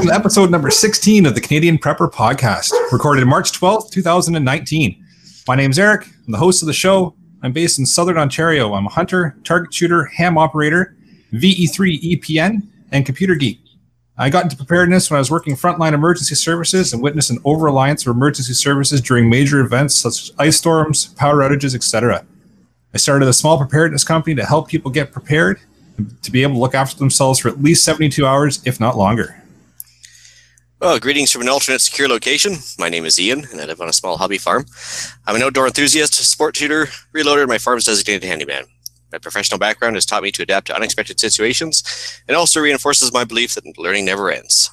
[0.00, 5.04] Welcome to episode number 16 of the Canadian Prepper Podcast, recorded March 12th, 2019.
[5.46, 6.06] My name is Eric.
[6.06, 7.14] I'm the host of the show.
[7.42, 8.72] I'm based in Southern Ontario.
[8.72, 10.96] I'm a hunter, target shooter, ham operator,
[11.34, 13.60] VE3 EPN, and computer geek.
[14.16, 17.66] I got into preparedness when I was working frontline emergency services and witnessed an over
[17.66, 22.24] reliance of emergency services during major events such as ice storms, power outages, etc.
[22.94, 25.60] I started a small preparedness company to help people get prepared
[26.22, 29.39] to be able to look after themselves for at least 72 hours, if not longer.
[30.80, 32.56] Well, greetings from an alternate secure location.
[32.78, 34.64] My name is Ian, and I live on a small hobby farm.
[35.26, 38.64] I'm an outdoor enthusiast, sport shooter, reloader, and my farm's designated handyman.
[39.12, 43.24] My professional background has taught me to adapt to unexpected situations and also reinforces my
[43.24, 44.70] belief that learning never ends.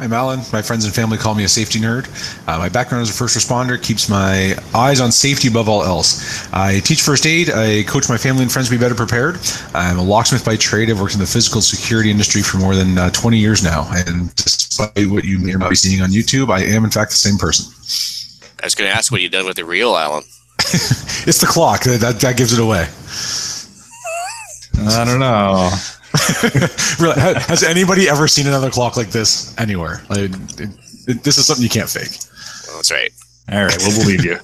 [0.00, 0.40] I'm Alan.
[0.50, 2.08] My friends and family call me a safety nerd.
[2.48, 6.50] Uh, my background as a first responder keeps my eyes on safety above all else.
[6.54, 7.50] I teach first aid.
[7.50, 9.38] I coach my family and friends to be better prepared.
[9.74, 10.88] I'm a locksmith by trade.
[10.88, 13.86] I've worked in the physical security industry for more than uh, 20 years now.
[13.92, 17.10] And despite what you may or not be seeing on YouTube, I am in fact
[17.10, 17.70] the same person.
[18.62, 20.24] I was going to ask what you've done with the real Alan.
[21.28, 22.88] it's the clock that, that gives it away.
[24.78, 25.70] I don't know.
[27.00, 30.02] really, has anybody ever seen another clock like this anywhere?
[30.08, 30.70] Like, it,
[31.06, 32.18] it, this is something you can't fake.
[32.66, 33.12] Well, that's right.
[33.50, 34.38] All right, we'll believe you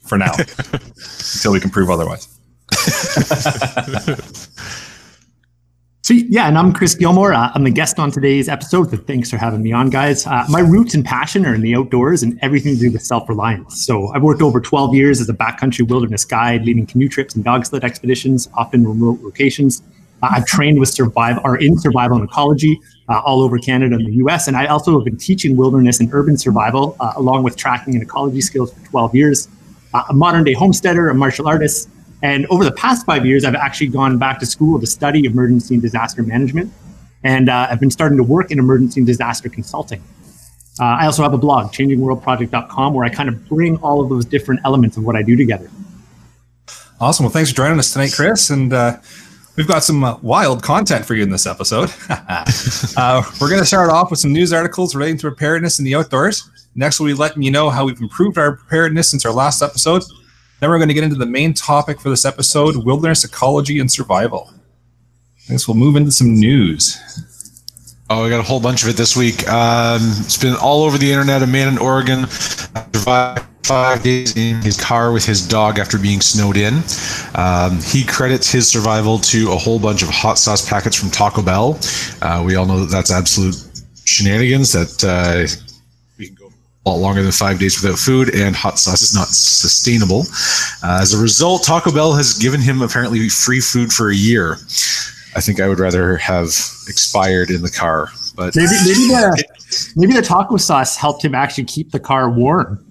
[0.00, 0.32] for now
[0.72, 2.28] until we can prove otherwise.
[6.10, 7.32] So Yeah, and I'm Chris Gilmore.
[7.32, 8.90] Uh, I'm the guest on today's episode.
[8.90, 10.26] So thanks for having me on, guys.
[10.26, 13.28] Uh, my roots and passion are in the outdoors and everything to do with self
[13.28, 13.86] reliance.
[13.86, 17.44] So I've worked over 12 years as a backcountry wilderness guide, leading canoe trips and
[17.44, 19.82] dog sled expeditions, often remote locations.
[20.22, 24.06] Uh, I've trained with survival or in survival and ecology uh, all over Canada and
[24.06, 24.48] the US.
[24.48, 28.02] And I also have been teaching wilderness and urban survival uh, along with tracking and
[28.02, 29.48] ecology skills for 12 years.
[29.92, 31.88] Uh, a modern day homesteader, a martial artist.
[32.22, 35.74] And over the past five years, I've actually gone back to school to study emergency
[35.74, 36.72] and disaster management.
[37.24, 40.02] And uh, I've been starting to work in emergency and disaster consulting.
[40.78, 44.24] Uh, I also have a blog, changingworldproject.com, where I kind of bring all of those
[44.24, 45.70] different elements of what I do together.
[47.00, 47.24] Awesome.
[47.24, 48.50] Well, thanks for joining us tonight, Chris.
[48.50, 48.72] And
[49.60, 51.92] We've got some uh, wild content for you in this episode.
[52.08, 55.94] uh, we're going to start off with some news articles relating to preparedness in the
[55.96, 56.48] outdoors.
[56.74, 60.02] Next, we'll be letting you know how we've improved our preparedness since our last episode.
[60.60, 63.92] Then, we're going to get into the main topic for this episode wilderness ecology and
[63.92, 64.50] survival.
[65.46, 66.98] I guess we'll move into some news.
[68.08, 69.46] Oh, we got a whole bunch of it this week.
[69.46, 71.42] Um, it's been all over the internet.
[71.42, 76.20] A man in Oregon survived five days in his car with his dog after being
[76.20, 76.82] snowed in.
[77.34, 81.42] Um, he credits his survival to a whole bunch of hot sauce packets from Taco
[81.42, 81.78] Bell.
[82.22, 83.56] Uh, we all know that that's absolute
[84.04, 84.72] shenanigans.
[84.72, 85.46] That uh,
[86.18, 86.50] we can go
[86.86, 90.24] a lot longer than five days without food, and hot sauce is not sustainable.
[90.82, 94.56] Uh, as a result, Taco Bell has given him apparently free food for a year.
[95.36, 96.48] I think I would rather have
[96.88, 98.08] expired in the car.
[98.34, 99.44] But maybe maybe the
[99.96, 102.84] maybe the taco sauce helped him actually keep the car warm.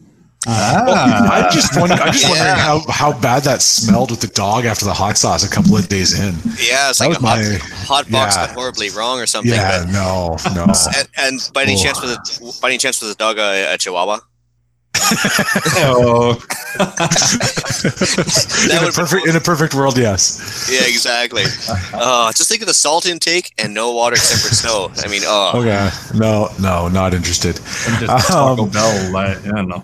[0.47, 1.45] Ah.
[1.45, 2.00] I'm just wondering.
[2.00, 2.29] I'm just yeah.
[2.29, 5.75] wondering how, how bad that smelled with the dog after the hot sauce a couple
[5.75, 6.33] of days in.
[6.57, 8.53] Yeah, it's that like a my, hot box yeah.
[8.53, 9.51] horribly wrong or something.
[9.51, 10.73] Yeah, but, no, no.
[10.97, 11.83] And, and by any oh.
[11.83, 14.19] chance was it, by any chance was the dog a, a Chihuahua?
[15.81, 16.31] oh.
[16.79, 16.88] in,
[18.88, 20.69] a perfect, in a perfect world, yes.
[20.71, 21.44] Yeah, exactly.
[21.94, 24.91] Uh, just think of the salt intake and no water except for snow.
[25.03, 25.51] I mean, oh.
[25.56, 25.89] Okay.
[26.17, 27.59] No, no, not interested.
[27.88, 29.17] I'm just um, Bell.
[29.17, 29.83] I, yeah, no.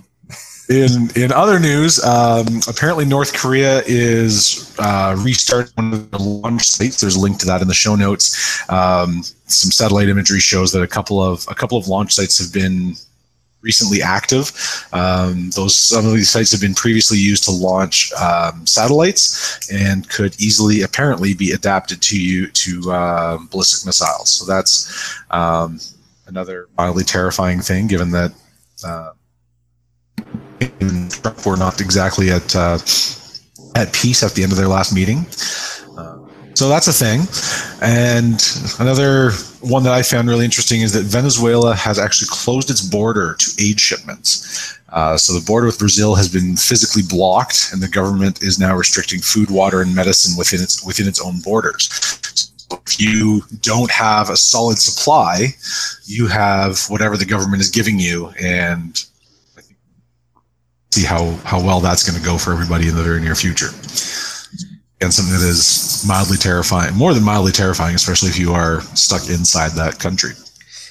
[0.67, 6.63] In in other news, um, apparently North Korea is uh, restarting one of the launch
[6.63, 6.99] sites.
[6.99, 8.67] There's a link to that in the show notes.
[8.69, 12.51] Um, some satellite imagery shows that a couple of a couple of launch sites have
[12.51, 12.95] been
[13.61, 14.51] recently active.
[14.91, 20.09] Um, those some of these sites have been previously used to launch um, satellites and
[20.09, 24.31] could easily, apparently, be adapted to you to uh, ballistic missiles.
[24.31, 25.79] So that's um,
[26.25, 28.33] another mildly terrifying thing, given that.
[28.83, 29.11] Uh,
[31.45, 32.79] were not exactly at uh,
[33.75, 35.25] at peace at the end of their last meeting.
[35.97, 36.17] Uh,
[36.53, 37.27] so that's a thing.
[37.81, 38.41] And
[38.79, 39.31] another
[39.61, 43.51] one that I found really interesting is that Venezuela has actually closed its border to
[43.59, 44.79] aid shipments.
[44.89, 48.75] Uh, so the border with Brazil has been physically blocked, and the government is now
[48.75, 51.89] restricting food, water, and medicine within its within its own borders.
[52.69, 55.53] So if you don't have a solid supply,
[56.05, 59.03] you have whatever the government is giving you, and
[60.95, 63.67] see how how well that's going to go for everybody in the very near future.
[65.01, 69.29] And something that is mildly terrifying, more than mildly terrifying, especially if you are stuck
[69.29, 70.31] inside that country.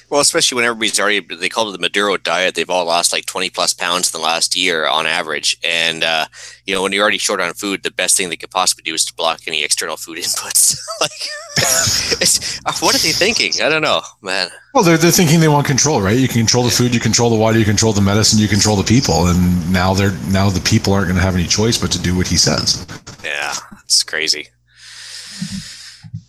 [0.09, 2.55] Well, especially when everybody's already, they call it the Maduro diet.
[2.55, 5.57] They've all lost like 20 plus pounds in the last year on average.
[5.63, 6.25] And, uh,
[6.65, 8.93] you know, when you're already short on food, the best thing they could possibly do
[8.93, 10.77] is to block any external food inputs.
[11.01, 11.11] like,
[12.65, 13.53] uh, what are they thinking?
[13.63, 14.49] I don't know, man.
[14.73, 16.17] Well, they're, they're thinking they want control, right?
[16.17, 18.75] You can control the food, you control the water, you control the medicine, you control
[18.75, 19.27] the people.
[19.27, 22.15] And now they're, now the people aren't going to have any choice but to do
[22.15, 22.85] what he says.
[23.23, 23.53] Yeah,
[23.83, 24.49] it's crazy.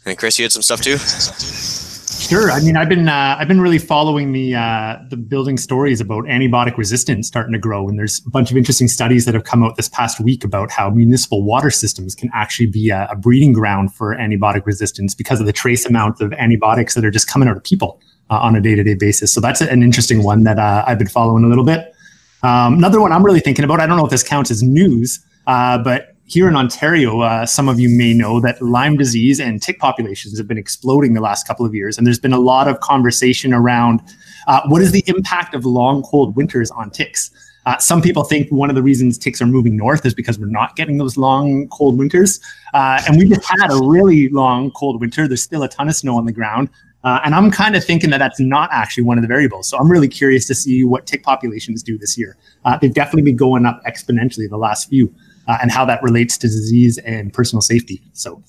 [0.06, 0.96] And Chris, you had some stuff too?
[2.28, 2.50] Sure.
[2.50, 6.25] I mean, I've been uh, I've been really following the uh, the building stories about
[6.25, 9.62] antibiotic resistance starting to grow, and there's a bunch of interesting studies that have come
[9.62, 13.52] out this past week about how municipal water systems can actually be a, a breeding
[13.52, 17.49] ground for antibiotic resistance because of the trace amounts of antibiotics that are just coming
[17.49, 19.32] out of people uh, on a day to day basis.
[19.32, 21.94] So that's an interesting one that uh, I've been following a little bit.
[22.43, 23.78] Um, another one I'm really thinking about.
[23.78, 27.69] I don't know if this counts as news, uh, but here in Ontario, uh, some
[27.69, 31.46] of you may know that Lyme disease and tick populations have been exploding the last
[31.46, 31.96] couple of years.
[31.96, 34.00] And there's been a lot of conversation around
[34.49, 37.31] uh, what is the impact of long, cold winters on ticks.
[37.64, 40.46] Uh, some people think one of the reasons ticks are moving north is because we're
[40.46, 42.40] not getting those long, cold winters.
[42.75, 45.28] Uh, and we just had a really long, cold winter.
[45.28, 46.70] There's still a ton of snow on the ground.
[47.05, 49.69] Uh, and I'm kind of thinking that that's not actually one of the variables.
[49.69, 52.37] So I'm really curious to see what tick populations do this year.
[52.64, 55.14] Uh, they've definitely been going up exponentially the last few
[55.47, 58.03] uh, and how that relates to disease and personal safety.
[58.13, 58.43] So.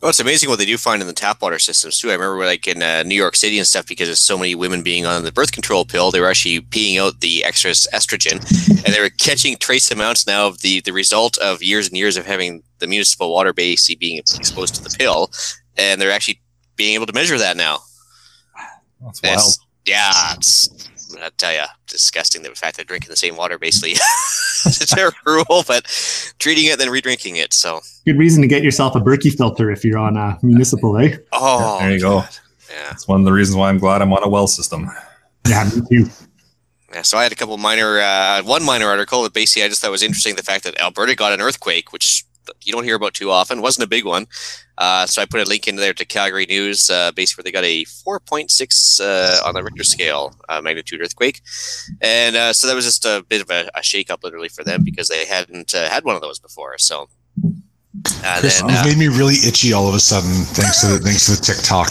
[0.00, 2.08] Well, it's amazing what they do find in the tap water systems too.
[2.08, 4.82] I remember like in uh, New York City and stuff because of so many women
[4.82, 8.36] being on the birth control pill, they were actually peeing out the extra estrogen,
[8.86, 12.16] and they were catching trace amounts now of the the result of years and years
[12.16, 15.30] of having the municipal water basically being exposed to the pill,
[15.76, 16.40] and they're actually
[16.76, 17.80] being able to measure that now.
[19.02, 19.38] That's wild.
[19.38, 20.88] It's, yeah, it's,
[21.20, 22.42] I tell you, disgusting.
[22.42, 23.92] The fact they're drinking the same water basically.
[24.66, 25.84] it's a rule, but
[26.38, 27.52] treating it then re-drinking it.
[27.52, 31.16] So good reason to get yourself a Berkey filter if you're on a municipal, eh?
[31.32, 32.16] Oh, there you go.
[32.70, 34.88] Yeah, That's one of the reasons why I'm glad I'm on a well system.
[35.48, 36.10] Yeah, me too.
[36.92, 37.02] yeah.
[37.02, 39.90] So I had a couple minor, uh, one minor article that basically I just thought
[39.90, 40.36] was interesting.
[40.36, 42.24] The fact that Alberta got an earthquake, which
[42.62, 44.26] you don't hear about too often, wasn't a big one.
[44.78, 47.52] Uh, so I put a link in there to Calgary News, uh, basically where they
[47.52, 51.42] got a 4.6 uh, on the Richter scale uh, magnitude earthquake,
[52.00, 54.64] and uh, so that was just a bit of a, a shake up literally for
[54.64, 56.78] them because they hadn't uh, had one of those before.
[56.78, 57.08] So.
[58.24, 60.86] Uh, Chris, then, you've uh, made me really itchy all of a sudden, thanks to
[60.86, 61.88] the, thanks to the TikTok.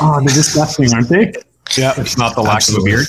[0.00, 1.32] Oh, they're disgusting, aren't they?
[1.76, 3.06] Yeah, It's not the lack of a beard.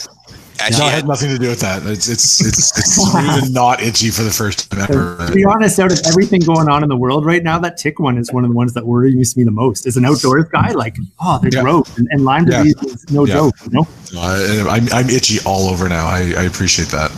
[0.61, 1.83] Actually, No, it had nothing to do with that.
[1.85, 5.17] It's it's it's it's smooth and not itchy for the first time ever.
[5.27, 7.99] to be honest, out of everything going on in the world right now, that tick
[7.99, 9.85] one is one of the ones that worries me the most.
[9.87, 11.61] As an outdoors guy, like, oh, they're Yeah.
[11.61, 12.63] gross, and, and Lyme Yeah.
[12.63, 13.33] disease is no Yeah.
[13.35, 13.55] joke.
[13.65, 13.87] You know?
[14.19, 16.05] I, I'm I'm itchy all over now.
[16.05, 17.11] I, I appreciate that.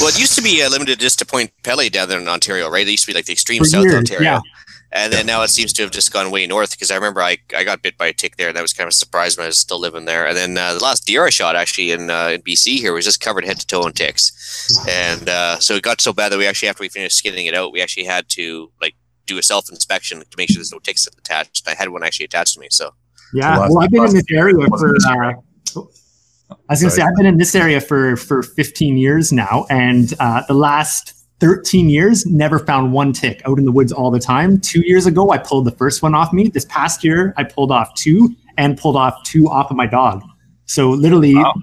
[0.00, 2.68] Well, it used to be uh, limited just to Point Pelée down there in Ontario,
[2.68, 2.86] right?
[2.86, 4.42] It used to be like the extreme For South years, Ontario.
[4.94, 5.04] Yeah.
[5.04, 7.38] And then now it seems to have just gone way north because I remember I,
[7.56, 9.44] I got bit by a tick there and that was kind of a surprise when
[9.44, 10.26] I was still living there.
[10.26, 13.04] And then uh, the last deer I shot actually in, uh, in BC here was
[13.04, 14.78] just covered head to toe in ticks.
[14.88, 17.54] And uh, so it got so bad that we actually, after we finished skinning it
[17.54, 18.94] out, we actually had to like
[19.26, 21.66] do a self inspection to make sure there's no ticks attached.
[21.66, 22.68] I had one actually attached to me.
[22.70, 22.94] So
[23.32, 23.58] Yeah.
[23.58, 24.94] Well, I've been in this area for.
[25.06, 25.32] Uh,
[26.68, 29.66] I was going to say I've been in this area for for 15 years now,
[29.70, 34.10] and uh, the last 13 years never found one tick out in the woods all
[34.10, 34.60] the time.
[34.60, 36.48] Two years ago, I pulled the first one off me.
[36.48, 40.22] This past year, I pulled off two and pulled off two off of my dog.
[40.66, 41.54] So literally, Wow.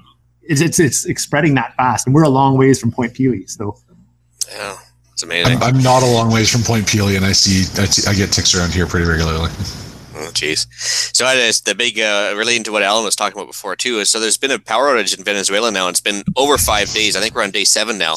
[0.44, 3.50] it's, it's it's spreading that fast, and we're a long ways from Point Pelee.
[3.50, 3.78] So
[4.50, 4.76] yeah,
[5.14, 5.58] it's amazing.
[5.58, 8.14] I'm, I'm not a long ways from Point Pelee, and I see I, see, I
[8.14, 9.50] get ticks around here pretty regularly.
[10.22, 10.68] Oh, jeez.
[11.16, 14.00] So is the big uh, relating to what Alan was talking about before too.
[14.00, 15.88] Is so there's been a power outage in Venezuela now.
[15.88, 17.16] It's been over five days.
[17.16, 18.14] I think we're on day seven now.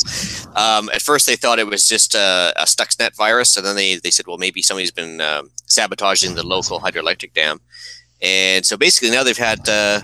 [0.54, 3.96] Um, at first, they thought it was just a, a Stuxnet virus, and then they
[3.96, 7.61] they said, well, maybe somebody's been um sabotaging the local hydroelectric dam.
[8.20, 10.02] And so basically, now they've had uh,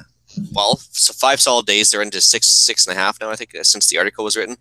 [0.55, 1.91] well, so five solid days.
[1.91, 3.31] They're into six six and a half now.
[3.31, 4.57] I think uh, since the article was written.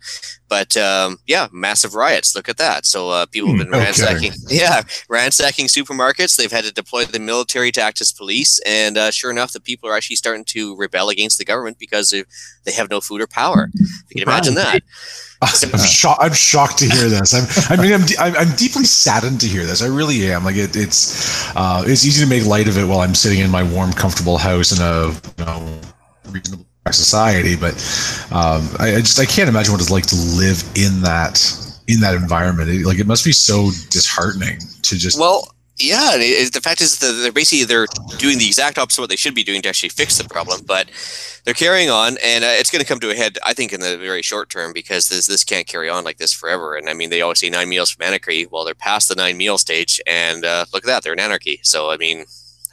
[0.48, 2.34] But um, yeah, massive riots.
[2.34, 2.86] Look at that.
[2.86, 3.84] So uh, people have been Hmm, okay.
[3.84, 4.32] ransacking.
[4.48, 6.36] Yeah, ransacking supermarkets.
[6.36, 9.60] They've had to deploy the military to act as police, and uh, sure enough, the
[9.60, 12.24] people are actually starting to rebel against the government because they,
[12.64, 13.70] they have no food or power.
[13.74, 14.82] You can imagine that.
[15.42, 16.22] I'm shocked.
[16.22, 17.34] I'm shocked to hear this.
[17.34, 19.82] I'm, I mean, I'm, de- I'm, I'm deeply saddened to hear this.
[19.82, 20.44] I really am.
[20.44, 23.50] Like it, it's, uh, it's easy to make light of it while I'm sitting in
[23.50, 25.80] my warm, comfortable house in a you know,
[26.28, 27.56] reasonable society.
[27.56, 27.74] But
[28.32, 31.40] um, I, I just I can't imagine what it's like to live in that
[31.88, 32.68] in that environment.
[32.68, 35.18] It, like it must be so disheartening to just.
[35.18, 35.48] Well,
[35.80, 36.10] yeah.
[36.14, 37.86] it- the fact is that they're basically they're
[38.18, 40.60] doing the exact opposite of what they should be doing to actually fix the problem,
[40.66, 40.90] but
[41.44, 43.80] they're carrying on, and uh, it's going to come to a head, I think, in
[43.80, 46.76] the very short term because this this can't carry on like this forever.
[46.76, 48.46] And I mean, they always say nine meals from anarchy.
[48.50, 51.60] Well, they're past the nine meal stage, and uh, look at that, they're in anarchy.
[51.62, 52.24] So I mean,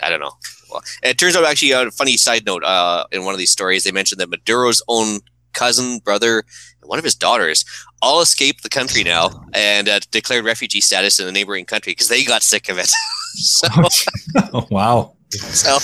[0.02, 0.34] I don't know.
[0.70, 2.64] Well, it turns out actually a funny side note.
[2.64, 5.20] Uh, in one of these stories, they mentioned that Maduro's own
[5.54, 6.39] cousin, brother,
[6.82, 7.66] and one of his daughters
[8.01, 12.10] all escaped the country now and uh, declared refugee status in the neighboring country because
[12.10, 12.88] they got sick of it.
[13.34, 13.68] so,
[14.54, 15.13] oh, wow.
[15.30, 15.75] so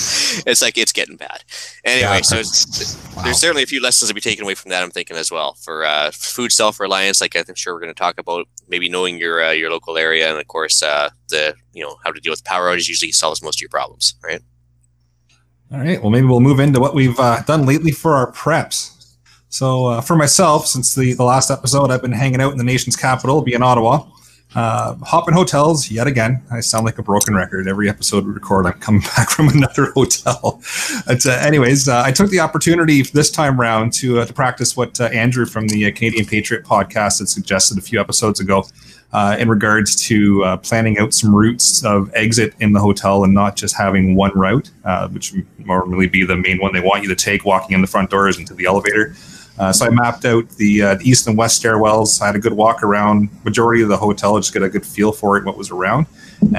[0.50, 1.44] it's like it's getting bad.
[1.84, 2.22] Anyway, Yeah.
[2.22, 3.24] so it's, Wow.
[3.24, 4.82] there's certainly a few lessons to be taken away from that.
[4.84, 7.20] I'm thinking as well for uh, food self-reliance.
[7.22, 10.30] Like I'm sure we're going to talk about maybe knowing your uh, your local area,
[10.32, 13.44] and of course uh, the you know how to deal with power outages usually solves
[13.44, 14.42] most of your problems, right?
[15.72, 16.02] All right.
[16.02, 18.93] Well, maybe we'll move into what we've uh, done lately for our preps.
[19.54, 22.64] So, uh, for myself, since the, the last episode, I've been hanging out in the
[22.64, 24.04] nation's capital, being Ottawa,
[24.56, 26.42] uh, hopping hotels yet again.
[26.50, 27.68] I sound like a broken record.
[27.68, 30.60] Every episode we record, I'm coming back from another hotel.
[31.06, 34.76] But, uh, anyways, uh, I took the opportunity this time round to, uh, to practice
[34.76, 38.66] what uh, Andrew from the Canadian Patriot podcast had suggested a few episodes ago
[39.38, 43.76] in regards to planning out some routes of exit in the hotel and not just
[43.76, 44.72] having one route,
[45.12, 48.10] which normally be the main one they want you to take walking in the front
[48.10, 49.16] doors into the elevator.
[49.64, 52.22] Uh, so I mapped out the, uh, the east and west stairwells.
[52.22, 55.14] I had a good walk around majority of the hotel, just get a good feel
[55.14, 56.06] for it, what was around,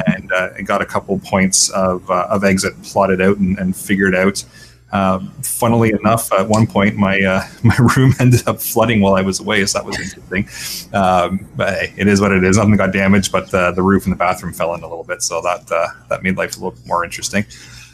[0.06, 3.76] and uh, I got a couple points of, uh, of exit plotted out and, and
[3.76, 4.42] figured out.
[4.90, 9.20] Um, funnily enough, at one point, my uh, my room ended up flooding while I
[9.20, 10.49] was away, so that was interesting.
[10.94, 12.56] Um, but hey, it is what it is.
[12.56, 15.20] Nothing got damaged, but the, the roof and the bathroom fell in a little bit,
[15.20, 17.44] so that uh, that made life a little more interesting.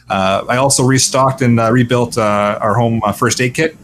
[0.08, 3.76] I also restocked and rebuilt our home first aid kit.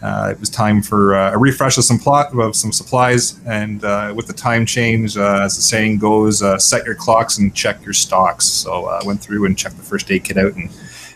[0.00, 3.84] Uh, it was time for uh, a refresh of some plot of some supplies, and
[3.84, 7.54] uh, with the time change, uh, as the saying goes, uh, set your clocks and
[7.54, 8.44] check your stocks.
[8.44, 10.70] So uh, I went through and checked the first aid kit out, and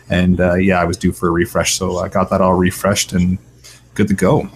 [0.09, 3.13] and uh, yeah, I was due for a refresh, so I got that all refreshed
[3.13, 3.37] and
[3.93, 4.49] good to go.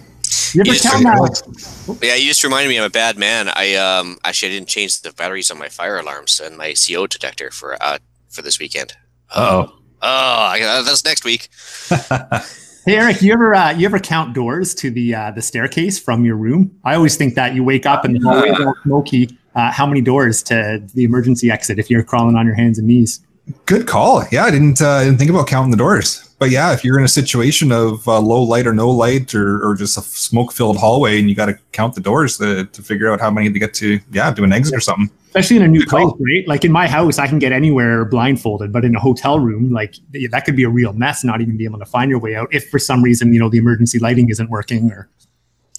[0.52, 3.48] You ever Yes, count Yeah, you just reminded me I'm a bad man.
[3.48, 7.06] I um actually I didn't change the batteries on my fire alarms and my CO
[7.06, 8.94] detector for uh for this weekend.
[9.34, 10.06] Oh, Oh,
[10.52, 11.48] I, uh, that's next week.
[12.88, 16.24] Hey Eric, you ever uh, you ever count doors to the uh, the staircase from
[16.24, 16.74] your room?
[16.84, 19.38] I always think that you wake up and the hallway all smoky.
[19.54, 22.88] Uh, how many doors to the emergency exit if you're crawling on your hands and
[22.88, 23.20] knees?
[23.66, 24.24] good call.
[24.32, 26.34] Yeah, I didn't uh, didn't think about counting the doors.
[26.38, 29.62] But yeah, if you're in a situation of uh, low light or no light or,
[29.62, 32.82] or just a smoke filled hallway and you got to count the doors to, to
[32.82, 35.10] figure out how many to get to, yeah, do an exit or something.
[35.28, 36.46] Especially in a new place, right?
[36.48, 39.94] Like in my house, I can get anywhere blindfolded, but in a hotel room, like
[40.30, 41.22] that could be a real mess.
[41.24, 43.48] Not even be able to find your way out if for some reason you know
[43.48, 45.08] the emergency lighting isn't working or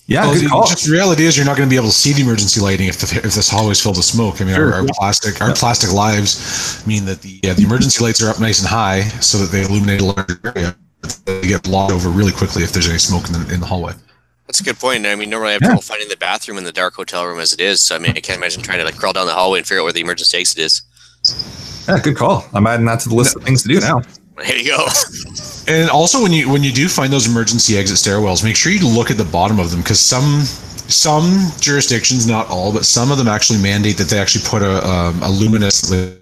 [0.08, 0.66] Yeah, Well, good the- call.
[0.68, 2.88] just the reality is you're not going to be able to see the emergency lighting
[2.88, 4.42] if, the, if this hallway's filled with smoke.
[4.42, 4.74] I mean, Sure.
[4.74, 8.40] our, our plastic our plastic lives mean that the uh, the emergency lights are up
[8.40, 10.76] nice and high so that they illuminate a larger area.
[11.26, 13.94] They get blocked over really quickly if there's any smoke in the, in the hallway.
[14.50, 15.06] That's a good point.
[15.06, 15.68] I mean, normally I have Yeah.
[15.68, 17.86] trouble finding the bathroom in the dark hotel room as it is.
[17.86, 19.82] So I mean, I can't imagine trying to like crawl down the hallway and figure
[19.82, 20.82] out where the emergency exit is.
[21.88, 22.44] Yeah, good call.
[22.56, 24.02] I'm adding that to the list of things to do now.
[24.38, 24.88] There you go.
[25.68, 28.88] And also, when you when you do find those emergency exit stairwells, make sure you
[28.88, 30.44] look at the bottom of them because some
[30.88, 34.84] some jurisdictions, not all, but some of them actually mandate that they actually put a,
[34.90, 36.18] um, a luminous, a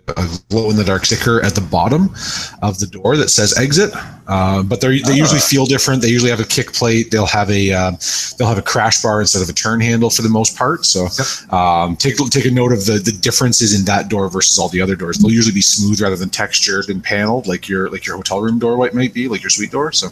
[0.49, 2.13] glow in the dark sticker at the bottom
[2.61, 3.93] of the door that says exit.
[4.27, 6.01] Uh, but they they usually feel different.
[6.01, 7.11] They usually have a kick plate.
[7.11, 7.91] They'll have a uh,
[8.37, 10.85] they'll have a crash bar instead of a turn handle for the most part.
[10.85, 11.07] So
[11.55, 14.81] um, take take a note of the the differences in that door versus all the
[14.81, 15.17] other doors.
[15.17, 18.59] They'll usually be smooth rather than textured and paneled, like your like your hotel room
[18.59, 19.93] door might be, like your suite door.
[19.93, 20.09] So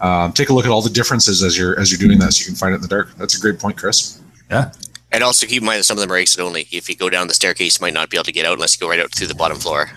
[0.00, 2.40] um, take a look at all the differences as you're as you're doing that, so
[2.40, 3.16] you can find it in the dark.
[3.16, 4.20] That's a great point, Chris.
[4.50, 4.72] Yeah.
[5.12, 6.68] And also keep in mind that some of them are exit only.
[6.70, 8.76] If you go down the staircase, you might not be able to get out unless
[8.76, 9.90] you go right out through the bottom floor.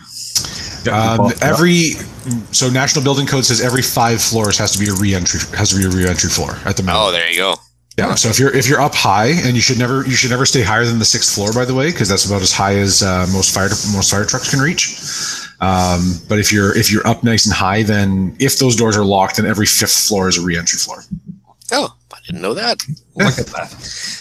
[0.86, 1.92] Yeah, good Um, every
[2.52, 5.78] so National Building Code says every five floors has to be a re-entry has to
[5.78, 7.56] be a re-entry floor at the Oh, there you go.
[7.98, 8.16] yeah.
[8.16, 10.62] So if you're if you're up high and you should never you should never stay
[10.62, 13.28] higher than the sixth floor, by the way, because that's about as high as uh,
[13.32, 14.96] most fire most fire trucks can reach.
[15.62, 19.06] Um, but if you're if you're up nice and high, then if those doors are
[19.06, 21.04] locked, then every fifth floor is a re-entry floor.
[21.72, 22.82] Oh, I didn't know that.
[23.16, 23.70] Look at that.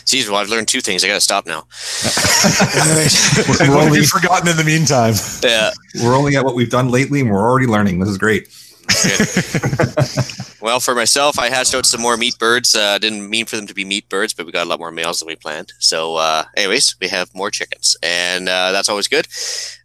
[0.06, 1.04] Jeez, well, I've learned two things.
[1.04, 1.60] I got to stop now.
[3.48, 5.14] what have only- you forgotten in the meantime?
[5.42, 5.70] Yeah.
[6.02, 8.00] We're only at what we've done lately and we're already learning.
[8.00, 8.48] This is great.
[10.62, 12.76] Well, for myself, I hatched out some more meat birds.
[12.76, 14.92] Uh, didn't mean for them to be meat birds, but we got a lot more
[14.92, 15.72] males than we planned.
[15.80, 19.26] So, uh, anyways, we have more chickens, and uh, that's always good.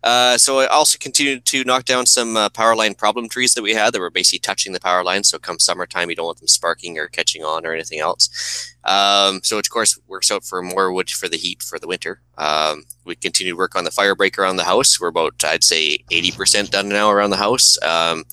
[0.03, 3.63] Uh, so, I also continued to knock down some uh, power line problem trees that
[3.63, 5.23] we had that were basically touching the power line.
[5.23, 8.75] So, come summertime, you don't want them sparking or catching on or anything else.
[8.83, 11.87] Um, so, which of course works out for more wood for the heat for the
[11.87, 12.21] winter.
[12.37, 15.01] Um, we continue to work on the fire break around the house.
[15.01, 17.81] We're about, I'd say, 80% done now around the house.
[17.81, 18.25] Um,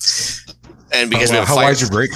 [0.91, 2.11] and because we how have a how fire, wide's your break?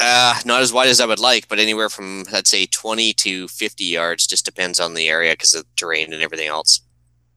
[0.00, 3.48] Uh, not as wide as I would like, but anywhere from I'd say 20 to
[3.48, 6.80] 50 yards, just depends on the area because of the terrain and everything else.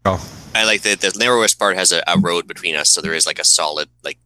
[0.06, 0.26] Oh.
[0.56, 3.28] I like that the narrowest part has a, a road between us, so there is
[3.28, 4.18] like a solid like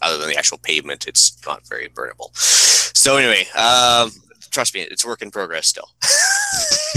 [0.00, 2.36] other than the actual pavement, it's not very burnable.
[2.36, 4.12] So anyway, um,
[4.50, 5.90] trust me, it's work in progress still.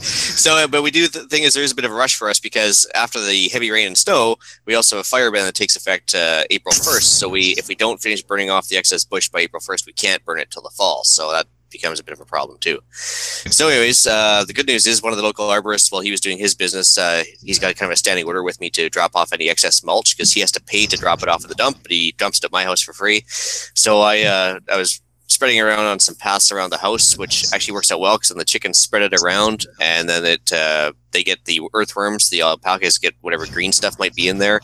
[0.00, 1.08] so, uh, but we do.
[1.08, 3.48] The thing is, there is a bit of a rush for us because after the
[3.48, 4.36] heavy rain and snow,
[4.66, 7.18] we also have a fire ban that takes effect uh, April first.
[7.18, 9.92] So we, if we don't finish burning off the excess bush by April first, we
[9.92, 11.04] can't burn it till the fall.
[11.04, 12.78] So that becomes a bit of a problem too.
[12.92, 16.20] So, anyways, uh, the good news is one of the local arborists, while he was
[16.20, 19.16] doing his business, uh, he's got kind of a standing order with me to drop
[19.16, 21.54] off any excess mulch because he has to pay to drop it off at the
[21.56, 23.24] dump, but he dumps it at my house for free.
[23.26, 27.74] So I, uh, I was spreading around on some paths around the house, which actually
[27.74, 31.22] works out well because then the chickens spread it around, and then it uh, they
[31.22, 32.30] get the earthworms.
[32.30, 34.60] The alpacas get whatever green stuff might be in there,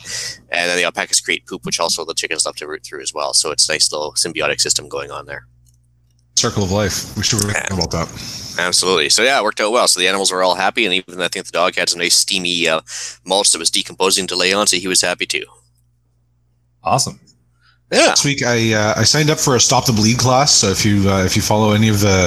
[0.49, 3.13] and then the alpacas create poop, which also the chickens love to root through as
[3.13, 3.33] well.
[3.33, 5.47] So it's a nice little symbiotic system going on there.
[6.35, 7.15] Circle of life.
[7.17, 7.73] We should yeah.
[7.73, 8.55] about that.
[8.57, 9.09] Absolutely.
[9.09, 9.87] So yeah, it worked out well.
[9.87, 12.15] So the animals were all happy, and even I think the dog had some nice
[12.15, 12.81] steamy uh,
[13.25, 15.45] mulch that was decomposing to lay on, so he was happy too.
[16.83, 17.19] Awesome.
[17.91, 18.07] Yeah.
[18.07, 20.53] Last week I uh, I signed up for a stop the bleed class.
[20.53, 22.25] So if you uh, if you follow any of the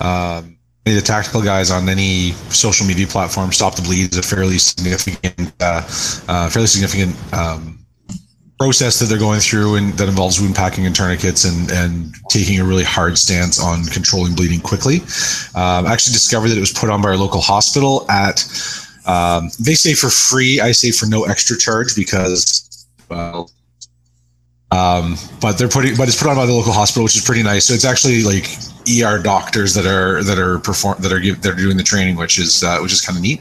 [0.00, 4.18] um, any of the tactical guys on any social media platform, stop the bleed is
[4.18, 5.82] a fairly significant uh,
[6.28, 7.78] uh, fairly significant um,
[8.58, 12.58] process that they're going through and that involves wound packing and tourniquets and and taking
[12.58, 15.00] a really hard stance on controlling bleeding quickly.
[15.54, 18.40] Um, I actually discovered that it was put on by our local hospital at
[19.04, 20.60] um, they say for free.
[20.60, 23.50] I say for no extra charge because well
[24.72, 27.42] um, but they're putting, but it's put on by the local hospital, which is pretty
[27.42, 27.66] nice.
[27.66, 28.48] So it's actually like
[28.88, 32.16] ER doctors that are that are perform that are give, that are doing the training,
[32.16, 33.40] which is uh, which is kind of neat.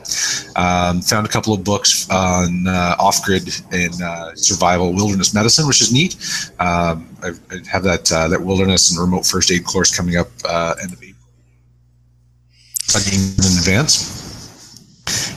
[0.58, 5.68] Um, found a couple of books on uh, off grid and uh, survival wilderness medicine,
[5.68, 6.16] which is neat.
[6.60, 10.28] Um, I, I, have that uh, that wilderness and remote first aid course coming up
[10.44, 11.16] uh, end of April.
[12.84, 14.31] Studying in advance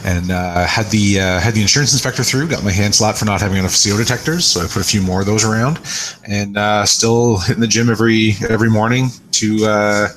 [0.04, 2.48] and uh, had the uh, had the insurance inspector through.
[2.48, 5.02] Got my hand slapped for not having enough CO detectors, so I put a few
[5.02, 5.80] more of those around,
[6.28, 10.08] and uh, still hitting the gym every every morning to uh,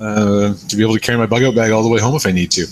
[0.00, 2.26] uh, to be able to carry my bug out bag all the way home if
[2.26, 2.66] I need to.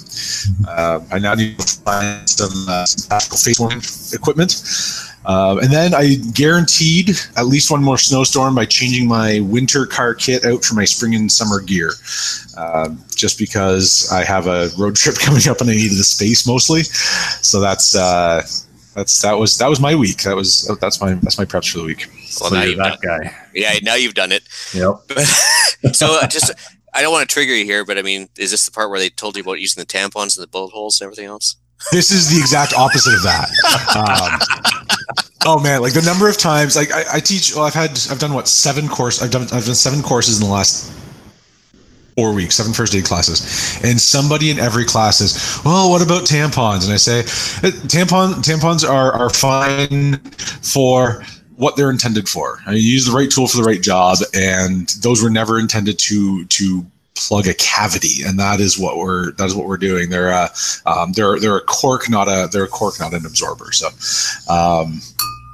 [0.68, 2.50] Uh, I now need to find some,
[2.86, 5.11] some tactical face equipment.
[5.24, 10.14] Uh, and then I guaranteed at least one more snowstorm by changing my winter car
[10.14, 11.92] kit out for my spring and summer gear.
[12.56, 16.46] Uh, just because I have a road trip coming up and I needed the space
[16.46, 16.82] mostly.
[16.82, 18.42] So that's uh,
[18.94, 20.22] that's that was that was my week.
[20.22, 22.08] That was that's my that's my preps for the week.
[22.40, 23.36] Well, so now you've that done, guy.
[23.54, 24.42] Yeah, now you've done it.
[24.74, 25.94] Yep.
[25.94, 26.52] so uh, just
[26.92, 28.98] I don't want to trigger you here, but I mean, is this the part where
[28.98, 31.56] they told you about using the tampons and the bullet holes and everything else?
[31.90, 33.48] This is the exact opposite of that.
[33.92, 34.91] Um,
[35.46, 37.54] oh man, like the number of times, like I, I, teach.
[37.54, 39.22] Well, I've had, I've done what seven course.
[39.22, 40.92] I've done, I've done seven courses in the last
[42.16, 46.24] four weeks, seven first aid classes, and somebody in every class says, "Well, what about
[46.24, 50.18] tampons?" And I say, uh, "Tampon tampons are are fine
[50.62, 51.24] for."
[51.56, 52.58] what they're intended for.
[52.66, 55.60] I mean, you use the right tool for the right job, and those were never
[55.60, 59.76] intended to to plug a cavity, and that is what we're that is what we're
[59.76, 60.10] doing.
[60.10, 60.50] They're a
[60.86, 63.70] um, they're they're a cork, not a they're a cork, not an absorber.
[63.72, 63.88] So.
[64.52, 65.00] Um,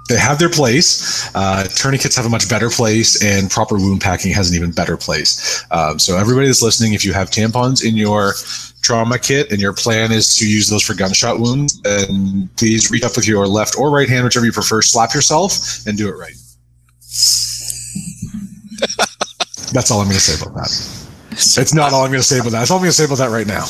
[0.09, 1.29] they have their place.
[1.35, 4.97] Uh, tourniquets have a much better place, and proper wound packing has an even better
[4.97, 5.65] place.
[5.71, 8.33] Um, so, everybody that's listening, if you have tampons in your
[8.83, 13.05] trauma kit and your plan is to use those for gunshot wounds, then please reach
[13.05, 16.13] up with your left or right hand, whichever you prefer, slap yourself, and do it
[16.13, 16.33] right.
[19.73, 20.71] That's all I'm going to say about that.
[21.33, 22.61] It's not all I'm going to say about that.
[22.61, 23.67] That's all I'm going to say about that right now.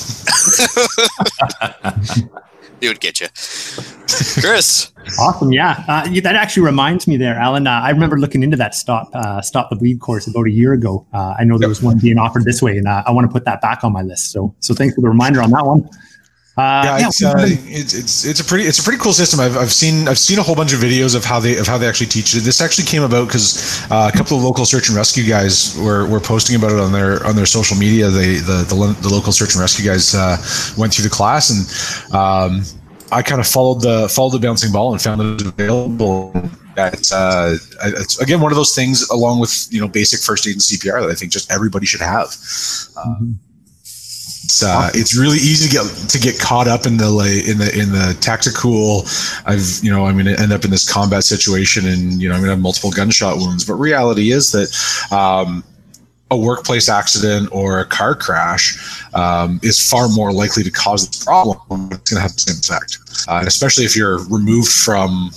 [2.81, 3.29] it would get you,
[4.41, 4.93] Chris.
[5.19, 5.85] Awesome, yeah.
[5.89, 7.67] Uh, that actually reminds me, there, Alan.
[7.67, 10.73] Uh, I remember looking into that stop uh, stop the bleed course about a year
[10.73, 11.07] ago.
[11.13, 13.33] Uh, I know there was one being offered this way, and uh, I want to
[13.33, 14.33] put that back on my list.
[14.33, 15.89] So, so thanks for the reminder on that one.
[16.59, 19.39] Uh, yeah, it's, uh, it's, it's it's a pretty it's a pretty cool system.
[19.39, 21.79] I've, I've seen I've seen a whole bunch of videos of how they of how
[21.79, 22.41] they actually teach it.
[22.41, 26.05] This actually came about because uh, a couple of local search and rescue guys were,
[26.09, 28.09] were posting about it on their on their social media.
[28.09, 30.37] They the the, the local search and rescue guys uh,
[30.77, 32.65] went through the class and um,
[33.13, 36.33] I kind of followed the followed the bouncing ball and found it available.
[36.77, 40.55] It's, uh, it's again one of those things along with you know basic first aid
[40.55, 42.31] and CPR that I think just everybody should have.
[42.31, 43.48] mm-hmm
[44.63, 47.59] it's uh, it's really easy to get to get caught up in the like in
[47.59, 49.05] the in the tactical.
[49.47, 52.35] I've you know I'm going to end up in this combat situation and you know
[52.35, 53.65] I'm going to have multiple gunshot wounds.
[53.65, 54.69] But reality is that.
[55.13, 55.65] Um,
[56.31, 61.25] a workplace accident or a car crash um, is far more likely to cause the
[61.25, 61.89] problem.
[61.91, 65.31] It's going to have the same effect, uh, especially if you're removed from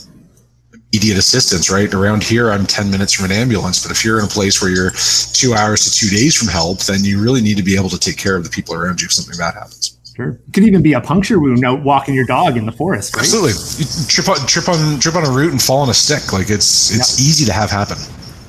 [0.91, 1.93] immediate assistance, right?
[1.93, 3.81] Around here, I'm 10 minutes from an ambulance.
[3.81, 4.91] But if you're in a place where you're
[5.33, 7.99] two hours to two days from help, then you really need to be able to
[7.99, 9.97] take care of the people around you if something bad happens.
[10.15, 10.31] Sure.
[10.31, 13.21] It could even be a puncture wound out walking your dog in the forest, right?
[13.21, 13.53] Absolutely.
[13.79, 16.33] You trip on trip on trip on a root and fall on a stick.
[16.33, 17.25] Like it's it's yeah.
[17.25, 17.97] easy to have happen.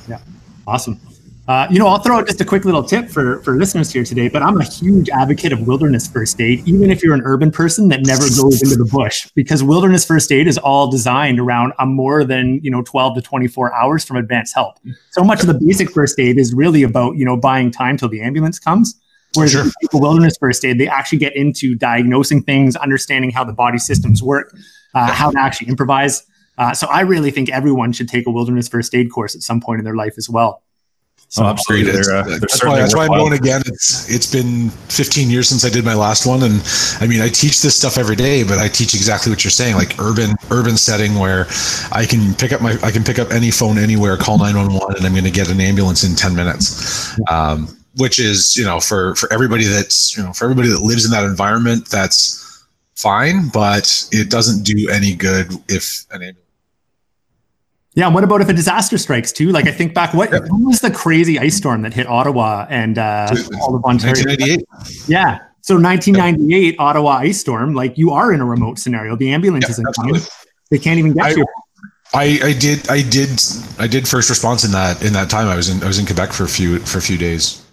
[0.09, 0.19] Yeah.
[0.67, 0.99] Awesome.
[1.45, 4.05] Uh, you know, I'll throw out just a quick little tip for, for listeners here
[4.05, 7.51] today, but I'm a huge advocate of wilderness first aid, even if you're an urban
[7.51, 11.73] person that never goes into the bush, because wilderness first aid is all designed around
[11.79, 14.79] a more than, you know, 12 to 24 hours from advanced help.
[15.11, 18.09] So much of the basic first aid is really about, you know, buying time till
[18.09, 18.97] the ambulance comes.
[19.35, 19.65] Whereas sure.
[19.91, 24.23] the wilderness first aid, they actually get into diagnosing things, understanding how the body systems
[24.23, 24.55] work,
[24.93, 26.23] uh, how to actually improvise.
[26.57, 29.59] Uh, so I really think everyone should take a wilderness first aid course at some
[29.59, 30.63] point in their life as well.
[31.33, 31.91] So oh, absolutely.
[31.91, 33.63] They're, uh, they're that's, why, that's why, I'm going again.
[33.65, 36.61] It's it's been 15 years since I did my last one, and
[37.01, 39.73] I mean I teach this stuff every day, but I teach exactly what you're saying,
[39.73, 41.47] like urban urban setting where
[41.91, 45.05] I can pick up my I can pick up any phone anywhere, call 911, and
[45.07, 47.19] I'm going to get an ambulance in 10 minutes.
[47.31, 47.67] Um,
[47.97, 51.09] which is you know for for everybody that's you know for everybody that lives in
[51.09, 56.42] that environment, that's fine, but it doesn't do any good if an ambulance
[57.95, 59.51] yeah, and what about if a disaster strikes too?
[59.51, 60.43] Like I think back, what, yep.
[60.49, 63.27] was the crazy ice storm that hit Ottawa and uh,
[63.61, 64.25] all of Ontario?
[64.25, 65.07] 1998.
[65.07, 66.75] Yeah, so 1998 yep.
[66.79, 67.75] Ottawa ice storm.
[67.75, 69.15] Like you are in a remote scenario.
[69.15, 70.21] The ambulance yep, isn't coming.
[70.71, 71.45] They can't even get I, you.
[72.15, 73.41] I, I did I did
[73.77, 75.47] I did first response in that in that time.
[75.47, 77.63] I was in I was in Quebec for a few for a few days.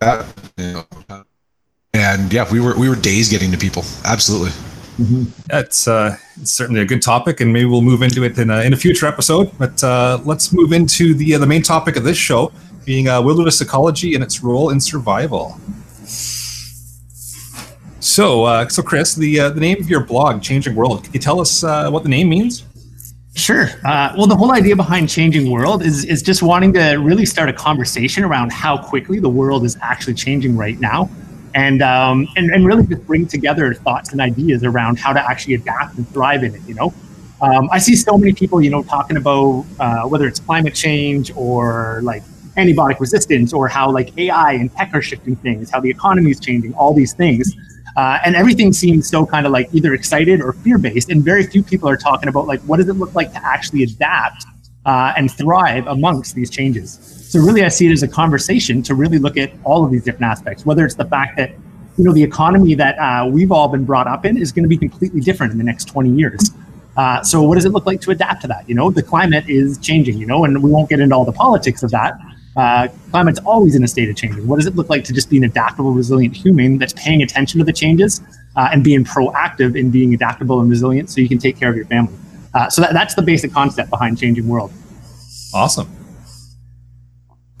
[0.00, 0.26] That,
[0.58, 1.24] you know,
[1.94, 3.84] and yeah, we were we were days getting to people.
[4.04, 4.50] Absolutely.
[4.98, 5.24] Mm-hmm.
[5.46, 8.72] That's uh, certainly a good topic, and maybe we'll move into it in a, in
[8.72, 9.50] a future episode.
[9.58, 12.52] But uh, let's move into the uh, the main topic of this show,
[12.84, 15.58] being uh, wilderness ecology and its role in survival.
[17.98, 21.20] So, uh, so Chris, the uh, the name of your blog, Changing World, can you
[21.20, 22.64] tell us what the name means?
[23.34, 23.68] Sure.
[23.82, 27.52] Well, the whole idea behind Changing World is is just wanting to really start a
[27.52, 31.10] conversation around how quickly the world is actually changing right now
[31.54, 35.54] and, um, and and really just bring together thoughts and ideas around how to actually
[35.54, 36.62] adapt and thrive in it.
[36.66, 36.94] You know,
[37.40, 41.32] um, I see so many people, you know, talking about uh, whether it's climate change
[41.36, 42.22] or like
[42.56, 46.40] antibiotic resistance or how like AI and tech are shifting things, how the economy is
[46.40, 47.54] changing, all these things.
[47.96, 51.10] Uh, and everything seems so kind of like either excited or fear based.
[51.10, 53.84] And very few people are talking about like what does it look like to actually
[53.84, 54.44] adapt
[54.84, 57.23] uh, and thrive amongst these changes.
[57.34, 60.04] So really, I see it as a conversation to really look at all of these
[60.04, 61.50] different aspects, whether it's the fact that
[61.98, 64.68] you know the economy that uh, we've all been brought up in is going to
[64.68, 66.52] be completely different in the next 20 years.
[66.96, 68.68] Uh, so what does it look like to adapt to that?
[68.68, 70.16] You know, the climate is changing.
[70.16, 72.16] You know, and we won't get into all the politics of that.
[72.56, 74.46] Uh, climate's always in a state of changing.
[74.46, 77.58] What does it look like to just be an adaptable, resilient human that's paying attention
[77.58, 78.20] to the changes
[78.54, 81.74] uh, and being proactive in being adaptable and resilient so you can take care of
[81.74, 82.14] your family?
[82.54, 84.70] Uh, so that, that's the basic concept behind changing world.
[85.52, 86.03] Awesome.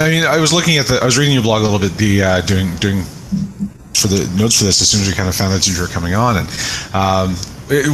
[0.04, 1.96] I mean, I was looking at the, I was reading your blog a little bit,
[1.96, 3.04] the uh, doing doing
[3.94, 5.88] for the notes for this as soon as we kind of found out you were
[5.88, 6.48] coming on, and
[6.92, 7.34] um,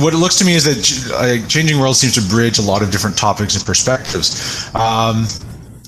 [0.02, 2.90] what it looks to me is that changing world seems to bridge a lot of
[2.90, 4.66] different topics and perspectives.
[4.74, 5.28] Um,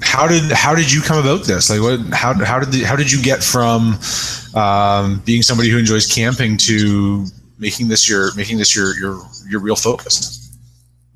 [0.00, 1.68] how did how did you come about this?
[1.68, 3.98] Like, what how how did the, how did you get from
[4.54, 7.26] um, being somebody who enjoys camping to
[7.58, 10.41] making this your making this your your your real focus?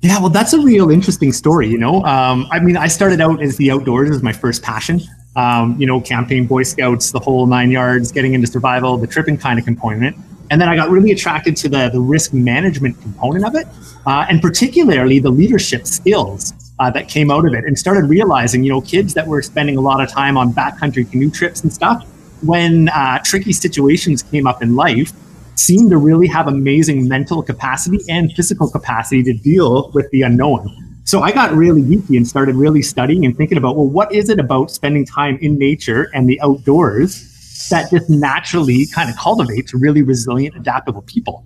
[0.07, 1.67] Yeah, well, that's a real interesting story.
[1.67, 5.01] You know, um, I mean, I started out as the outdoors as my first passion.
[5.35, 9.37] Um, you know, camping, Boy Scouts, the whole nine yards, getting into survival, the tripping
[9.37, 10.15] kind of component.
[10.49, 13.67] And then I got really attracted to the, the risk management component of it,
[14.05, 18.63] uh, and particularly the leadership skills uh, that came out of it, and started realizing,
[18.63, 21.73] you know, kids that were spending a lot of time on backcountry canoe trips and
[21.73, 22.07] stuff,
[22.43, 25.11] when uh, tricky situations came up in life,
[25.59, 30.87] seem to really have amazing mental capacity and physical capacity to deal with the unknown.
[31.03, 34.29] So I got really geeky and started really studying and thinking about, well, what is
[34.29, 39.73] it about spending time in nature and the outdoors that just naturally kind of cultivates
[39.73, 41.45] really resilient, adaptable people?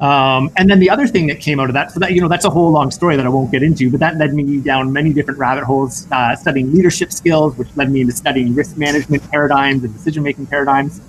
[0.00, 2.28] Um, and then the other thing that came out of that, so that you know,
[2.28, 4.92] that's a whole long story that I won't get into, but that led me down
[4.92, 9.30] many different rabbit holes, uh, studying leadership skills, which led me into studying risk management
[9.30, 11.00] paradigms and decision making paradigms.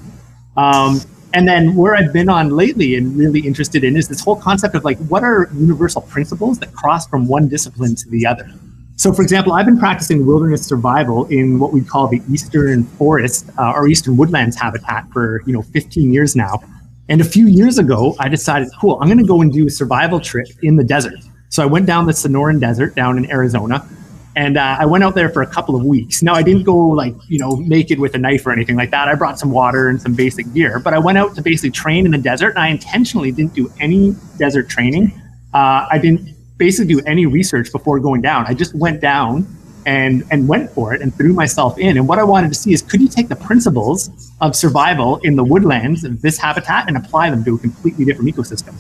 [0.56, 1.02] Um,
[1.34, 4.76] and then where I've been on lately and really interested in is this whole concept
[4.76, 8.50] of like, what are universal principles that cross from one discipline to the other?
[8.98, 13.50] So, for example, I've been practicing wilderness survival in what we call the eastern forest
[13.58, 16.62] uh, or eastern woodlands habitat for you know 15 years now.
[17.10, 19.70] And a few years ago, I decided, cool, I'm going to go and do a
[19.70, 21.20] survival trip in the desert.
[21.50, 23.88] So I went down the Sonoran Desert down in Arizona,
[24.36, 26.22] and uh, I went out there for a couple of weeks.
[26.22, 29.08] Now, I didn't go like, you know, naked with a knife or anything like that.
[29.08, 32.06] I brought some water and some basic gear, but I went out to basically train
[32.06, 32.50] in the desert.
[32.50, 35.14] And I intentionally didn't do any desert training.
[35.54, 38.46] Uh, I didn't basically do any research before going down.
[38.46, 39.48] I just went down
[39.86, 41.96] and and went for it and threw myself in.
[41.96, 45.36] And what I wanted to see is could you take the principles of survival in
[45.36, 48.76] the woodlands of this habitat and apply them to a completely different ecosystem?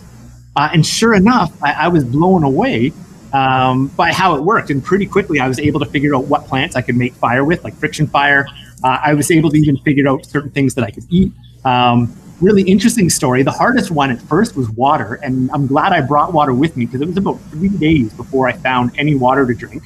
[0.57, 2.91] Uh, and sure enough, I, I was blown away
[3.35, 4.69] um, by how it worked.
[4.69, 7.43] And pretty quickly, I was able to figure out what plants I could make fire
[7.43, 8.47] with, like friction fire.
[8.83, 11.33] Uh, I was able to even figure out certain things that I could eat.
[11.65, 13.43] Um, really interesting story.
[13.43, 16.85] The hardest one at first was water, and I'm glad I brought water with me
[16.85, 19.83] because it was about three days before I found any water to drink.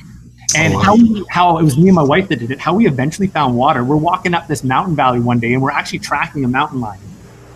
[0.55, 2.59] And oh, how we, how it was me and my wife that did it.
[2.59, 3.83] How we eventually found water.
[3.83, 7.01] We're walking up this mountain valley one day, and we're actually tracking a mountain lion.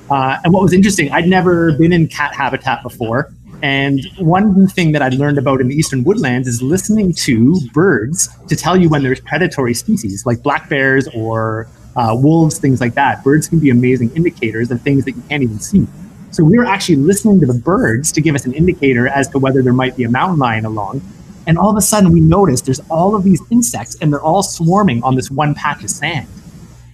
[0.09, 3.31] Uh, and what was interesting, I'd never been in cat habitat before.
[3.63, 8.27] And one thing that I learned about in the eastern woodlands is listening to birds
[8.49, 12.93] to tell you when there's predatory species like black bears or uh, wolves, things like
[12.95, 13.23] that.
[13.23, 15.87] Birds can be amazing indicators of things that you can't even see.
[16.31, 19.39] So we were actually listening to the birds to give us an indicator as to
[19.39, 21.01] whether there might be a mountain lion along.
[21.47, 24.43] And all of a sudden, we noticed there's all of these insects, and they're all
[24.43, 26.27] swarming on this one patch of sand.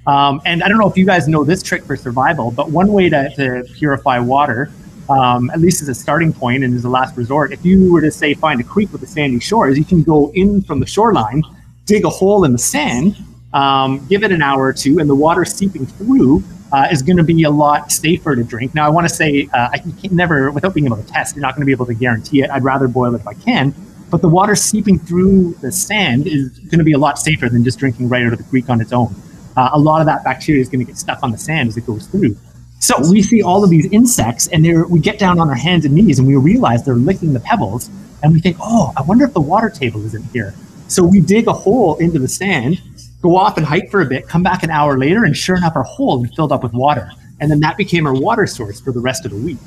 [0.05, 2.91] Um, and I don't know if you guys know this trick for survival, but one
[2.91, 4.71] way to, to purify water,
[5.10, 8.02] um, at least as a starting point and as a last resort, if you were
[8.02, 10.80] to say find a creek with a sandy shore, is you can go in from
[10.80, 11.43] the shoreline,
[11.86, 13.17] dig a hole in the sand,
[13.54, 17.17] um, give it an hour or two, and the water seeping through uh, is going
[17.17, 18.76] to be a lot safer to drink.
[18.76, 21.41] Now, I want to say uh, I can never, without being able to test, you're
[21.41, 22.52] not going to be able to guarantee it.
[22.52, 23.74] I'd rather boil it if I can.
[24.12, 27.63] But the water seeping through the sand is going to be a lot safer than
[27.63, 29.15] just drinking right out of the creek on its own.
[29.56, 31.78] Uh, a lot of that bacteria is going to get stuck on the sand as
[31.78, 32.36] it goes through.
[32.80, 35.94] So we see all of these insects, and we get down on our hands and
[35.94, 37.89] knees, and we realize they're licking the pebbles,
[38.24, 40.54] and we think, oh, I wonder if the water table isn't here.
[40.88, 42.82] So we dig a hole into the sand,
[43.22, 45.76] go off and hike for a bit, come back an hour later, and sure enough,
[45.76, 47.12] our hole had filled up with water.
[47.39, 49.58] And then that became our water source for the rest of the week.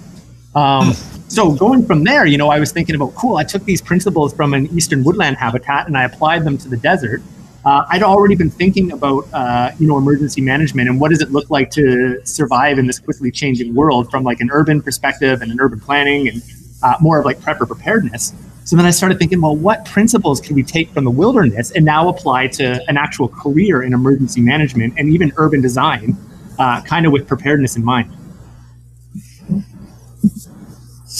[0.54, 0.92] Um,
[1.28, 4.34] so going from there, you know, I was thinking about, cool, I took these principles
[4.34, 7.22] from an eastern woodland habitat and I applied them to the desert.
[7.64, 11.30] Uh, I'd already been thinking about, uh, you know, emergency management and what does it
[11.30, 15.52] look like to survive in this quickly changing world from like an urban perspective and
[15.52, 16.42] an urban planning and
[16.82, 18.34] uh, more of like prepper preparedness.
[18.64, 21.84] So then I started thinking, well, what principles can we take from the wilderness and
[21.84, 26.16] now apply to an actual career in emergency management and even urban design,
[26.58, 28.12] uh, kind of with preparedness in mind?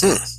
[0.00, 0.31] Hmm.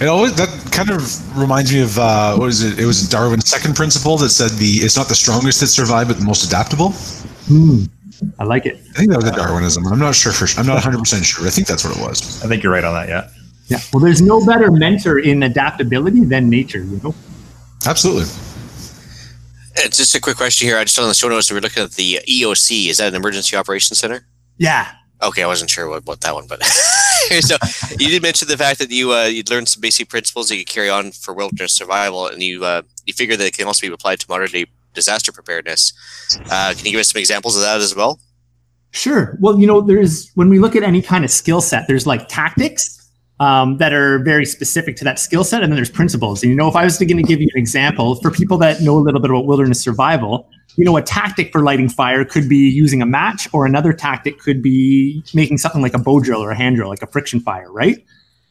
[0.00, 2.78] It always that kind of reminds me of uh, what is it?
[2.78, 6.18] It was Darwin's second principle that said the it's not the strongest that survive, but
[6.18, 6.90] the most adaptable.
[7.46, 7.84] Hmm.
[8.38, 8.76] I like it.
[8.76, 9.86] I think that was a Darwinism.
[9.86, 10.46] I'm not sure for.
[10.58, 11.46] I'm not 100 percent sure.
[11.46, 12.42] I think that's what it was.
[12.44, 13.08] I think you're right on that.
[13.08, 13.28] Yeah.
[13.66, 13.78] Yeah.
[13.92, 17.14] Well, there's no better mentor in adaptability than nature, you know?
[17.86, 18.24] Absolutely.
[19.76, 20.78] It's just a quick question here.
[20.78, 22.88] I just saw on the show notes we are looking at the EOC.
[22.90, 24.26] Is that an emergency operations center?
[24.58, 24.92] Yeah.
[25.22, 26.62] Okay, I wasn't sure what, what that one, but
[27.40, 27.56] so
[27.98, 30.64] you did mention the fact that you uh, you'd learned some basic principles that you
[30.64, 33.92] carry on for wilderness survival, and you uh, you figure that it can also be
[33.92, 35.92] applied to modern day disaster preparedness.
[36.50, 38.20] Uh, can you give us some examples of that as well?
[38.90, 39.36] Sure.
[39.40, 42.28] Well, you know, there's when we look at any kind of skill set, there's like
[42.28, 42.94] tactics,
[43.40, 45.62] um, that are very specific to that skill set.
[45.62, 46.42] And then there's principles.
[46.42, 48.80] And, you know, if I was going to give you an example for people that
[48.80, 52.48] know a little bit about wilderness survival, you know, a tactic for lighting fire could
[52.48, 56.42] be using a match, or another tactic could be making something like a bow drill
[56.42, 58.04] or a hand drill, like a friction fire, right?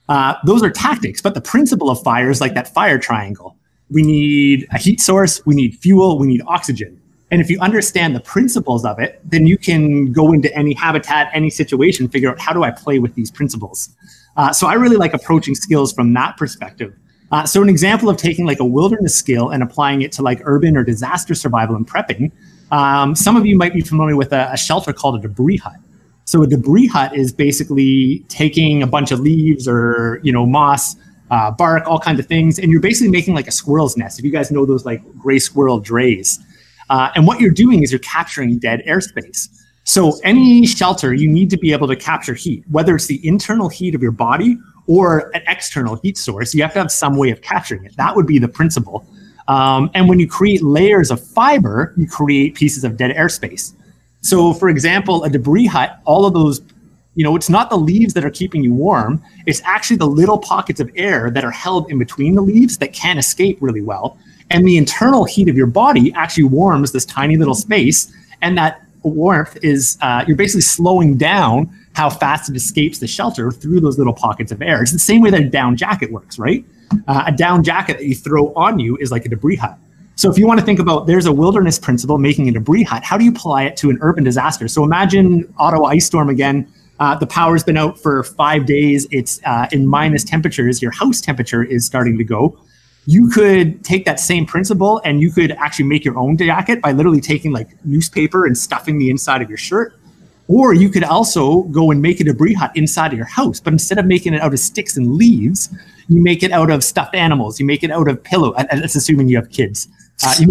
[0.10, 3.56] Uh, those are tactics, but the principle of fire is like that fire triangle.
[3.90, 7.00] We need a heat source, we need fuel, we need oxygen.
[7.32, 11.32] And if you understand the principles of it, then you can go into any habitat,
[11.34, 13.90] any situation, figure out how do I play with these principles.
[14.38, 16.94] Uh, so I really like approaching skills from that perspective.
[17.34, 20.40] Uh, so an example of taking like a wilderness skill and applying it to like
[20.44, 22.32] urban or disaster survival and prepping.
[22.72, 25.78] Um, some of you might be familiar with a, a, shelter called a debris hut.
[26.26, 30.96] So a debris hut is basically taking a bunch of leaves or you know moss,
[31.32, 34.20] uh, bark, all kinds of things, and you're basically making like a squirrel's nest.
[34.20, 36.40] If you guys know those like gray squirrel drays,
[36.92, 39.50] uh, and what you're doing is you're capturing dead airspace.
[39.86, 43.70] So any shelter, you need to be able to capture heat, whether it's the internal
[43.70, 46.54] heat of your body or an external heat source.
[46.54, 47.96] You have to have some way of capturing it.
[47.96, 49.06] That would be the principle.
[49.48, 53.74] Um, and when you create layers of fiber, you create pieces of dead airspace.
[54.22, 56.62] So, for example, a debris hut, all of those,
[57.16, 59.22] you know, it's not the leaves that are keeping you warm.
[59.46, 62.94] It's actually the little pockets of air that are held in between the leaves that
[62.94, 64.18] can't escape really well.
[64.50, 68.14] And the internal heat of your body actually warms this tiny little space.
[68.42, 73.52] And that warmth is uh, you're basically slowing down how fast it escapes the shelter
[73.52, 74.82] through those little pockets of air.
[74.82, 76.66] It's the same way that a down jacket works, right?
[77.08, 79.78] Uh, a down jacket that you throw on you is like a debris hut.
[80.16, 83.04] So if you want to think about there's a wilderness principle making a debris hut,
[83.04, 84.68] how do you apply it to an urban disaster?
[84.68, 86.72] So imagine Ottawa ice storm again.
[87.00, 89.08] Uh, the power's been out for five days.
[89.10, 90.82] It's uh, in minus temperatures.
[90.82, 92.58] Your house temperature is starting to go.
[93.06, 96.92] you could take that same principle and you could actually make your own jacket by
[96.92, 99.94] literally taking like newspaper and stuffing the inside of your shirt.
[100.48, 103.72] Or you could also go and make a debris hut inside of your house, but
[103.72, 105.70] instead of making it out of sticks and leaves,
[106.10, 107.60] you make it out of stuffed animals.
[107.60, 108.54] You make it out of pillow.
[108.54, 109.88] That's assuming you have kids.
[110.24, 110.48] Uh, you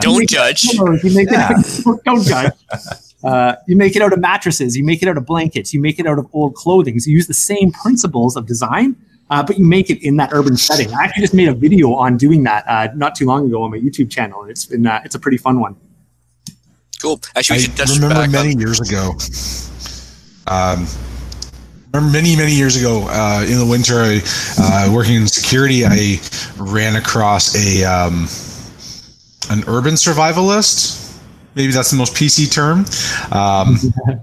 [0.00, 0.62] don't judge.
[0.70, 1.50] Pillows, you make yeah.
[1.56, 2.52] it, don't judge.
[3.24, 4.76] Uh, you make it out of mattresses.
[4.76, 5.74] You make it out of blankets.
[5.74, 6.98] You make it out of old clothing.
[7.00, 8.94] So you use the same principles of design,
[9.30, 10.92] uh, but you make it in that urban setting.
[10.94, 13.72] I actually just made a video on doing that uh, not too long ago on
[13.72, 15.76] my YouTube channel, and it's been uh, it's a pretty fun one.
[17.00, 17.20] Cool.
[17.36, 19.14] Actually, I remember many on- years ago.
[20.46, 20.86] Um,
[21.92, 24.20] remember many many years ago uh, in the winter, I,
[24.58, 26.20] uh, working in security, I
[26.56, 28.26] ran across a um,
[29.50, 31.06] an urban survivalist.
[31.54, 32.84] Maybe that's the most PC term.
[33.32, 33.76] Um,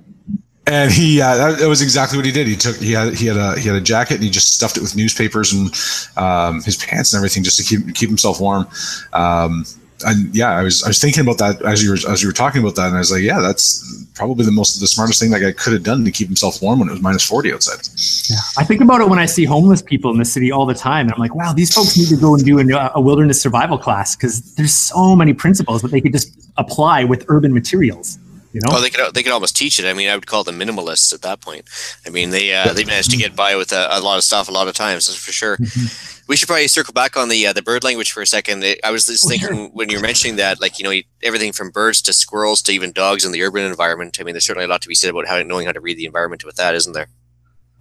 [0.67, 2.47] and he uh, that, that, was exactly what he did.
[2.47, 4.77] He took he had he had a he had a jacket and he just stuffed
[4.77, 5.67] it with newspapers and
[6.17, 8.67] um, his pants and everything just to keep keep himself warm.
[9.13, 9.65] Um,
[10.05, 12.33] and yeah, I was I was thinking about that as you were as you were
[12.33, 15.31] talking about that, and I was like, yeah, that's probably the most the smartest thing
[15.31, 17.87] that guy could have done to keep himself warm when it was minus forty outside.
[18.29, 20.73] Yeah, I think about it when I see homeless people in the city all the
[20.73, 23.01] time, and I'm like, wow, these folks need to go and do a, uh, a
[23.01, 27.53] wilderness survival class because there's so many principles that they could just apply with urban
[27.53, 28.19] materials.
[28.55, 28.77] You know?
[28.77, 29.85] Oh, they could they could almost teach it.
[29.85, 31.69] I mean, I would call them minimalists at that point.
[32.05, 34.47] I mean, they uh, they managed to get by with a, a, lot of stuff
[34.47, 35.57] a lot of times, for sure.
[35.57, 38.65] Mm-hmm we should probably circle back on the uh, the bird language for a second.
[38.83, 39.67] I was just oh, thinking sure.
[39.69, 43.25] when you're mentioning that, like you know, everything from birds to squirrels to even dogs
[43.25, 44.17] in the urban environment.
[44.19, 45.97] I mean, there's certainly a lot to be said about how knowing how to read
[45.97, 47.07] the environment with that, isn't there?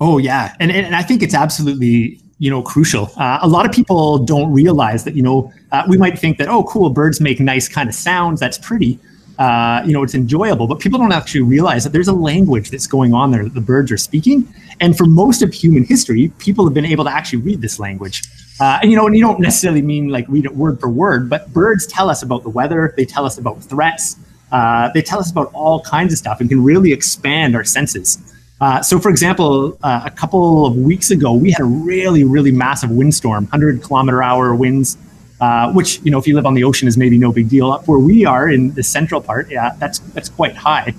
[0.00, 3.10] Oh yeah, and and I think it's absolutely you know crucial.
[3.16, 6.48] Uh, a lot of people don't realize that you know uh, we might think that
[6.48, 8.98] oh cool birds make nice kind of sounds that's pretty.
[9.38, 12.86] Uh, you know it's enjoyable, but people don't actually realize that there's a language that's
[12.86, 14.46] going on there that the birds are speaking,
[14.80, 18.22] and for most of human history, people have been able to actually read this language.
[18.60, 21.28] Uh, and you know, and you don't necessarily mean like read it word for word,
[21.28, 22.94] but birds tell us about the weather.
[22.96, 24.16] They tell us about threats.
[24.52, 28.18] Uh, they tell us about all kinds of stuff and can really expand our senses.
[28.60, 32.52] Uh, so, for example, uh, a couple of weeks ago, we had a really, really
[32.52, 34.96] massive windstorm, 100 kilometer hour winds,
[35.40, 37.70] uh, which you know, if you live on the ocean, is maybe no big deal.
[37.70, 40.94] Up where we are in the central part, yeah, that's that's quite high.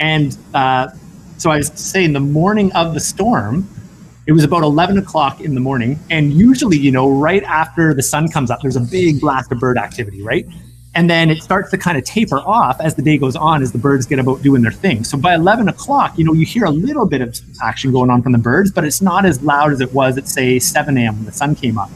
[0.00, 0.88] And uh,
[1.38, 3.68] so I was saying, the morning of the storm,
[4.26, 5.98] it was about 11 o'clock in the morning.
[6.10, 9.58] And usually, you know, right after the sun comes up, there's a big blast of
[9.58, 10.46] bird activity, right?
[10.94, 13.72] And then it starts to kind of taper off as the day goes on, as
[13.72, 15.04] the birds get about doing their thing.
[15.04, 18.22] So by 11 o'clock, you know, you hear a little bit of action going on
[18.22, 21.16] from the birds, but it's not as loud as it was at, say, 7 a.m.
[21.16, 21.90] when the sun came up.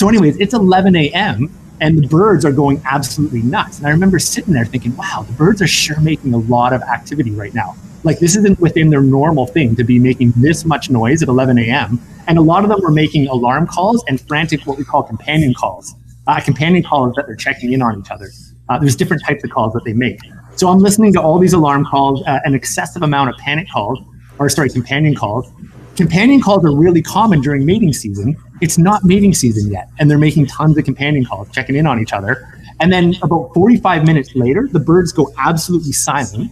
[0.00, 1.54] So, anyways, it's 11 a.m.
[1.82, 3.76] and the birds are going absolutely nuts.
[3.76, 6.80] And I remember sitting there thinking, wow, the birds are sure making a lot of
[6.80, 7.76] activity right now.
[8.02, 11.58] Like this isn't within their normal thing to be making this much noise at 11
[11.58, 12.00] a.m.
[12.28, 15.52] And a lot of them were making alarm calls and frantic what we call companion
[15.52, 15.94] calls.
[16.26, 18.30] Uh, companion calls that they're checking in on each other.
[18.70, 20.18] Uh, there's different types of calls that they make.
[20.56, 23.98] So I'm listening to all these alarm calls, uh, an excessive amount of panic calls,
[24.38, 25.52] or sorry, companion calls.
[25.94, 28.34] Companion calls are really common during mating season.
[28.60, 32.00] It's not mating season yet, and they're making tons of companion calls, checking in on
[32.00, 32.46] each other.
[32.80, 36.50] And then about 45 minutes later, the birds go absolutely silent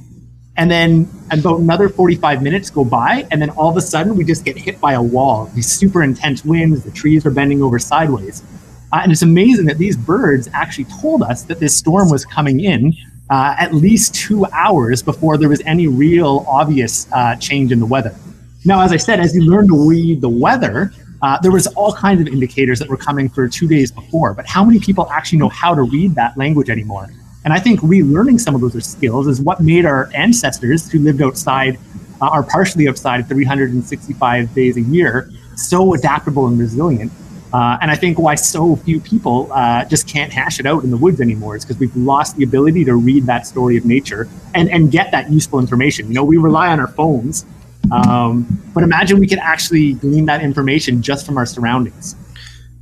[0.58, 4.24] and then about another 45 minutes go by, and then all of a sudden we
[4.24, 5.48] just get hit by a wall.
[5.54, 8.42] These super intense winds, the trees are bending over sideways.
[8.92, 12.58] Uh, and it's amazing that these birds actually told us that this storm was coming
[12.58, 12.92] in
[13.30, 17.86] uh, at least two hours before there was any real obvious uh, change in the
[17.86, 18.14] weather.
[18.64, 20.92] Now, as I said, as you learn to read the weather,
[21.22, 24.34] uh, there was all kinds of indicators that were coming for two days before.
[24.34, 27.08] But how many people actually know how to read that language anymore?
[27.44, 31.22] And I think relearning some of those skills is what made our ancestors who lived
[31.22, 31.78] outside
[32.20, 37.12] uh, or partially outside 365 days a year so adaptable and resilient.
[37.52, 40.90] Uh, and I think why so few people uh, just can't hash it out in
[40.90, 44.28] the woods anymore is because we've lost the ability to read that story of nature
[44.54, 46.08] and, and get that useful information.
[46.08, 47.46] You know, we rely on our phones,
[47.92, 52.14] um, but imagine we could actually glean that information just from our surroundings.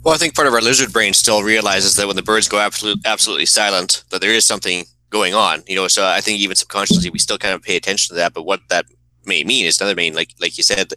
[0.02, 2.58] Well, I think part of our lizard brain still realizes that when the birds go
[2.58, 5.64] absolute, absolutely silent, that there is something going on.
[5.66, 8.32] You know, so I think even subconsciously we still kind of pay attention to that.
[8.32, 8.86] But what that
[9.26, 10.92] may mean is another mean, like like you said,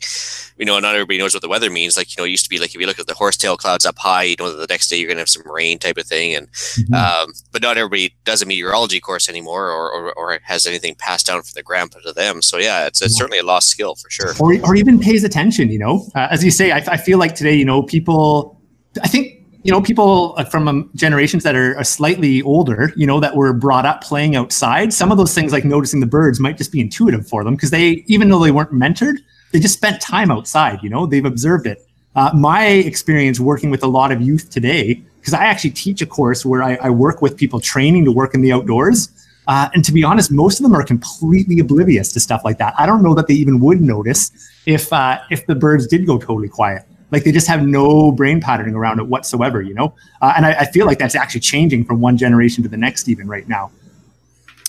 [0.57, 1.97] you know, not everybody knows what the weather means.
[1.97, 3.85] Like you know, it used to be like if you look at the horsetail clouds
[3.85, 6.35] up high, you know, the next day you're gonna have some rain type of thing.
[6.35, 6.93] And mm-hmm.
[6.93, 11.27] um, but not everybody does a meteorology course anymore, or, or, or has anything passed
[11.27, 12.41] down from the grandpa to them.
[12.41, 14.33] So yeah, it's, it's certainly a lost skill for sure.
[14.39, 15.71] Or or even pays attention.
[15.71, 18.59] You know, uh, as you say, I, I feel like today, you know, people
[19.03, 23.19] I think you know people uh, from um, generations that are, slightly older you know
[23.19, 26.57] that were brought up playing outside some of those things like noticing the birds might
[26.57, 29.15] just be intuitive for them because they even though they weren't mentored
[29.51, 31.85] they just spent time outside you know they've observed it
[32.15, 36.05] Uh, my experience working with a lot of youth today, because I actually teach a
[36.05, 39.09] course where I, I, work with people training to work in the outdoors.
[39.47, 42.73] Uh, and to be honest, most of them are completely oblivious to stuff like that.
[42.77, 44.31] I don't know that they even would notice
[44.65, 46.83] if uh, if the birds did go totally quiet.
[47.11, 49.95] Like they just have no brain patterning around it whatsoever, you know.
[50.21, 53.09] Uh, and I, I feel like that's actually changing from one generation to the next,
[53.09, 53.71] even right now.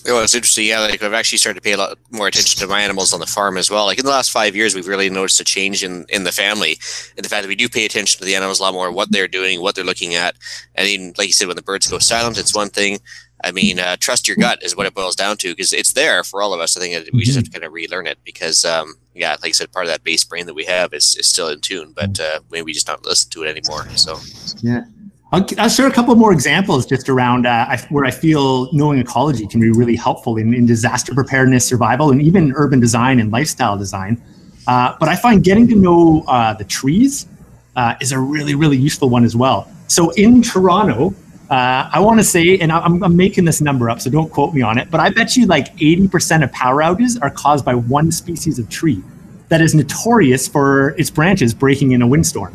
[0.09, 0.67] Oh, it's interesting.
[0.67, 3.21] Yeah, like I've actually started to pay a lot more attention to my animals on
[3.21, 3.85] the farm as well.
[3.85, 6.79] Like in the last five years, we've really noticed a change in in the family,
[7.17, 9.13] and the fact that we do pay attention to the animals a lot more, what
[9.13, 10.37] they're doing, what they're looking at.
[10.75, 12.99] And even like you said, when the birds go silent, it's one thing.
[13.43, 16.23] I mean, uh, trust your gut is what it boils down to because it's there
[16.25, 16.77] for all of us.
[16.77, 19.53] I think we just have to kind of relearn it because, um, yeah, like I
[19.53, 22.21] said, part of that base brain that we have is, is still in tune, but
[22.21, 23.89] uh, maybe we just not listen to it anymore.
[23.97, 24.19] So,
[24.61, 24.85] yeah.
[25.33, 29.47] I'll, I'll, share a couple more examples just around uh, where I feel knowing ecology
[29.47, 33.79] can be really helpful in, in disaster preparedness, survival, and even urban design and lifestyle
[33.79, 34.21] design.
[34.67, 37.29] Uh, but I find getting to know uh, the trees
[37.77, 39.71] uh, is a really, really useful one as well.
[39.87, 41.15] So in Toronto,
[41.51, 44.55] uh, I want to say, and I'm, I'm making this number up, so don't quote
[44.55, 47.75] me on it, but I bet you like 80% of power outages are caused by
[47.75, 49.03] one species of tree
[49.49, 52.55] that is notorious for its branches breaking in a windstorm.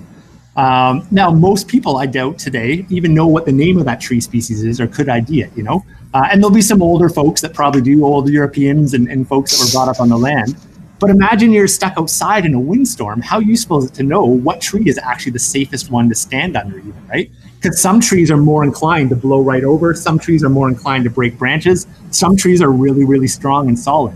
[0.55, 4.21] Um, now, most people, I doubt today, even know what the name of that tree
[4.21, 5.85] species is or could ID it, you know?
[6.13, 9.51] Uh, and there'll be some older folks that probably do, old Europeans and, and folks
[9.51, 10.55] that were brought up on the land.
[10.99, 13.21] But imagine you're stuck outside in a windstorm.
[13.21, 16.55] How useful is it to know what tree is actually the safest one to stand
[16.55, 17.29] under, even, right?
[17.65, 21.03] Because some trees are more inclined to blow right over, some trees are more inclined
[21.05, 24.13] to break branches, some trees are really, really strong and solid.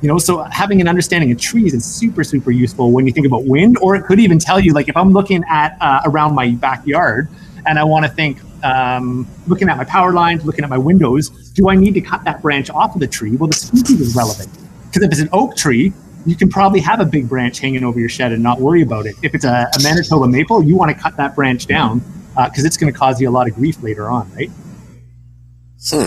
[0.00, 3.24] You know, so having an understanding of trees is super, super useful when you think
[3.24, 6.34] about wind, or it could even tell you, like, if I'm looking at uh, around
[6.34, 7.28] my backyard
[7.66, 11.30] and I want to think, um, looking at my power lines, looking at my windows,
[11.52, 13.36] do I need to cut that branch off of the tree?
[13.36, 14.50] Well, the species is relevant.
[14.86, 15.92] Because if it's an oak tree,
[16.26, 19.06] you can probably have a big branch hanging over your shed and not worry about
[19.06, 19.14] it.
[19.22, 22.02] If it's a, a Manitoba maple, you want to cut that branch down
[22.44, 24.50] because uh, it's going to cause you a lot of grief later on, right?
[25.90, 26.06] Hmm.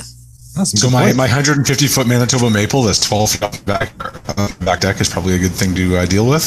[0.64, 3.94] So my, my 150 foot Manitoba maple that's 12 feet off the back,
[4.38, 6.44] uh, back deck is probably a good thing to uh, deal with.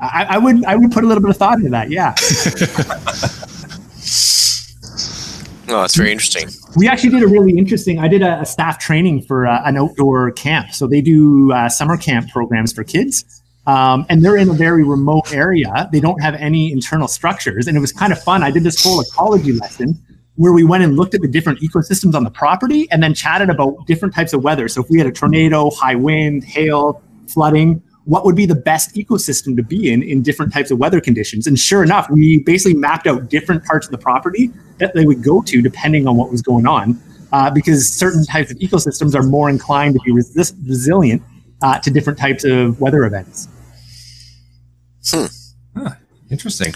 [0.00, 1.90] I, I, would I would put a little bit of thought into that.
[1.90, 2.14] Yeah.
[5.68, 6.48] oh, that's very interesting.
[6.74, 7.98] We actually did a really interesting.
[7.98, 10.72] I did a, a staff training for uh, an outdoor camp.
[10.72, 13.39] So they do uh, summer camp programs for kids.
[13.66, 15.88] Um, and they're in a very remote area.
[15.92, 18.42] They don't have any internal structures, and it was kind of fun.
[18.42, 20.00] I did this whole ecology lesson
[20.36, 23.50] where we went and looked at the different ecosystems on the property and then chatted
[23.50, 24.68] about different types of weather.
[24.68, 28.94] So if we had a tornado, high wind, hail, flooding, what would be the best
[28.94, 31.46] ecosystem to be in in different types of weather conditions?
[31.46, 35.22] And sure enough, we basically mapped out different parts of the property that they would
[35.22, 36.98] go to depending on what was going on,
[37.32, 41.22] uh, because certain types of ecosystems are more inclined to be resilient
[41.62, 43.48] uh, to different types of weather events.
[45.08, 45.26] Hmm.
[45.76, 45.90] Huh,
[46.30, 46.74] interesting.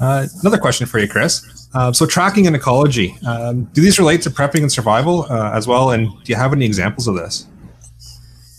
[0.00, 1.68] Uh, another question for you, Chris.
[1.74, 5.66] Uh, so tracking and ecology, um, do these relate to prepping and survival uh, as
[5.66, 5.90] well?
[5.90, 7.46] And do you have any examples of this?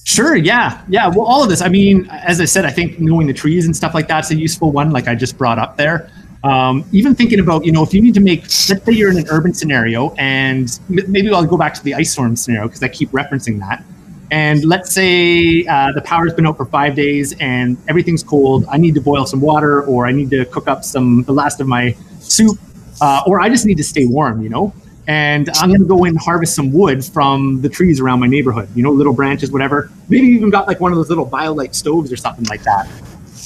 [0.04, 0.36] Sure.
[0.36, 0.84] Yeah.
[0.88, 1.08] Yeah.
[1.08, 1.62] Well, all of this.
[1.62, 4.36] I mean, as I said, I think knowing the trees and stuff like that's a
[4.36, 4.92] useful one.
[4.92, 6.10] Like I just brought up there.
[6.44, 9.18] Um, even thinking about, you know, if you need to make, let's say you're in
[9.18, 12.88] an urban scenario, and maybe I'll go back to the ice storm scenario because I
[12.88, 13.84] keep referencing that.
[14.32, 18.66] And let's say uh, the power's been out for five days and everything's cold.
[18.70, 21.60] I need to boil some water, or I need to cook up some the last
[21.60, 22.58] of my soup
[23.02, 24.74] uh, or I just need to stay warm, you know.
[25.08, 28.28] And I'm going to go in and harvest some wood from the trees around my
[28.28, 29.92] neighborhood, you know, little branches, whatever.
[30.08, 32.88] Maybe even got like one of those little BioLite stoves or something like that.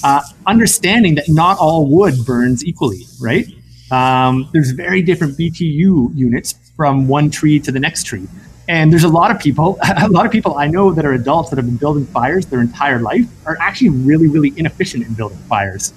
[0.04, 3.48] Uh, understanding that not all wood burns equally, right?
[3.90, 8.28] Um, there's very different BTU units from one tree to the next tree.
[8.68, 11.50] And there's a lot of people, a lot of people I know that are adults
[11.50, 15.38] that have been building fires their entire life are actually really, really inefficient in building
[15.50, 15.94] fires.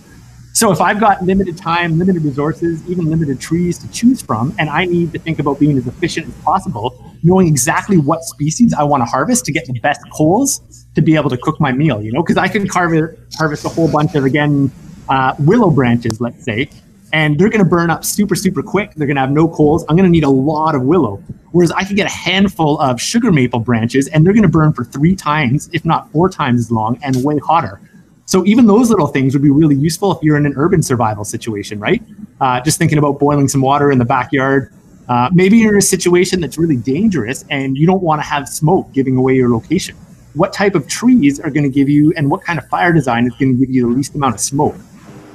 [0.52, 4.68] So if I've got limited time, limited resources, even limited trees to choose from, and
[4.68, 8.82] I need to think about being as efficient as possible, knowing exactly what species I
[8.82, 12.02] want to harvest to get the best coals to be able to cook my meal,
[12.02, 14.72] you know, because I can carve it, harvest a whole bunch of, again,
[15.08, 16.68] uh, willow branches, let's say,
[17.12, 18.94] and they're going to burn up super, super quick.
[18.94, 19.84] They're going to have no coals.
[19.88, 21.22] I'm going to need a lot of willow.
[21.52, 24.72] Whereas I could get a handful of sugar maple branches and they're going to burn
[24.72, 27.80] for three times, if not four times as long and way hotter.
[28.26, 31.24] So even those little things would be really useful if you're in an urban survival
[31.24, 32.02] situation, right?
[32.42, 34.74] Uh, just thinking about boiling some water in the backyard.
[35.08, 38.46] Uh, maybe you're in a situation that's really dangerous and you don't want to have
[38.46, 39.96] smoke giving away your location.
[40.34, 43.26] What type of trees are going to give you, and what kind of fire design
[43.26, 44.76] is going to give you the least amount of smoke?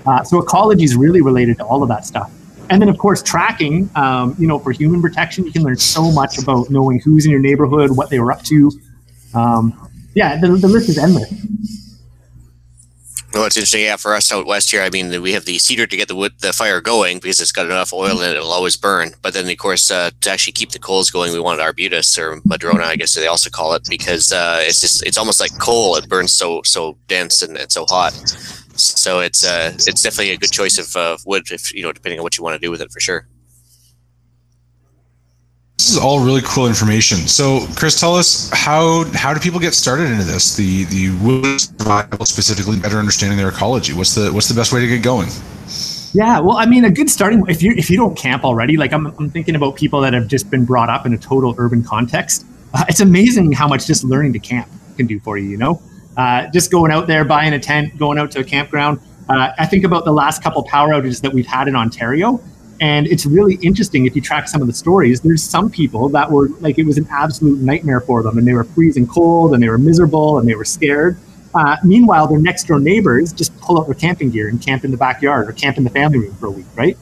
[0.05, 2.31] Uh, so ecology is really related to all of that stuff.
[2.69, 3.89] And then, of course, tracking.
[3.95, 7.31] Um, you know, for human protection, you can learn so much about knowing who's in
[7.31, 8.71] your neighborhood, what they were up to.
[9.33, 11.31] Um, yeah, the, the list is endless.
[13.33, 13.81] Well, it's interesting.
[13.81, 16.15] Yeah, for us out west here, I mean, we have the cedar to get the
[16.15, 19.13] wood, the fire going because it's got enough oil in it; it'll always burn.
[19.23, 22.41] But then, of course, uh, to actually keep the coals going, we want arbutus or
[22.45, 25.95] madrona, I guess they also call it, because uh, it's just it's almost like coal.
[25.95, 28.13] It burns so so dense and it's so hot.
[28.75, 32.19] So it's uh, it's definitely a good choice of uh, wood, if you know, depending
[32.19, 33.27] on what you want to do with it, for sure.
[35.77, 37.17] This is all really cool information.
[37.19, 40.55] So, Chris, tell us how how do people get started into this?
[40.55, 43.93] The the wood survival specifically, better understanding their ecology.
[43.93, 45.29] What's the what's the best way to get going?
[46.13, 48.93] Yeah, well, I mean, a good starting if you if you don't camp already, like
[48.93, 51.83] I'm I'm thinking about people that have just been brought up in a total urban
[51.83, 52.45] context.
[52.73, 55.49] Uh, it's amazing how much just learning to camp can do for you.
[55.49, 55.81] You know,
[56.17, 58.99] uh, just going out there, buying a tent, going out to a campground.
[59.29, 62.41] Uh, I think about the last couple power outages that we've had in Ontario
[62.83, 65.21] and it's really interesting if you track some of the stories.
[65.21, 68.53] There's some people that were like, it was an absolute nightmare for them, and they
[68.53, 71.17] were freezing cold, and they were miserable, and they were scared.
[71.55, 74.91] Uh, meanwhile, their next door neighbors just pull out their camping gear and camp in
[74.91, 76.97] the backyard or camp in the family room for a week, right?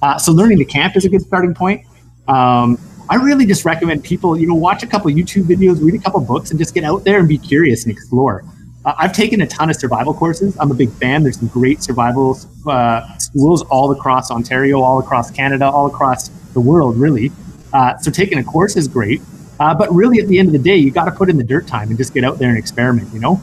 [0.00, 1.84] Uh, so learning to camp is a good starting point.
[2.28, 2.78] Um,
[3.10, 6.20] I really just recommend people, you know, watch a couple YouTube videos, read a couple
[6.20, 8.44] books, and just get out there and be curious and explore.
[8.86, 10.56] Uh, I've taken a ton of survival courses.
[10.60, 11.24] I'm a big fan.
[11.24, 16.60] There's some great survival uh, schools all across Ontario, all across Canada, all across the
[16.60, 17.32] world, really.
[17.72, 19.20] Uh, so taking a course is great.
[19.58, 21.42] Uh, but really, at the end of the day, you got to put in the
[21.42, 23.40] dirt time and just get out there and experiment, you know?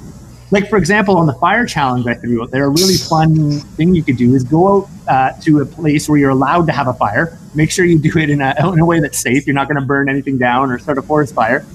[0.51, 3.93] Like, for example, on the fire challenge I threw out there, a really fun thing
[3.93, 6.87] you could do is go out uh, to a place where you're allowed to have
[6.87, 7.37] a fire.
[7.53, 9.45] Make sure you do it in a, in a way that's safe.
[9.45, 11.65] You're not going to burn anything down or start a forest fire.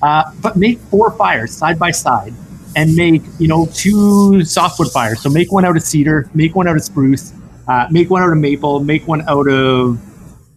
[0.00, 2.34] Uh, but make four fires side by side
[2.76, 5.20] and make you know two softwood fires.
[5.20, 7.32] So make one out of cedar, make one out of spruce,
[7.66, 9.98] uh, make one out of maple, make one out of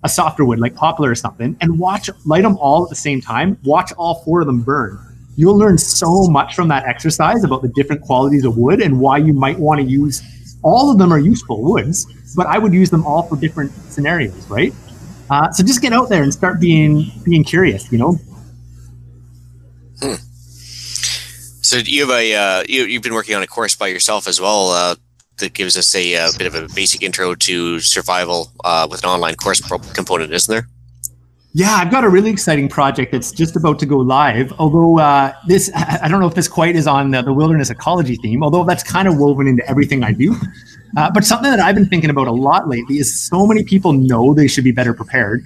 [0.04, 3.22] a softer wood like poplar or something, and watch light them all at the same
[3.22, 3.58] time.
[3.64, 5.00] Watch all four of them burn.
[5.36, 9.18] You'll learn so much from that exercise about the different qualities of wood and why
[9.18, 10.22] you might want to use.
[10.62, 12.06] All of them are useful woods,
[12.36, 14.74] but I would use them all for different scenarios, right?
[15.30, 17.90] Uh, so just get out there and start being being curious.
[17.92, 18.20] You know,
[20.02, 20.16] Hmm.
[21.70, 24.42] So you have a uh, you, you've been working on a course by yourself as
[24.42, 24.96] well uh,
[25.38, 29.04] that gives us a, a, uh, bit of a basic intro to survival uh, with
[29.04, 29.62] an online course
[29.94, 30.68] component, isn't there?
[31.54, 34.52] Yeah, I've got a really exciting project that's just about to go live.
[34.58, 38.16] Although uh, this, I don't know if this quite is on the, the, wilderness ecology
[38.16, 38.44] theme.
[38.44, 40.36] Although that's kind of woven into everything I do.
[40.98, 43.94] Uh, but something that I've been thinking about a lot lately is so many people
[43.94, 45.46] know they should be better prepared.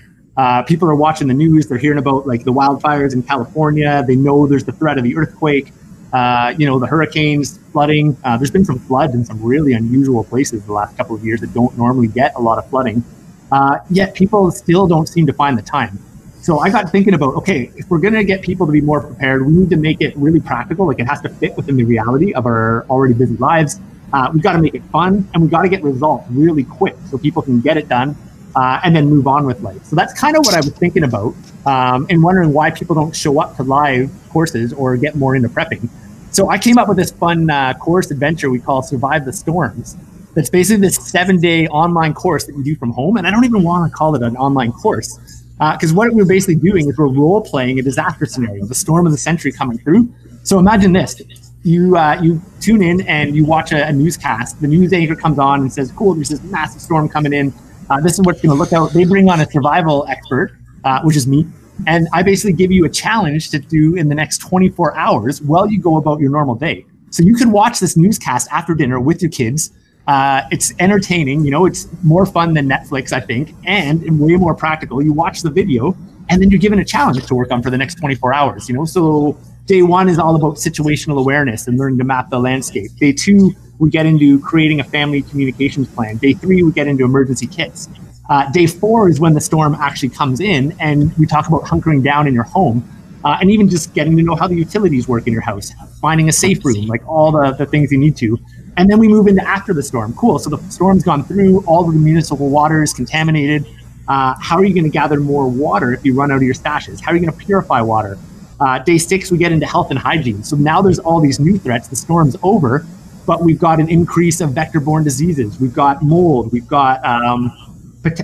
[0.67, 4.05] people are watching the news; they're hearing about like the wildfires in California.
[4.07, 5.73] They know there's the threat of the earthquake
[6.13, 8.15] uh, you know, the hurricanes, flooding.
[8.23, 11.41] Uh, there's been some floods in some really unusual places the last couple of years
[11.41, 13.03] that don't normally get a lot of flooding.
[13.51, 15.99] Uh, yet people still don't seem to find the time.
[16.41, 19.01] So I got thinking about, okay, if we're going to get people to be more
[19.01, 20.85] prepared, we need to make it really practical.
[20.85, 23.79] Like it has to fit within the reality of our already busy lives.
[24.11, 26.95] Uh, we've got to make it fun and we've got to get results really quick
[27.09, 28.15] so people can get it done
[28.55, 29.83] uh, and then move on with life.
[29.85, 31.33] So that's kind of what I was thinking about
[31.65, 35.49] um, and wondering why people don't show up to live courses or get more into
[35.49, 35.89] prepping.
[36.33, 39.95] So I came up with this fun uh, course adventure we call Survive the Storms.
[40.33, 43.17] That's basically this seven day online course that you do from home.
[43.17, 45.19] And I don't even want to call it an online course
[45.59, 49.05] because uh, what we're basically doing is we're role playing a disaster scenario, the storm
[49.05, 50.11] of the century coming through.
[50.41, 51.21] So imagine this.
[51.61, 54.59] You, uh, you tune in and you watch a, a, newscast.
[54.59, 57.53] The news anchor comes on and says, Cool, there's this massive storm coming in.
[57.91, 58.91] Uh, this is what's going to look out.
[58.91, 61.45] They bring on a survival expert, uh, which is me.
[61.87, 65.69] And I basically give you a challenge to do in the next 24 hours while
[65.69, 66.85] you go about your normal day.
[67.09, 69.71] So you can watch this newscast after dinner with your kids.
[70.07, 74.53] Uh, it's entertaining, you know, it's more fun than Netflix, I think, and way more
[74.55, 75.01] practical.
[75.01, 75.95] You watch the video
[76.29, 78.75] and then you're given a challenge to work on for the next 24 hours, you
[78.75, 78.85] know.
[78.85, 82.91] So day one is all about situational awareness and learning to map the landscape.
[82.97, 86.17] Day two, we get into creating a family communications plan.
[86.17, 87.89] Day three, we get into emergency kits.
[88.33, 92.03] Uh, day four is when the storm actually comes in, and we talk about hunkering
[92.03, 92.83] down in your home.
[93.23, 95.71] Uh, and even just getting to know how the utilities work in your house,
[96.01, 98.39] finding a safe room, like all the, the things you need to.
[98.75, 100.15] And then we move into after the storm.
[100.15, 100.39] Cool.
[100.39, 103.67] So the storm's gone through, all the municipal water is contaminated.
[104.07, 106.55] Uh, how are you going to gather more water if you run out of your
[106.55, 107.01] stashes?
[107.01, 108.17] How are you going to purify water?
[108.59, 110.43] Uh, day six, we get into health and hygiene.
[110.43, 111.87] So now there's all these new threats.
[111.87, 112.83] The storm's over,
[113.27, 115.59] but we've got an increase of vector borne diseases.
[115.59, 116.51] We've got mold.
[116.51, 117.51] We've got um,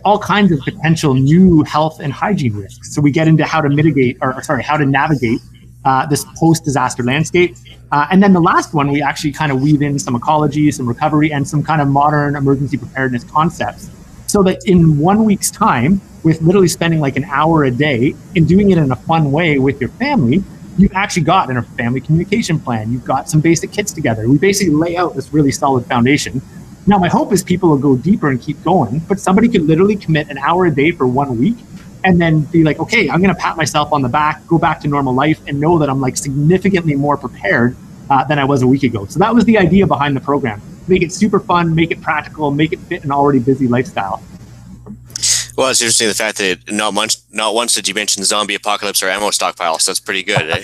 [0.04, 2.94] all kinds of potential new health and hygiene risks.
[2.94, 5.40] So we get into how to mitigate, or sorry, how to navigate
[5.86, 7.56] uh, this post-disaster landscape.
[7.92, 10.88] Uh, and then the last one, we actually kind of weave in some ecology, some
[10.88, 13.90] recovery, and some kind of modern emergency preparedness concepts.
[14.28, 18.48] So that in one week's time, with literally spending like an hour a day and
[18.48, 20.44] doing it in a fun way with your family,
[20.78, 22.92] you've actually got in a family communication plan.
[22.92, 24.28] You've got some basic kits together.
[24.28, 26.42] We basically lay out this really solid foundation.
[26.90, 29.96] Now, my hope is people will go deeper and keep going, but somebody could literally
[29.96, 31.56] commit an hour a day for one week
[32.04, 34.82] and then be like, okay, I'm going to pat myself on the back, go back
[34.82, 37.78] to normal life, and know that I'm like significantly more prepared
[38.10, 39.06] uh, than I was a week ago.
[39.06, 40.64] So that was the idea behind the program.
[40.88, 44.24] Make it super fun, make it practical, make it fit an already busy lifestyle.
[45.60, 49.04] Well, it's interesting the fact that not once, not once did you mention zombie apocalypse
[49.04, 49.78] or ammo stockpile.
[49.78, 50.50] So that's pretty good.
[50.50, 50.64] Eh?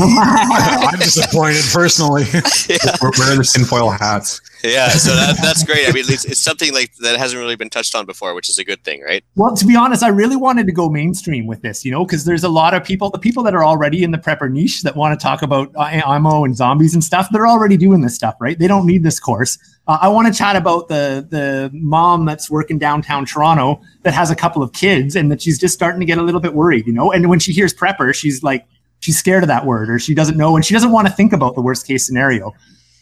[0.00, 2.22] I'm disappointed personally.
[2.66, 2.96] yeah.
[3.02, 4.40] We're wearing the tinfoil hats.
[4.62, 5.86] Yeah, so that, that's great.
[5.86, 8.56] I mean, it's, it's, something like that hasn't really been touched on before, which is
[8.56, 9.22] a good thing, right?
[9.36, 12.24] Well, to be honest, I really wanted to go mainstream with this, you know, because
[12.24, 14.96] there's a lot of people, the people that are already in the prepper niche that
[14.96, 17.28] want to talk about uh, ammo and zombies and stuff.
[17.30, 18.58] They're already doing this stuff, right?
[18.58, 19.58] They don't need this course.
[19.86, 24.30] Uh, I want to chat about the the mom that's working downtown Toronto that has
[24.30, 26.86] a couple of kids and that she's just starting to get a little bit worried,
[26.86, 27.12] you know.
[27.12, 28.66] And when she hears prepper, she's like,
[29.00, 31.32] she's scared of that word, or she doesn't know, and she doesn't want to think
[31.32, 32.52] about the worst case scenario.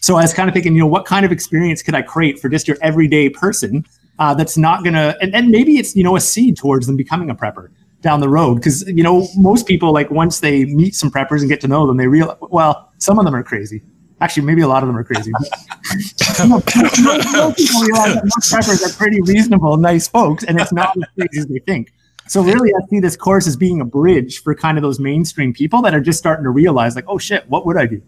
[0.01, 2.41] So I was kind of thinking, you know, what kind of experience could I create
[2.41, 3.85] for just your everyday person
[4.19, 7.31] uh, that's not gonna, and, and maybe it's you know a seed towards them becoming
[7.31, 7.69] a prepper
[8.01, 11.49] down the road because you know most people like once they meet some preppers and
[11.49, 13.83] get to know them, they realize well some of them are crazy
[14.23, 15.33] Actually, maybe a lot of them are crazy.
[16.49, 21.03] know, people realize that most preppers are pretty reasonable, nice folks, and it's not as
[21.19, 21.93] crazy as they think.
[22.29, 25.53] So really, I see this course as being a bridge for kind of those mainstream
[25.53, 28.01] people that are just starting to realize, like, oh shit, what would I do?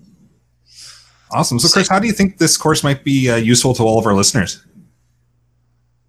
[1.33, 1.59] Awesome.
[1.59, 4.07] So, Chris, how do you think this course might be uh, useful to all of
[4.07, 4.65] our listeners?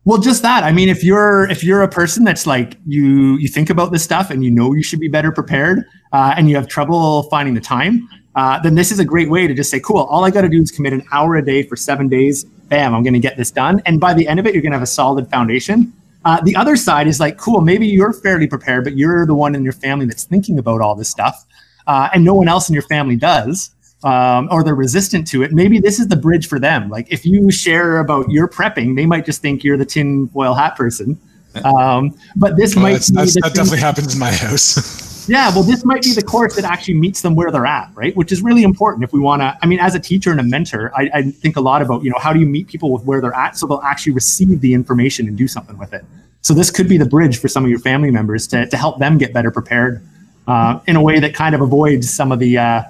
[0.04, 0.64] Well, just that.
[0.64, 4.04] I mean, if you're if you're a person that's like you you think about this
[4.04, 5.84] stuff and you know you should be better prepared,
[6.14, 9.48] uh, and you have trouble finding the time, uh, then this is a great way
[9.48, 11.64] to just say, cool, all I got to do is commit an hour a day
[11.64, 12.44] for seven days.
[12.44, 13.82] Bam, I'm going to get this done.
[13.86, 15.94] And by the end of it, you're going to have a solid foundation.
[16.26, 19.56] Uh, the other side is like, cool, maybe you're fairly prepared, but you're the one
[19.56, 21.46] in your family that's thinking about all this stuff,
[21.88, 23.72] uh, and no one else in your family does.
[24.04, 25.52] Um, or they're resistant to it.
[25.52, 26.90] Maybe this is the bridge for them.
[26.90, 30.54] Like if you share about your prepping, they might just think you're the tin foil
[30.54, 31.20] hat person.
[31.64, 35.02] Um, but this well, might that's, that's, that definitely happens in my house.
[35.28, 38.16] Yeah, well, this might be the course that actually meets them where they're at, right?
[38.16, 39.58] Which is really important if we want to.
[39.62, 42.12] I mean, as a teacher and a mentor, I, I, think a lot about you
[42.12, 44.74] know how do you meet people with where they're at so they'll actually receive the
[44.74, 46.06] information and do something with it.
[46.42, 49.00] So this could be the bridge for some of your family members to to help
[49.00, 50.06] them get better prepared
[50.48, 52.84] uh, in a way that kind of avoids some of the, uh,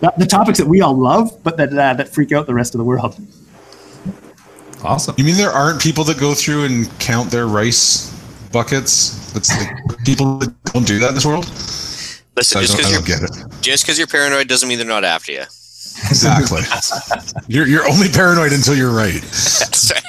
[0.00, 2.74] the, the topics that we all love, but that uh, that freak out the rest
[2.74, 3.16] of the world.
[4.82, 5.14] Awesome.
[5.18, 8.17] You mean there aren't people that go through and count their rice
[8.52, 9.32] buckets.
[9.32, 11.46] That's like people that don't do that in this world.
[12.36, 13.28] Listen, just because you're
[13.60, 15.42] just because you're paranoid doesn't mean they're not after you.
[16.08, 16.62] Exactly.
[17.48, 19.20] you're you're only paranoid until you're right.
[19.20, 20.02] That's right.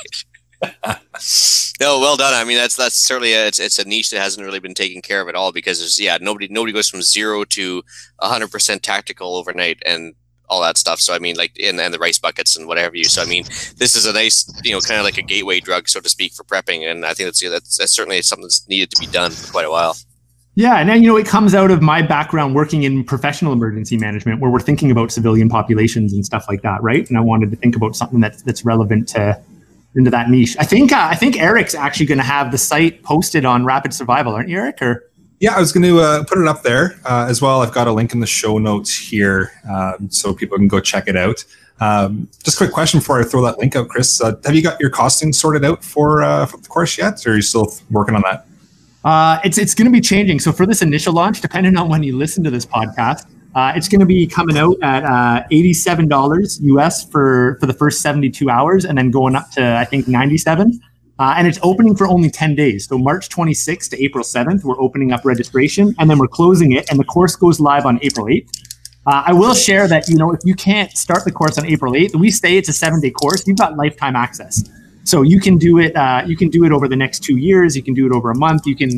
[1.79, 2.33] no, well done.
[2.33, 5.01] I mean, that's that's certainly a, it's it's a niche that hasn't really been taken
[5.01, 7.81] care of at all because there's yeah nobody nobody goes from zero to
[8.21, 10.13] hundred percent tactical overnight and
[10.49, 10.99] all that stuff.
[10.99, 13.05] So I mean, like, and, and the rice buckets and whatever you.
[13.05, 13.43] So I mean,
[13.77, 16.33] this is a nice, you know, kind of like a gateway drug, so to speak,
[16.33, 16.89] for prepping.
[16.89, 19.65] And I think that's that's, that's certainly something that's needed to be done for quite
[19.65, 19.95] a while.
[20.55, 23.97] Yeah, and then, you know, it comes out of my background working in professional emergency
[23.97, 27.07] management, where we're thinking about civilian populations and stuff like that, right?
[27.07, 29.39] And I wanted to think about something that's that's relevant to
[29.95, 30.57] into that niche.
[30.59, 33.93] I think uh, I think Eric's actually going to have the site posted on Rapid
[33.93, 34.81] Survival, aren't you, Eric?
[34.81, 35.08] Or
[35.39, 37.61] yeah, I was going to uh, put it up there uh, as well.
[37.61, 41.07] I've got a link in the show notes here um, so people can go check
[41.07, 41.43] it out.
[41.79, 44.21] Um, just a quick question before I throw that link out, Chris.
[44.21, 47.31] Uh, have you got your costing sorted out for, uh, for the course yet, or
[47.31, 48.45] are you still working on that?
[49.05, 50.41] Uh, it's it's going to be changing.
[50.41, 53.25] So for this initial launch, depending on when you listen to this podcast,
[53.55, 58.01] uh, it's going to be coming out at eighty-seven dollars US for for the first
[58.01, 60.81] seventy-two hours, and then going up to I think ninety-seven.
[61.19, 62.87] Uh, and it's opening for only 10 days.
[62.87, 66.89] So March 26th to April 7th, we're opening up registration and then we're closing it.
[66.89, 68.49] And the course goes live on April 8th.
[69.05, 71.93] Uh, I will share that, you know, if you can't start the course on April
[71.93, 74.63] 8th, we say it's a seven day course, you've got lifetime access.
[75.03, 77.75] So you can do it, uh, you can do it over the next two years.
[77.75, 78.65] You can do it over a month.
[78.65, 78.89] You can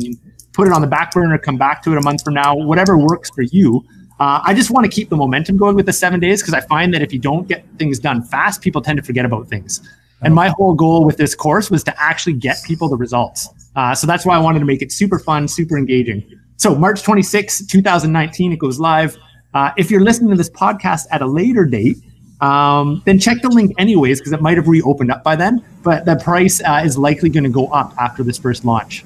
[0.52, 2.98] put it on the back burner, come back to it a month from now, whatever
[2.98, 3.84] works for you.
[4.20, 6.60] Uh, I just want to keep the momentum going with the seven days because I
[6.60, 9.80] find that if you don't get things done fast, people tend to forget about things.
[10.22, 13.48] And my whole goal with this course was to actually get people the results.
[13.74, 16.22] Uh, so that's why I wanted to make it super fun, super engaging.
[16.56, 19.16] So March 26, 2019, it goes live.
[19.54, 21.96] Uh, if you're listening to this podcast at a later date,
[22.40, 25.64] um, then check the link anyways because it might have reopened up by then.
[25.82, 29.04] But the price uh, is likely going to go up after this first launch.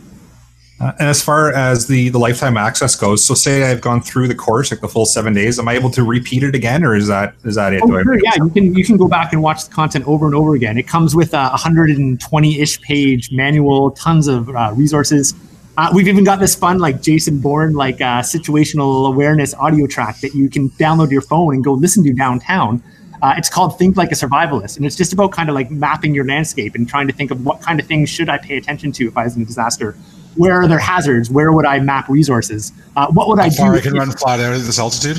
[0.79, 4.29] Uh, and as far as the the lifetime access goes, so say I've gone through
[4.29, 6.95] the course like the full seven days, am I able to repeat it again, or
[6.95, 7.81] is that is that it?
[7.83, 10.35] Oh, sure, yeah, you can you can go back and watch the content over and
[10.35, 10.77] over again.
[10.77, 15.35] It comes with a 120 ish page manual, tons of uh, resources.
[15.79, 20.21] Uh, we've even got this fun, like Jason Bourne, like uh, situational awareness audio track
[20.21, 22.83] that you can download to your phone and go listen to downtown.
[23.23, 26.15] Uh, it's called Think Like a Survivalist, and it's just about kind of like mapping
[26.15, 28.93] your landscape and trying to think of what kind of things should I pay attention
[28.93, 29.97] to if I was in a disaster.
[30.37, 31.31] Where are there hazards?
[31.31, 32.73] Where would I map resources?
[32.97, 33.79] Uh, what would How I far do?
[33.79, 35.19] I can run flat out at this altitude?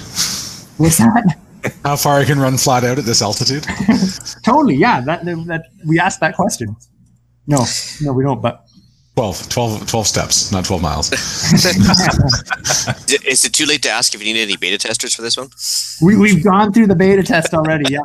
[0.77, 1.37] What's that?
[1.83, 3.65] How far I can run flat out at this altitude?
[4.45, 5.01] totally, yeah.
[5.01, 6.75] That, that we asked that question.
[7.47, 7.65] No,
[8.01, 8.41] no, we don't.
[8.41, 8.67] But
[9.15, 11.11] 12, 12, 12 steps, not 12 miles.
[13.25, 15.49] Is it too late to ask if you need any beta testers for this one?
[16.01, 17.85] we, we've gone through the beta test already.
[17.91, 18.01] Yeah.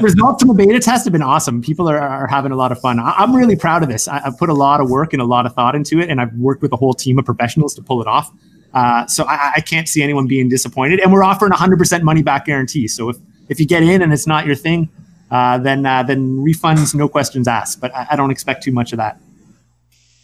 [0.00, 1.62] Results from the beta test have been awesome.
[1.62, 2.98] People are, are having a lot of fun.
[2.98, 4.08] I, I'm really proud of this.
[4.08, 6.20] I, I've put a lot of work and a lot of thought into it, and
[6.20, 8.32] I've worked with a whole team of professionals to pull it off.
[8.74, 11.00] Uh, so I, I can't see anyone being disappointed.
[11.00, 12.88] And we're offering a 100% money back guarantee.
[12.88, 13.16] So if,
[13.48, 14.90] if you get in and it's not your thing,
[15.30, 17.80] uh, then uh, then refunds, no questions asked.
[17.80, 19.18] But I, I don't expect too much of that.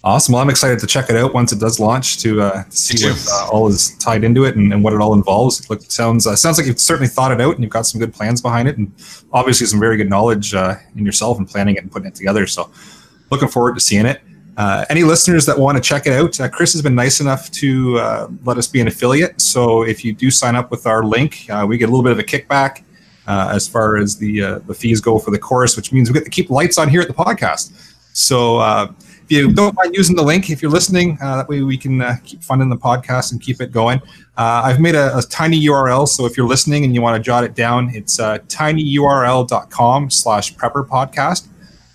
[0.05, 0.33] Awesome.
[0.33, 3.25] Well, I'm excited to check it out once it does launch to, uh, see what
[3.31, 5.61] uh, all is tied into it and, and what it all involves.
[5.61, 8.01] It look, sounds uh, sounds like you've certainly thought it out and you've got some
[8.01, 8.93] good plans behind it, and
[9.33, 12.49] obviously some very good knowledge uh, in yourself and planning it and putting it together.
[12.49, 12.69] So,
[13.31, 14.21] looking forward to seeing it.
[14.57, 17.51] Uh, any listeners that want to check it out, uh, Chris has been nice enough
[17.53, 19.41] to uh, let us be an affiliate.
[19.41, 22.11] So, if you do sign up with our link, uh, we get a little bit
[22.11, 22.83] of a kickback
[23.29, 26.15] uh, as far as the uh, the fees go for the course, which means we
[26.15, 27.71] get to keep lights on here at the podcast.
[28.15, 28.97] So.
[29.23, 31.77] Uh, if you don't mind using the link, if you're listening, uh, that way we
[31.77, 34.01] can uh, keep funding the podcast and keep it going.
[34.37, 37.23] Uh, I've made a, a tiny URL, so if you're listening and you want to
[37.23, 41.49] jot it down, it's uh, tinyurl.com slash prepper podcast,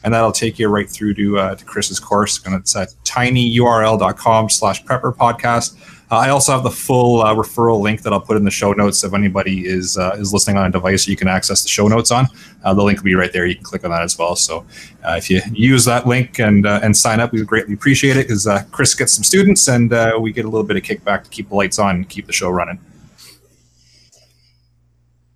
[0.03, 2.45] and that'll take you right through to, uh, to Chris's course.
[2.45, 5.75] And it's at tinyurl.com slash prepper podcast.
[6.09, 8.71] Uh, I also have the full uh, referral link that I'll put in the show
[8.71, 11.87] notes if anybody is uh, is listening on a device you can access the show
[11.87, 12.27] notes on.
[12.63, 13.45] Uh, the link will be right there.
[13.45, 14.35] You can click on that as well.
[14.35, 14.65] So
[15.03, 18.15] uh, if you use that link and uh, and sign up, we would greatly appreciate
[18.15, 20.83] it because uh, Chris gets some students and uh, we get a little bit of
[20.83, 22.79] kickback to keep the lights on and keep the show running.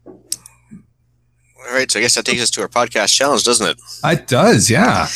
[0.07, 3.77] All right, so I guess that takes us to our podcast challenge, doesn't it?
[4.03, 5.07] It does, yeah.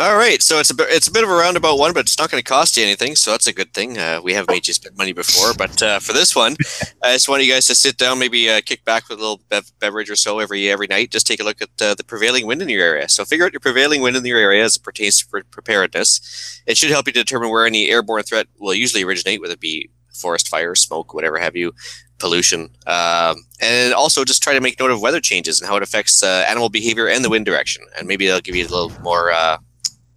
[0.00, 2.16] All right, so it's a bit, it's a bit of a roundabout one, but it's
[2.16, 3.98] not going to cost you anything, so that's a good thing.
[3.98, 6.56] Uh, we have made you spend money before, but uh, for this one,
[7.02, 9.40] I just want you guys to sit down, maybe uh, kick back with a little
[9.48, 11.10] bev- beverage or so every every night.
[11.10, 13.08] Just take a look at uh, the prevailing wind in your area.
[13.08, 16.62] So figure out your prevailing wind in your area as it pertains to pre- preparedness.
[16.64, 19.90] It should help you determine where any airborne threat will usually originate, whether it be
[20.14, 21.74] forest fire, smoke, whatever have you,
[22.20, 25.82] pollution, um, and also just try to make note of weather changes and how it
[25.82, 28.92] affects uh, animal behavior and the wind direction, and maybe that'll give you a little
[29.02, 29.32] more.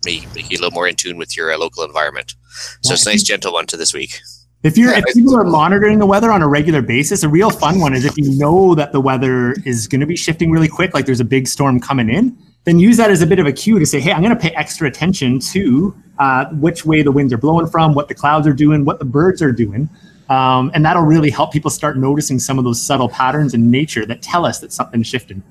[0.05, 2.35] Make, make you a little more in tune with your uh, local environment.
[2.81, 4.19] So it's a nice, gentle one to this week.
[4.63, 7.79] If you're if people are monitoring the weather on a regular basis, a real fun
[7.79, 10.93] one is if you know that the weather is going to be shifting really quick,
[10.93, 13.51] like there's a big storm coming in, then use that as a bit of a
[13.51, 17.11] cue to say, hey, I'm going to pay extra attention to uh, which way the
[17.11, 19.89] winds are blowing from, what the clouds are doing, what the birds are doing.
[20.29, 24.05] Um, and that'll really help people start noticing some of those subtle patterns in nature
[24.05, 25.41] that tell us that something's shifting.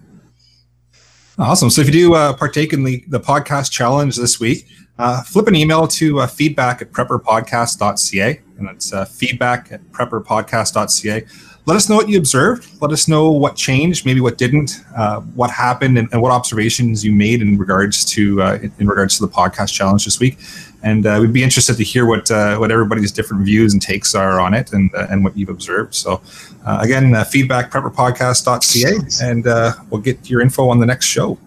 [1.41, 1.71] Awesome.
[1.71, 4.69] So if you do uh, partake in the, the podcast challenge this week,
[4.99, 8.43] uh, flip an email to uh, feedback at prepperpodcast.ca.
[8.59, 11.25] And that's uh, feedback at prepperpodcast.ca.
[11.65, 12.69] Let us know what you observed.
[12.83, 17.03] Let us know what changed, maybe what didn't, uh, what happened, and, and what observations
[17.03, 20.39] you made in regards to uh, in, in regards to the podcast challenge this week.
[20.83, 24.15] And uh, we'd be interested to hear what uh, what everybody's different views and takes
[24.15, 25.95] are on it, and uh, and what you've observed.
[25.95, 26.23] So,
[26.65, 31.39] uh, again, uh, feedback prepperpodcast.ca, and uh, we'll get your info on the next show.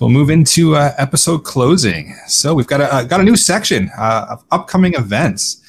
[0.00, 2.14] So we'll move into uh, episode closing.
[2.26, 5.62] So we've got a uh, got a new section uh, of upcoming events.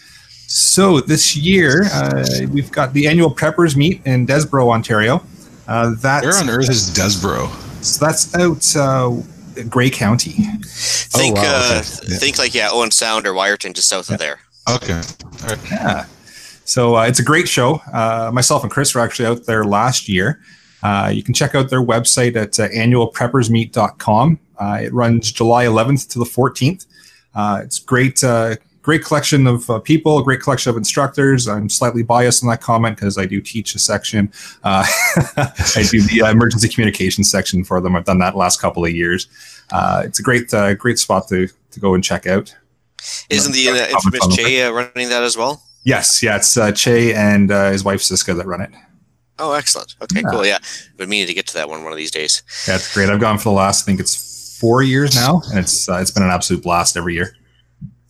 [0.48, 5.22] So this year uh, we've got the annual Preppers Meet in Desboro, Ontario.
[5.68, 7.50] Uh, that's Where on earth is Desboro?
[7.84, 8.64] so that's out
[9.70, 10.32] Grey County.
[10.32, 12.08] Think, wow, uh, okay.
[12.08, 12.18] Yeah.
[12.18, 14.40] think like yeah, Owen Sound or Wiarton, just south of there.
[14.70, 15.02] Okay.
[15.70, 16.06] Yeah.
[16.66, 17.82] So uh, it's a great show.
[17.92, 20.40] Uh, myself and Chris were actually out there last year.
[20.84, 24.40] Uh, you can check out their website at uh, annualpreppersmeet.com.
[24.58, 26.86] Uh, it runs July 11th to the 14th.
[27.34, 31.48] Uh, it's great, uh, great collection of uh, people, a great collection of instructors.
[31.48, 34.32] I'm slightly biased in that comment because I do teach a section.
[34.64, 34.86] Uh,
[35.38, 37.96] I do the uh, emergency communication section for them.
[37.96, 39.28] I've done that last couple of years.
[39.72, 42.54] Uh, it's a great, uh, great spot to to go and check out.
[43.30, 45.64] Isn't the uh, infamous uh, running that as well?
[45.84, 48.70] Yes, yeah, it's uh, Che and uh, his wife Siska that run it.
[49.40, 49.96] Oh, excellent.
[50.02, 50.30] Okay, Yeah.
[50.30, 50.46] cool.
[50.46, 50.60] Yeah,
[50.98, 52.44] been meaning to get to that one one of these days.
[52.68, 53.10] It's great.
[53.10, 56.12] I've gone for the last, I think it's four years now, and it's uh, it's
[56.12, 57.36] been an absolute blast every year.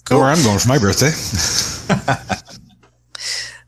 [0.06, 1.12] Go where I'm going for my birthday.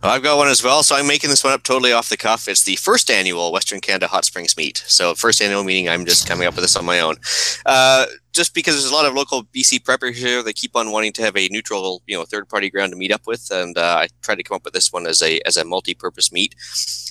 [0.06, 0.84] I've got one as well.
[0.84, 2.50] So I'm making this one up totally off the cuff.
[2.50, 4.84] It's the first annual Western Canada Hot Springs meet.
[4.86, 7.16] So first annual meeting, I'm just coming up with this on my own.
[7.66, 11.14] Uh, just because there's a lot of local BC preppers here that keep on wanting
[11.14, 14.00] to have a neutral, you know, third party ground to meet up with, and uh,
[14.00, 16.56] I tried to come up with this one as a as a multi-purpose meet.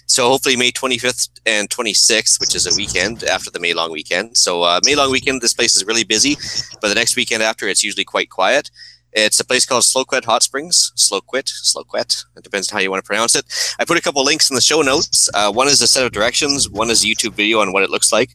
[0.07, 4.37] So hopefully May 25th and 26th, which is a weekend after the May long weekend.
[4.37, 6.37] So uh, May long weekend, this place is really busy,
[6.83, 8.70] but the next weekend after, it's usually quite quiet.
[9.12, 10.92] It's a place called Sloquet Hot Springs.
[10.96, 12.24] Sloquet, Sloquet.
[12.36, 13.44] It depends on how you want to pronounce it.
[13.78, 15.28] I put a couple links in the show notes.
[15.34, 16.68] Uh, one is a set of directions.
[16.68, 18.30] One is a YouTube video on what it looks like.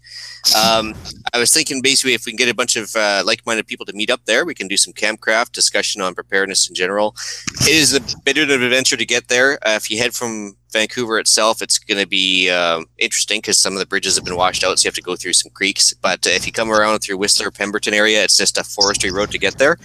[0.56, 0.94] Um,
[1.34, 3.94] I was thinking basically if we can get a bunch of uh, like-minded people to
[3.94, 7.16] meet up there, we can do some campcraft discussion on preparedness in general.
[7.62, 9.60] It is a bit of an adventure to get there.
[9.66, 13.74] Uh, if you head from Vancouver itself, it's going to be uh, interesting because some
[13.74, 15.94] of the bridges have been washed out, so you have to go through some creeks.
[15.94, 19.32] But uh, if you come around through Whistler, Pemberton area, it's just a forestry road
[19.32, 19.78] to get there.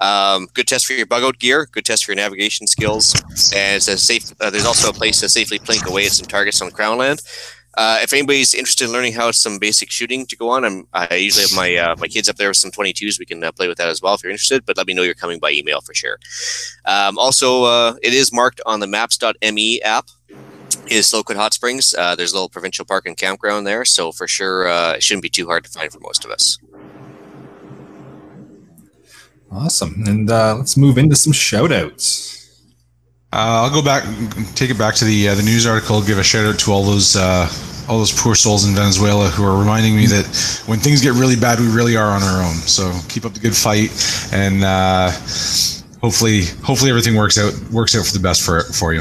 [0.00, 3.14] Um, good test for your bug out gear, good test for your navigation skills,
[3.54, 4.32] and it's a safe.
[4.40, 7.20] Uh, there's also a place to safely plink away at some targets on Crown Land.
[7.74, 11.14] Uh, if anybody's interested in learning how some basic shooting to go on, I'm, I
[11.14, 13.18] usually have my uh, my kids up there with some 22s.
[13.18, 14.66] We can uh, play with that as well if you're interested.
[14.66, 16.18] But let me know you're coming by email for sure.
[16.84, 20.08] Um, also, uh, it is marked on the Maps.me app.
[20.88, 21.94] Is Sloquet Hot Springs?
[21.94, 25.22] Uh, there's a little provincial park and campground there, so for sure uh, it shouldn't
[25.22, 26.58] be too hard to find for most of us.
[29.50, 30.02] Awesome.
[30.06, 32.38] And uh, let's move into some shout outs.
[33.32, 34.04] Uh, I'll go back,
[34.54, 36.02] take it back to the uh, the news article.
[36.02, 37.50] Give a shout out to all those uh,
[37.88, 41.36] all those poor souls in Venezuela who are reminding me that when things get really
[41.36, 42.54] bad, we really are on our own.
[42.54, 43.90] So keep up the good fight,
[44.32, 45.10] and uh,
[46.00, 49.00] hopefully, hopefully everything works out works out for the best for for you.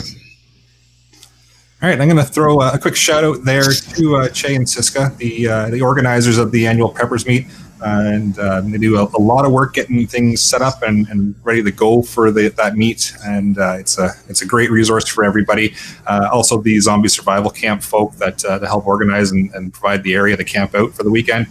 [1.82, 4.68] All right, I'm going to throw a quick shout out there to uh, Che and
[4.68, 7.48] Siska, the uh, the organizers of the annual Preppers Meet.
[7.82, 11.08] Uh, and uh, they do a, a, lot of work getting things set up and,
[11.08, 13.12] and ready to go for the, that meet.
[13.26, 15.74] And uh, it's a it's a great resource for everybody.
[16.06, 20.04] Uh, also, the zombie survival camp folk that uh, to help organize and, and, provide
[20.04, 21.48] the area to camp out for the weekend.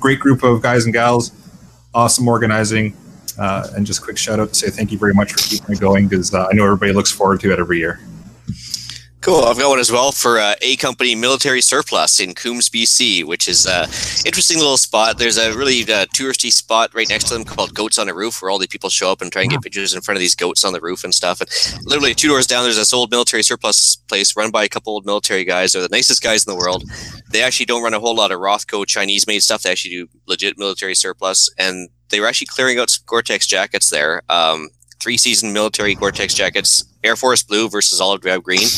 [0.00, 1.32] Great group of guys and gals,
[1.92, 2.96] awesome organizing.
[3.36, 6.08] and just quick shout out to say thank you very much for keeping it going
[6.08, 8.00] because I know everybody looks forward to it every year.
[9.20, 9.44] Cool.
[9.44, 13.48] I've got one as well for uh, A Company Military Surplus in Coombs, BC, which
[13.48, 13.82] is a
[14.24, 15.18] interesting little spot.
[15.18, 18.40] There's a really uh, touristy spot right next to them called Goats on a Roof,
[18.40, 20.34] where all the people show up and try and get pictures in front of these
[20.34, 21.42] goats on the roof and stuff.
[21.42, 21.50] And
[21.84, 25.04] literally two doors down, there's this old military surplus place run by a couple old
[25.04, 25.72] military guys.
[25.72, 26.84] They're the nicest guys in the world.
[27.30, 29.60] They actually don't run a whole lot of Rothco Chinese made stuff.
[29.60, 31.50] They actually do legit military surplus.
[31.58, 34.22] And they were actually clearing out some Gore-Tex jackets there.
[34.30, 34.70] Um,
[35.00, 38.68] three season military Gore-Tex jackets, Air Force blue versus olive drab green,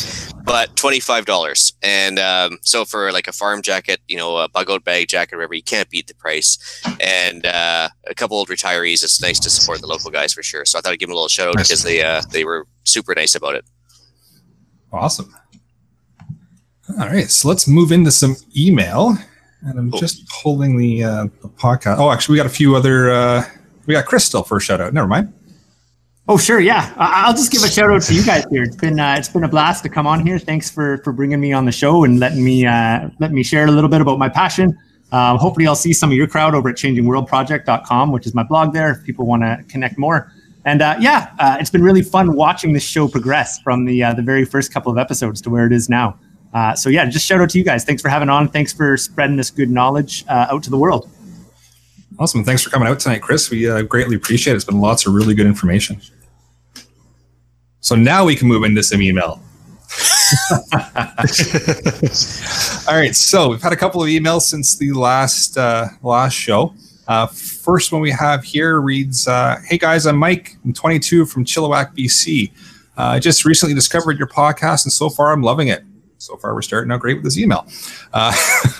[0.45, 1.73] but twenty five dollars.
[1.81, 5.35] And um, so for like a farm jacket, you know, a bug out bag jacket,
[5.35, 6.57] whatever, you can't beat the price.
[6.99, 10.65] And uh, a couple old retirees, it's nice to support the local guys for sure.
[10.65, 12.67] So I thought I'd give them a little shout out because they uh, they were
[12.83, 13.65] super nice about it.
[14.91, 15.33] Awesome.
[16.99, 19.17] All right, so let's move into some email.
[19.65, 19.99] And I'm cool.
[19.99, 21.97] just pulling the, uh, the podcast.
[21.97, 23.09] Oh, actually, we got a few other.
[23.09, 23.45] Uh,
[23.85, 24.93] we got Crystal for a shout out.
[24.93, 25.33] Never mind.
[26.25, 26.93] Oh sure, yeah.
[26.95, 28.63] I'll just give a shout out to you guys here.
[28.63, 30.39] It's been uh, it's been a blast to come on here.
[30.39, 33.65] Thanks for for bringing me on the show and letting me uh, letting me share
[33.65, 34.77] a little bit about my passion.
[35.11, 38.73] Um, hopefully, I'll see some of your crowd over at changingworldproject.com, which is my blog
[38.73, 38.91] there.
[38.91, 40.31] If people want to connect more,
[40.63, 44.13] and uh, yeah, uh, it's been really fun watching this show progress from the uh,
[44.13, 46.17] the very first couple of episodes to where it is now.
[46.53, 47.83] Uh, so yeah, just shout out to you guys.
[47.83, 48.47] Thanks for having on.
[48.47, 51.09] Thanks for spreading this good knowledge out to the world.
[52.19, 52.43] Awesome.
[52.43, 53.49] Thanks for coming out tonight, Chris.
[53.49, 54.57] We uh, greatly appreciate it.
[54.57, 55.99] It's been lots of really good information.
[57.79, 59.41] So now we can move into some email.
[62.87, 63.15] All right.
[63.15, 66.73] So we've had a couple of emails since the last uh, last show.
[67.07, 70.55] Uh, first one we have here reads, uh, "Hey guys, I'm Mike.
[70.63, 72.51] I'm 22 from Chilliwack, BC.
[72.97, 75.83] Uh, I just recently discovered your podcast, and so far I'm loving it
[76.23, 77.67] so far we're starting out great with this email.
[78.13, 78.33] Uh,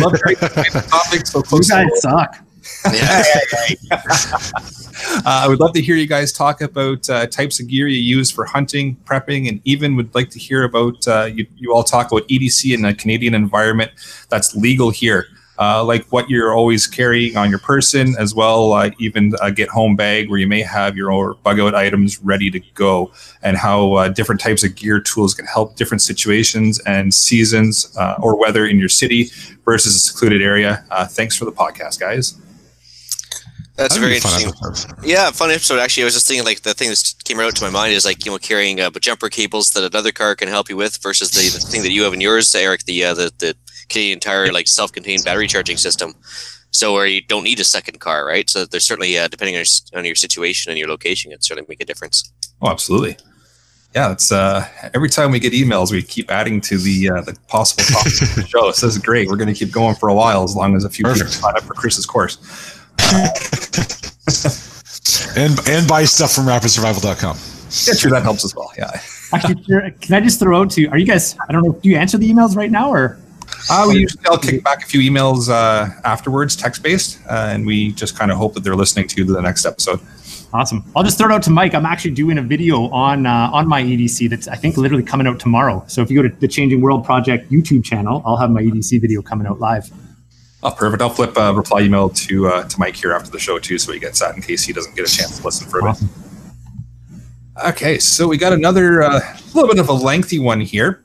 [0.00, 1.68] love great topics so close.
[1.68, 2.36] You guys suck.
[5.16, 8.00] Uh, I would love to hear you guys talk about uh, types of gear you
[8.00, 11.82] use for hunting, prepping, and even would like to hear about uh, you, you all
[11.82, 13.90] talk about EDC in a Canadian environment
[14.28, 15.26] that's legal here.
[15.58, 19.68] Uh, like what you're always carrying on your person, as well, uh, even a get
[19.68, 23.12] home bag where you may have your bug out items ready to go,
[23.42, 28.36] and how uh, different types of gear tools can help different situations and seasons or
[28.36, 29.30] weather in your city
[29.64, 30.84] versus a secluded area.
[31.10, 32.40] Thanks for the podcast, guys.
[33.80, 34.52] That's very interesting.
[35.02, 35.78] Yeah, fun episode.
[35.78, 38.04] Actually, I was just thinking like the thing that came right to my mind is
[38.04, 41.30] like you know carrying uh, jumper cables that another car can help you with versus
[41.30, 42.84] the, the thing that you have in yours, Eric.
[42.84, 43.56] The uh, the the
[43.88, 46.14] Canadian Tire like self-contained battery charging system.
[46.72, 48.48] So where you don't need a second car, right?
[48.50, 51.66] So there's certainly uh, depending on your, on your situation and your location, it certainly
[51.68, 52.30] make a difference.
[52.60, 53.16] Oh, absolutely.
[53.94, 57.36] Yeah, it's uh, every time we get emails, we keep adding to the uh, the
[57.48, 58.70] possible topics of the show.
[58.72, 59.28] So this is great.
[59.28, 61.30] We're going to keep going for a while as long as a few Perfect.
[61.30, 62.76] people sign up for Chris's course.
[65.36, 67.36] and and buy stuff from rapidsurvival.com.
[67.86, 68.10] Yeah, true.
[68.10, 68.70] That helps as well.
[68.76, 68.90] Yeah.
[69.32, 69.62] Actually,
[70.00, 70.82] can I just throw out to?
[70.82, 70.90] You?
[70.90, 71.36] Are you guys?
[71.48, 71.72] I don't know.
[71.72, 73.18] Do you answer the emails right now, or
[73.68, 77.66] Uh, we usually I'll kick back a few emails uh, afterwards, text based, uh, and
[77.66, 80.00] we just kind of hope that they're listening to the next episode.
[80.52, 80.84] Awesome.
[80.96, 81.74] I'll just throw it out to Mike.
[81.74, 85.28] I'm actually doing a video on uh, on my EDC that's I think literally coming
[85.28, 85.84] out tomorrow.
[85.86, 89.00] So if you go to the Changing World Project YouTube channel, I'll have my EDC
[89.00, 89.88] video coming out live.
[90.62, 91.02] Oh, perfect.
[91.02, 93.92] I'll flip a reply email to uh, to Mike here after the show too, so
[93.92, 95.88] he gets that in case he doesn't get a chance to listen for a bit.
[95.90, 96.10] Awesome.
[97.66, 99.20] Okay, so we got another uh,
[99.54, 101.04] little bit of a lengthy one here.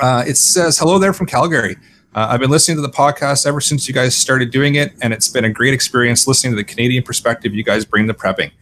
[0.00, 1.76] Uh, it says, "Hello there from Calgary.
[2.14, 5.12] Uh, I've been listening to the podcast ever since you guys started doing it, and
[5.12, 8.52] it's been a great experience listening to the Canadian perspective you guys bring to prepping.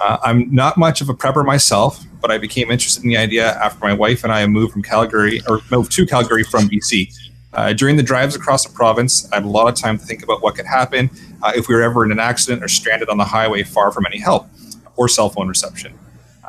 [0.00, 3.52] Uh, I'm not much of a prepper myself, but I became interested in the idea
[3.54, 7.14] after my wife and I moved from Calgary or moved to Calgary from BC.
[7.52, 10.22] Uh, during the drives across the province, I had a lot of time to think
[10.22, 11.10] about what could happen
[11.42, 14.06] uh, if we were ever in an accident or stranded on the highway far from
[14.06, 14.46] any help
[14.96, 15.98] or cell phone reception.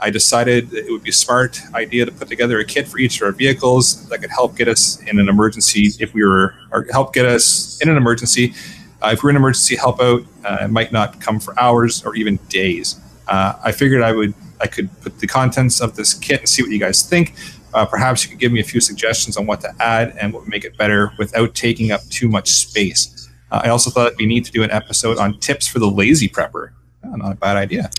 [0.01, 3.19] I decided it would be a smart idea to put together a kit for each
[3.21, 6.85] of our vehicles that could help get us in an emergency if we were, or
[6.91, 8.53] help get us in an emergency.
[9.01, 10.23] Uh, if we're in an emergency, help out.
[10.43, 12.99] Uh, it might not come for hours or even days.
[13.27, 16.61] Uh, I figured I would, I could put the contents of this kit and see
[16.61, 17.33] what you guys think.
[17.73, 20.43] Uh, perhaps you could give me a few suggestions on what to add and what
[20.43, 23.29] would make it better without taking up too much space.
[23.51, 25.89] Uh, I also thought it'd be neat to do an episode on tips for the
[25.89, 26.71] lazy prepper.
[27.03, 27.89] Oh, not a bad idea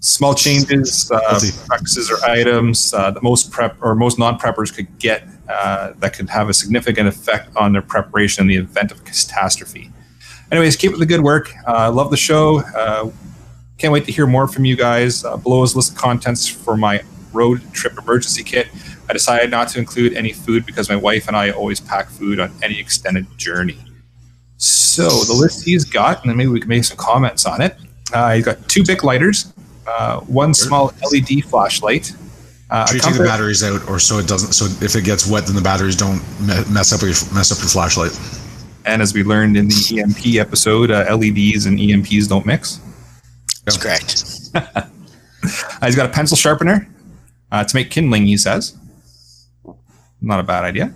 [0.00, 5.26] small changes, uh, practices or items uh, that most prep or most non-preppers could get
[5.48, 9.90] uh, that could have a significant effect on their preparation in the event of catastrophe.
[10.50, 11.52] Anyways, keep up the good work.
[11.66, 12.60] Uh, love the show.
[12.60, 13.10] Uh,
[13.78, 15.24] can't wait to hear more from you guys.
[15.24, 17.02] Uh, below is a list of contents for my
[17.32, 18.68] road trip emergency kit.
[19.08, 22.38] I decided not to include any food because my wife and I always pack food
[22.38, 23.78] on any extended journey.
[24.56, 27.76] So the list he's got, and then maybe we can make some comments on it.
[28.12, 29.52] Uh, he's got two big lighters,
[29.86, 32.12] uh, one small LED flashlight.
[32.70, 34.52] Uh, Sure a you take the batteries out, or so it doesn't.
[34.52, 36.20] So if it gets wet, then the batteries don't
[36.70, 38.12] mess up your mess up your flashlight.
[38.86, 42.80] and as we learned in the EMP episode, uh, LEDs and EMPs don't mix.
[43.64, 44.24] That's correct.
[45.42, 46.86] Uh, he's got a pencil sharpener
[47.52, 48.26] uh, to make kindling.
[48.26, 48.76] He says,
[50.20, 50.92] not a bad idea.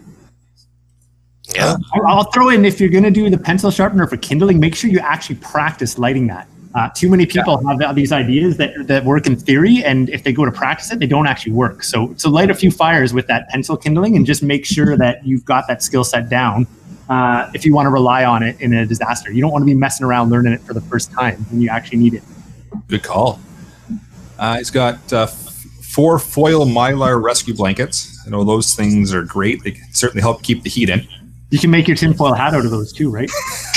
[1.55, 1.77] Yeah.
[1.95, 4.75] I'll- I'll throw in if you're going to do the pencil sharpener for kindling, make
[4.75, 6.49] sure you actually practice lighting that.
[6.75, 10.33] Uh, too many people have these ideas that, that work in theory, and if they
[10.33, 11.85] go to practice it, they don't actually work.
[11.85, 15.25] So, so light a few fires with that pencil kindling, and just make sure that
[15.25, 16.67] you've got that skill set down.
[17.09, 19.67] Uh, if you want to rely on it in a disaster, you don't want to
[19.67, 22.25] be messing around learning it for the first time when you actually need it.
[22.89, 23.39] Good call.
[24.37, 25.44] Uh, he's got uh, f-
[25.95, 28.21] four foil mylar rescue blankets.
[28.25, 29.63] You know those things are great.
[29.63, 31.07] They can certainly help keep the heat in.
[31.51, 33.31] You can make your tinfoil hat out of those too, right?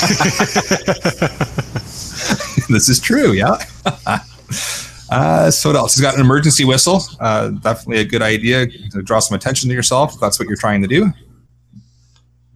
[2.68, 3.32] this is true.
[3.32, 3.56] Yeah.
[5.10, 5.94] uh, so what else?
[5.94, 7.02] He's got an emergency whistle.
[7.20, 10.14] Uh, definitely a good idea to draw some attention to yourself.
[10.14, 11.12] If that's what you're trying to do.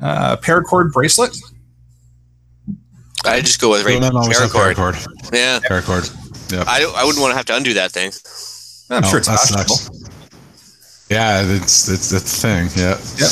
[0.01, 1.37] Uh, paracord bracelet.
[3.25, 3.95] I just go with Right.
[3.95, 4.95] right Don't always have paracord.
[4.95, 5.33] paracord.
[5.33, 5.61] Yeah.
[5.61, 6.51] Paracord.
[6.53, 6.65] Yeah.
[6.67, 8.11] I, I wouldn't want to have to undo that thing.
[8.93, 9.75] I'm Oh, sure it's that fashionable.
[9.77, 11.07] sucks.
[11.11, 12.69] Yeah, it's it's the thing.
[12.77, 12.99] Yeah.
[13.19, 13.31] Yep.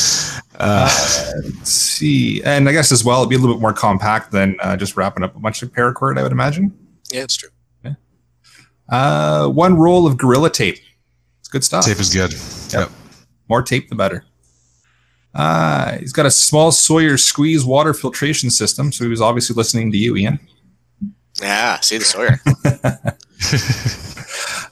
[0.58, 4.30] Uh, Let's see, and I guess as well, it'd be a little bit more compact
[4.32, 6.18] than uh, just wrapping up a bunch of paracord.
[6.18, 6.76] I would imagine.
[7.10, 7.48] Yeah, it's true.
[8.88, 10.78] Uh, one roll of Gorilla Tape.
[11.38, 11.84] It's good stuff.
[11.86, 12.34] tape is good.
[12.72, 12.90] Yep.
[13.48, 14.24] More tape, the better.
[15.32, 19.92] Uh, he's got a small Sawyer squeeze water filtration system, so he was obviously listening
[19.92, 20.40] to you, Ian.
[21.40, 22.40] Yeah, see the Sawyer.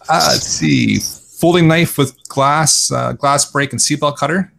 [0.09, 4.53] Uh, let's see, folding knife with glass, uh, glass break and seatbelt cutter.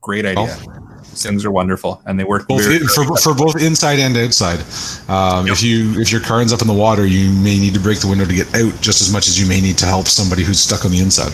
[0.00, 0.56] Great idea.
[1.02, 4.60] These things are wonderful, and they work Both in, for, for both inside and outside.
[5.08, 7.80] Um, If you if your car ends up in the water, you may need to
[7.80, 10.06] break the window to get out just as much as you may need to help
[10.06, 11.32] somebody who's stuck on the inside.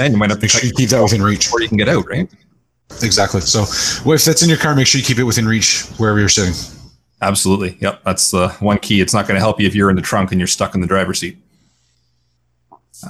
[0.00, 1.46] and you might have to Make sure you keep that within reach.
[1.46, 2.28] before you can get out, right?
[3.02, 3.40] Exactly.
[3.40, 3.60] So
[4.04, 6.28] well, if that's in your car, make sure you keep it within reach wherever you're
[6.28, 6.54] sitting.
[7.22, 7.76] Absolutely.
[7.80, 8.02] Yep.
[8.04, 9.00] That's the one key.
[9.00, 10.80] It's not going to help you if you're in the trunk and you're stuck in
[10.80, 11.36] the driver's seat.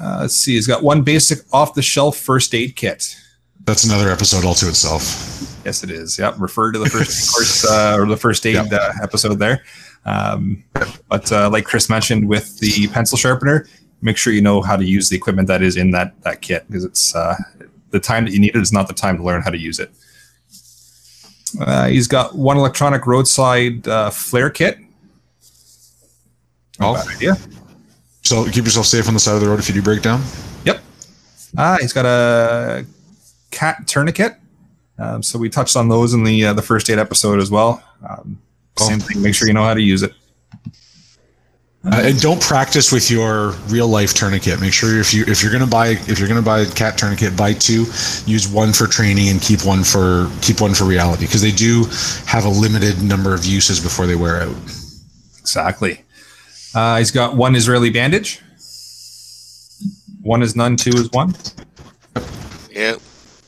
[0.01, 0.55] Uh, let's see.
[0.55, 3.17] He's got one basic off the shelf first aid kit.
[3.65, 5.03] That's another episode all to itself.
[5.65, 6.19] Yes, it is.
[6.19, 6.35] Yep.
[6.39, 8.73] Refer to the first course uh, or the first aid Yep.
[8.73, 9.63] uh, episode there.
[10.05, 10.63] Um,
[11.09, 13.67] but uh, like Chris mentioned with the pencil sharpener,
[14.03, 16.65] make sure you know how to use the equipment that is in that that kit
[16.69, 17.35] because it's uh,
[17.91, 19.81] the time that you need it is not the time to learn how to use
[19.81, 19.91] it.
[21.61, 24.79] Uh, he's got one electronic roadside uh, flare kit.
[26.79, 27.37] Not Oh, bad idea.
[28.27, 30.21] So keep yourself safe on the side of the road if you do break down.
[30.65, 30.83] Yep.
[31.57, 32.85] Ah, he's got a
[33.53, 34.37] CAT tourniquet.
[34.99, 37.83] Um, so we touched on those in the uh, the first aid episode as well.
[38.09, 38.41] Um,
[38.79, 39.23] same thing.
[39.23, 40.13] Make sure you know how to use it.
[41.85, 44.61] Uh, and don't practice with your real life tourniquet.
[44.61, 47.37] Make sure if you if you're gonna buy if you're gonna buy a CAT tourniquet,
[47.37, 47.85] buy two.
[48.27, 51.85] Use one for training and keep one for keep one for reality because they do
[52.27, 54.57] have a limited number of uses before they wear out.
[55.39, 56.03] Exactly.
[56.77, 58.43] Uh, he's got one Israeli bandage.
[60.21, 60.77] One is none.
[60.77, 61.35] Two is one.
[62.71, 62.97] Yeah.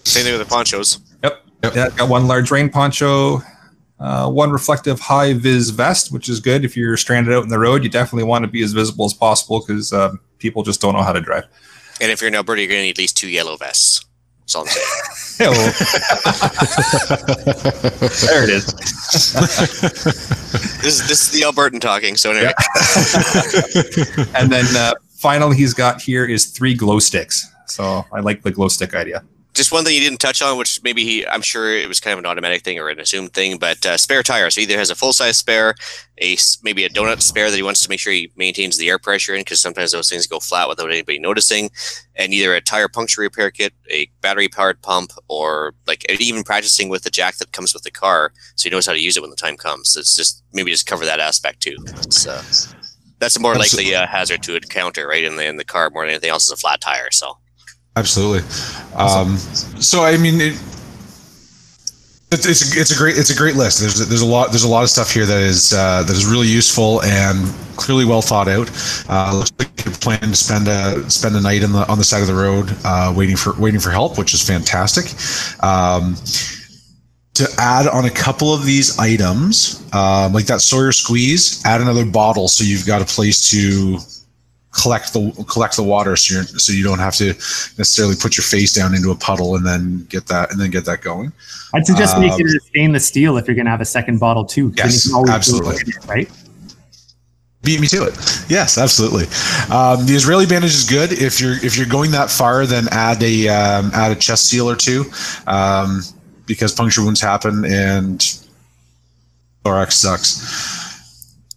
[0.04, 0.98] Same thing with the ponchos.
[1.22, 1.44] Yep.
[1.62, 1.74] Yep.
[1.74, 3.42] Yeah, got one large rain poncho,
[4.00, 7.58] uh, one reflective high vis vest, which is good if you're stranded out in the
[7.58, 7.84] road.
[7.84, 11.02] You definitely want to be as visible as possible because uh, people just don't know
[11.02, 11.44] how to drive.
[12.00, 14.06] And if you're in Alberta, you're going to need at least two yellow vests.
[14.48, 14.86] That's all I'm saying.
[18.28, 18.66] There it is.
[20.82, 22.16] this, is, this is the Albertan talking.
[22.16, 22.52] So anyway,
[24.34, 27.52] And then uh, finally, he's got here is three glow sticks.
[27.66, 29.22] So I like the glow stick idea.
[29.58, 32.12] Just one thing you didn't touch on, which maybe he, I'm sure it was kind
[32.12, 34.54] of an automatic thing or an assumed thing, but uh, spare tires.
[34.54, 35.74] So either has a full size spare,
[36.22, 38.98] a maybe a donut spare that he wants to make sure he maintains the air
[38.98, 41.70] pressure in, because sometimes those things go flat without anybody noticing,
[42.16, 46.88] and either a tire puncture repair kit, a battery powered pump, or like even practicing
[46.88, 49.20] with the jack that comes with the car, so he knows how to use it
[49.20, 49.90] when the time comes.
[49.90, 51.76] So it's just maybe just cover that aspect too.
[52.26, 52.42] Uh,
[53.18, 55.24] that's a more likely uh, hazard to encounter, right?
[55.24, 57.10] In the in the car more than anything else is a flat tire.
[57.10, 57.38] So.
[57.98, 58.40] Absolutely.
[58.94, 60.54] Um, so I mean, it,
[62.30, 63.80] it's it's a, it's a great it's a great list.
[63.80, 66.26] There's there's a lot there's a lot of stuff here that is uh, that is
[66.26, 68.70] really useful and clearly well thought out.
[69.08, 72.04] Uh, looks like you're planning to spend a spend a night on the on the
[72.04, 75.06] side of the road uh, waiting for waiting for help, which is fantastic.
[75.64, 76.14] Um,
[77.34, 82.04] to add on a couple of these items, um, like that Sawyer squeeze, add another
[82.04, 83.98] bottle so you've got a place to
[84.70, 87.28] collect the collect the water so you're so you don't have to
[87.78, 90.84] necessarily put your face down into a puddle and then get that and then get
[90.84, 91.32] that going.
[91.74, 94.18] I'd suggest Um, making it a stainless steel if you're going to have a second
[94.18, 95.76] bottle too Yes, absolutely.
[95.76, 96.30] it it, right?
[97.62, 98.14] Beat me to it.
[98.48, 99.24] Yes, absolutely.
[99.74, 101.12] Um, the Israeli bandage is good.
[101.12, 104.70] If you're if you're going that far, then add a um, add a chest seal
[104.70, 105.04] or two,
[105.46, 106.02] um,
[106.46, 108.22] because puncture wounds happen and
[109.64, 110.77] thorax sucks.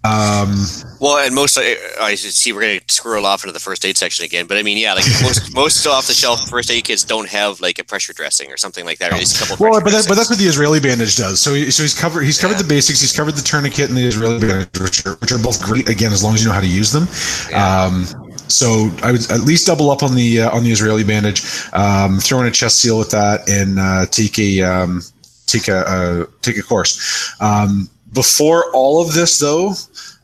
[0.03, 0.65] Um,
[0.99, 3.97] Well, and most I, I see we're going to scroll off into the first aid
[3.97, 7.03] section again, but I mean, yeah, like most most off the shelf first aid kits
[7.03, 9.63] don't have like a pressure dressing or something like that, or at least a couple.
[9.69, 11.39] Well, but that, but that's what the Israeli bandage does.
[11.39, 12.63] So he, so he's covered he's covered Yeah.
[12.63, 12.99] the basics.
[13.01, 16.11] He's covered the tourniquet and the Israeli bandage, which are, which are both great again
[16.11, 17.07] as long as you know how to use them.
[17.49, 17.83] Yeah.
[17.83, 18.05] Um,
[18.47, 21.43] so I would at least double up on the uh, on the Israeli bandage.
[21.73, 25.01] Um, throw in a chest seal with that and uh, take a um,
[25.45, 27.33] take a uh, take a course.
[27.39, 29.73] Um, before all of this, though,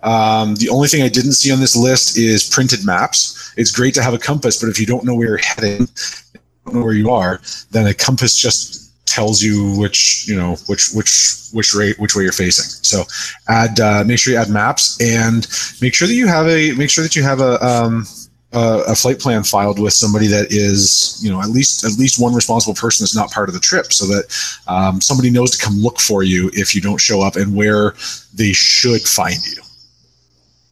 [0.04, 3.54] um, the only thing I didn't see on this list is printed maps.
[3.58, 5.88] It's great to have a compass, but if you don't know where you're heading,
[6.66, 10.92] don't know where you are, then a compass just tells you which you know which
[10.94, 12.66] which which way which way you're facing.
[12.84, 13.04] So
[13.48, 15.48] add uh, make sure you add maps and
[15.82, 18.06] make sure that you have a make sure that you have a um,
[18.58, 22.22] a, a flight plan filed with somebody that is you know at least at least
[22.22, 24.26] one responsible person that's not part of the trip, so that
[24.68, 27.94] um, somebody knows to come look for you if you don't show up and where
[28.34, 29.62] they should find you.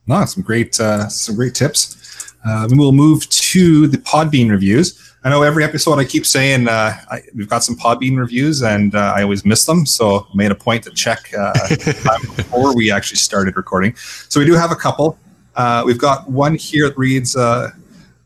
[0.08, 2.34] No, some great uh, some great tips.
[2.46, 5.02] Uh, we will move to the Podbean reviews.
[5.24, 8.94] I know every episode I keep saying uh, I, we've got some Podbean reviews, and
[8.94, 9.86] uh, I always miss them.
[9.88, 11.54] So I made a point to check uh,
[12.36, 13.96] before we actually started recording.
[13.96, 15.18] So we do have a couple.
[15.56, 17.72] Uh, we've got one here that reads, uh,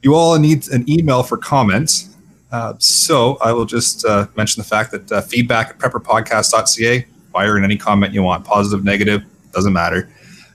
[0.02, 2.10] "You all need an email for comments."
[2.52, 7.06] Uh, so I will just uh, mention the fact that uh, feedback at prepperpodcast.ca.
[7.32, 9.24] Fire in any comment you want, positive, negative,
[9.54, 10.10] doesn't matter.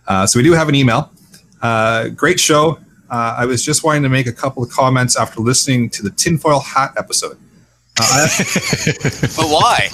[0.07, 1.11] Uh, so we do have an email.
[1.63, 2.79] Uh, great show.
[3.11, 6.11] Uh, I was just wanting to make a couple of comments after listening to the
[6.11, 7.39] tinfoil hat episode.
[8.01, 8.27] Uh,
[9.37, 9.89] but why?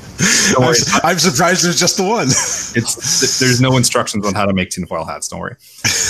[0.52, 2.26] don't worry, I'm, I'm surprised there's just the one.
[2.28, 5.28] it's there's no instructions on how to make tinfoil hats.
[5.28, 5.56] Don't worry.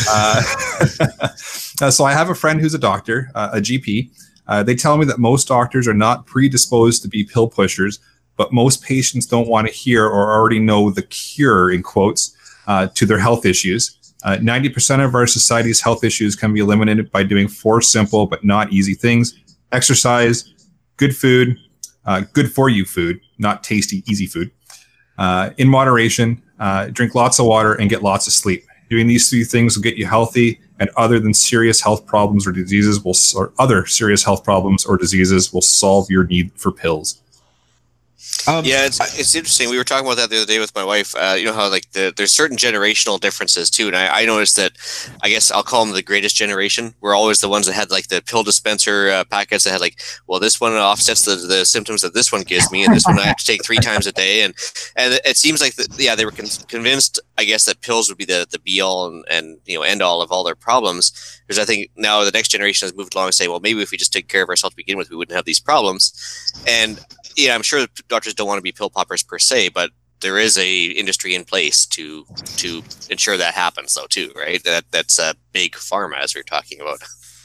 [0.08, 0.42] Uh,
[1.82, 4.10] uh, so I have a friend who's a doctor, uh, a GP.
[4.46, 7.98] Uh, they tell me that most doctors are not predisposed to be pill pushers,
[8.36, 12.34] but most patients don't want to hear or already know the cure in quotes
[12.66, 13.94] uh, to their health issues.
[14.24, 18.44] Uh, 90% of our society's health issues can be eliminated by doing four simple but
[18.44, 19.34] not easy things
[19.70, 20.54] exercise,
[20.96, 21.58] good food,
[22.08, 24.50] uh, good for you food, not tasty, easy food,
[25.18, 28.64] uh, in moderation, uh, drink lots of water, and get lots of sleep.
[28.88, 32.52] Doing these three things will get you healthy, and other than serious health problems or
[32.52, 37.20] diseases will, or other serious health problems or diseases will solve your need for pills.
[38.48, 39.70] Um, yeah, it's it's interesting.
[39.70, 41.14] We were talking about that the other day with my wife.
[41.14, 44.56] Uh, you know how like the, there's certain generational differences too, and I, I, noticed
[44.56, 44.72] that.
[45.22, 46.94] I guess I'll call them the greatest generation.
[47.00, 50.00] We're always the ones that had like the pill dispenser uh, packets that had like,
[50.26, 53.18] well, this one offsets the, the symptoms that this one gives me, and this one
[53.20, 54.54] I have to take three times a day, and
[54.96, 58.18] and it seems like the, yeah they were con- convinced I guess that pills would
[58.18, 61.12] be the the be all and, and you know end all of all their problems.
[61.46, 63.90] Because I think now the next generation has moved along and say, well, maybe if
[63.90, 66.12] we just take care of ourselves to begin with, we wouldn't have these problems,
[66.66, 66.98] and
[67.38, 69.90] yeah, I'm sure doctors don't want to be pill poppers per se, but
[70.20, 74.62] there is a industry in place to to ensure that happens though too, right?
[74.64, 76.98] That that's a big pharma as we're talking about.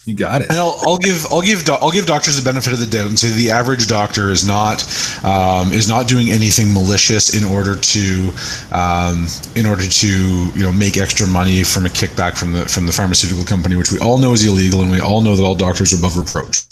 [0.05, 0.49] You got it.
[0.49, 3.17] And I'll, I'll give I'll give I'll give doctors the benefit of the doubt and
[3.17, 4.83] say the average doctor is not
[5.23, 8.33] um, is not doing anything malicious in order to
[8.73, 12.85] um, in order to you know make extra money from a kickback from the from
[12.85, 15.55] the pharmaceutical company, which we all know is illegal, and we all know that all
[15.55, 16.63] doctors are above reproach.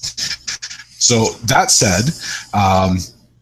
[1.02, 2.14] So that said,
[2.54, 2.98] um,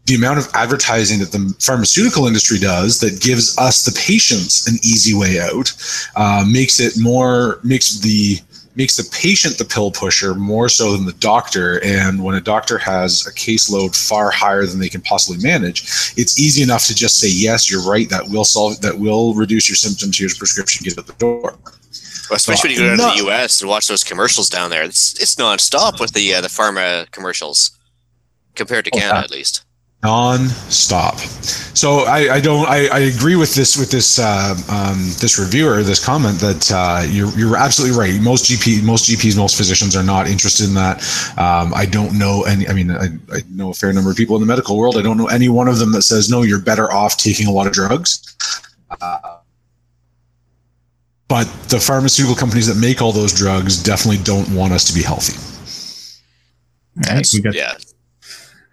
[0.06, 4.76] the amount of advertising that the pharmaceutical industry does that gives us the patients an
[4.82, 5.72] easy way out
[6.16, 8.40] uh, makes it more makes the
[8.76, 11.84] makes the patient the pill pusher more so than the doctor.
[11.84, 16.40] And when a doctor has a caseload far higher than they can possibly manage it's
[16.40, 18.10] easy enough to just say yes you're right.
[18.10, 20.18] That will solve that will reduce your symptoms.
[20.18, 20.86] Here's prescription.
[20.86, 21.58] Get out the door
[22.30, 23.62] well, especially when you go down to the U.S.
[23.62, 24.84] and watch those commercials down there.
[24.84, 27.72] It's it's nonstop with the uh, the pharma commercials
[28.56, 29.66] compared to Canada, at least.
[30.02, 31.18] Non-stop.
[31.18, 32.66] So I, I don't.
[32.70, 37.06] I, I, agree with this with this uh, um, this reviewer this comment that uh,
[37.06, 38.22] you're you're absolutely right.
[38.22, 41.00] Most GP most GPs most physicians are not interested in that.
[41.38, 42.66] Um, I don't know any.
[42.70, 44.96] I mean, I, I know a fair number of people in the medical world.
[44.98, 46.44] I don't know any one of them that says no.
[46.44, 48.38] You're better off taking a lot of drugs.
[49.02, 49.40] Uh,
[51.30, 55.02] but the pharmaceutical companies that make all those drugs definitely don't want us to be
[55.02, 55.38] healthy.
[57.08, 57.76] Right, we got yeah.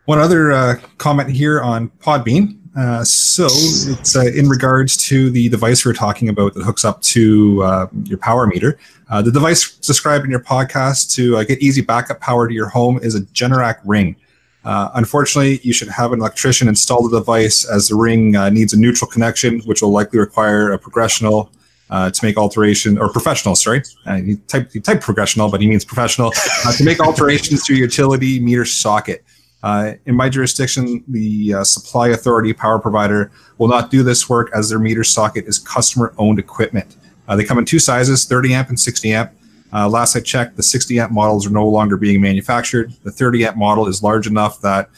[0.07, 2.59] One other uh, comment here on Podbean.
[2.77, 6.85] Uh, so it's uh, in regards to the device we are talking about that hooks
[6.85, 8.79] up to uh, your power meter.
[9.11, 12.69] Uh, the device described in your podcast to uh, get easy backup power to your
[12.69, 14.17] home is a Generac Ring.
[14.65, 19.11] unfortunately, you should have an electrician install the device as the ring needs a neutral
[19.11, 21.51] connection, which will likely require a progressional
[21.91, 23.55] uh, to make alteration or professional.
[23.55, 26.33] Sorry, uh, he type he type progressional, but he means professional
[26.65, 29.25] uh, to make alterations to utility meter socket.
[29.63, 34.51] Uh, in my jurisdiction, the uh, supply authority power provider will not do this work
[34.55, 36.97] as their meter socket is customer owned equipment.
[37.27, 39.33] Uh, they come in two sizes 30 amp and 60 amp.
[39.73, 42.93] last I checked, the 60 amp models are no longer being manufactured.
[43.03, 44.91] The 30 amp model is large enough that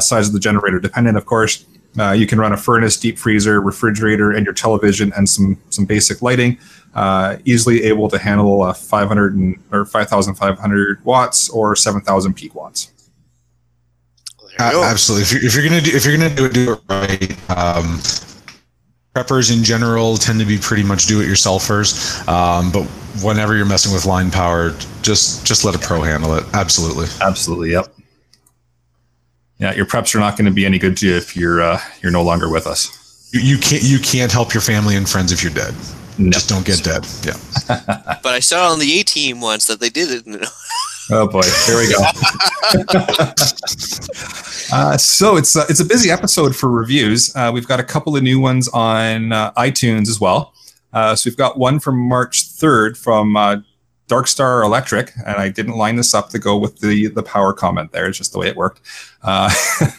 [0.00, 1.64] size of the generator dependent, of course,
[1.98, 5.84] uh, you can run a furnace, deep freezer, refrigerator, and your television, and some some
[5.84, 6.58] basic lighting.
[6.94, 12.90] Uh, easily able to handle uh, 500 and, or 5,500 watts or 7,000 peak watts.
[14.58, 15.22] Well, absolutely.
[15.22, 17.50] If you're, if you're, gonna do if you're gonna do it, do it right.
[17.56, 17.98] Um,
[19.14, 22.84] preppers in general tend to be pretty much do-it-yourselfers, um, but
[23.24, 24.70] whenever you're messing with line power,
[25.02, 26.44] just just let a pro handle it.
[26.52, 27.06] Absolutely.
[27.20, 27.70] Absolutely.
[27.70, 27.99] Yep
[29.60, 31.78] yeah, your preps are not going to be any good to you if you're uh,
[32.02, 33.28] you're no longer with us.
[33.32, 35.74] You, you, can't you can't help your family and friends if you're dead.
[36.18, 36.30] No.
[36.30, 37.06] Just don't get dead.
[37.24, 37.36] Yeah.
[38.22, 40.24] but I saw on the A team once that they did it.
[41.10, 42.02] oh boy, here we go.
[44.72, 47.34] uh, so it's uh, it's a busy episode for reviews.
[47.36, 50.54] Uh, we've got a couple of new ones on uh, iTunes as well.
[50.92, 53.36] Uh, so we've got one from March third from
[54.10, 57.52] Dark Star Electric, and I didn't line this up to go with the the power
[57.52, 58.06] comment there.
[58.08, 58.80] It's just the way it worked.
[59.22, 59.48] Uh,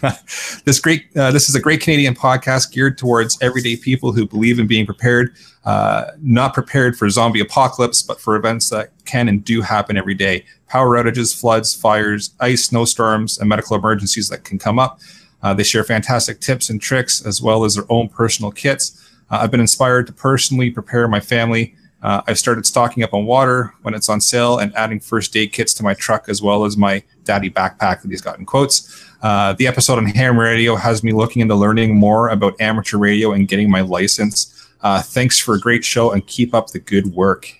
[0.66, 4.60] this great uh, this is a great Canadian podcast geared towards everyday people who believe
[4.60, 5.34] in being prepared,
[5.64, 10.14] uh, not prepared for zombie apocalypse, but for events that can and do happen every
[10.14, 10.44] day.
[10.68, 15.00] Power outages, floods, fires, ice, snowstorms, and medical emergencies that can come up.
[15.42, 19.10] Uh, they share fantastic tips and tricks as well as their own personal kits.
[19.30, 23.26] Uh, I've been inspired to personally prepare my family uh, I've started stocking up on
[23.26, 26.66] water when it's on sale and adding first aid kits to my truck as well
[26.66, 29.06] as my daddy backpack that he's got in quotes.
[29.22, 33.32] Uh, the episode on ham radio has me looking into learning more about amateur radio
[33.34, 34.70] and getting my license.
[34.82, 37.54] Uh, thanks for a great show and keep up the good work.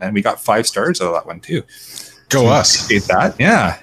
[0.00, 1.62] And we got five stars out of that one too.
[2.28, 2.84] Go so us.
[2.84, 3.34] Appreciate that.
[3.40, 3.80] Yeah.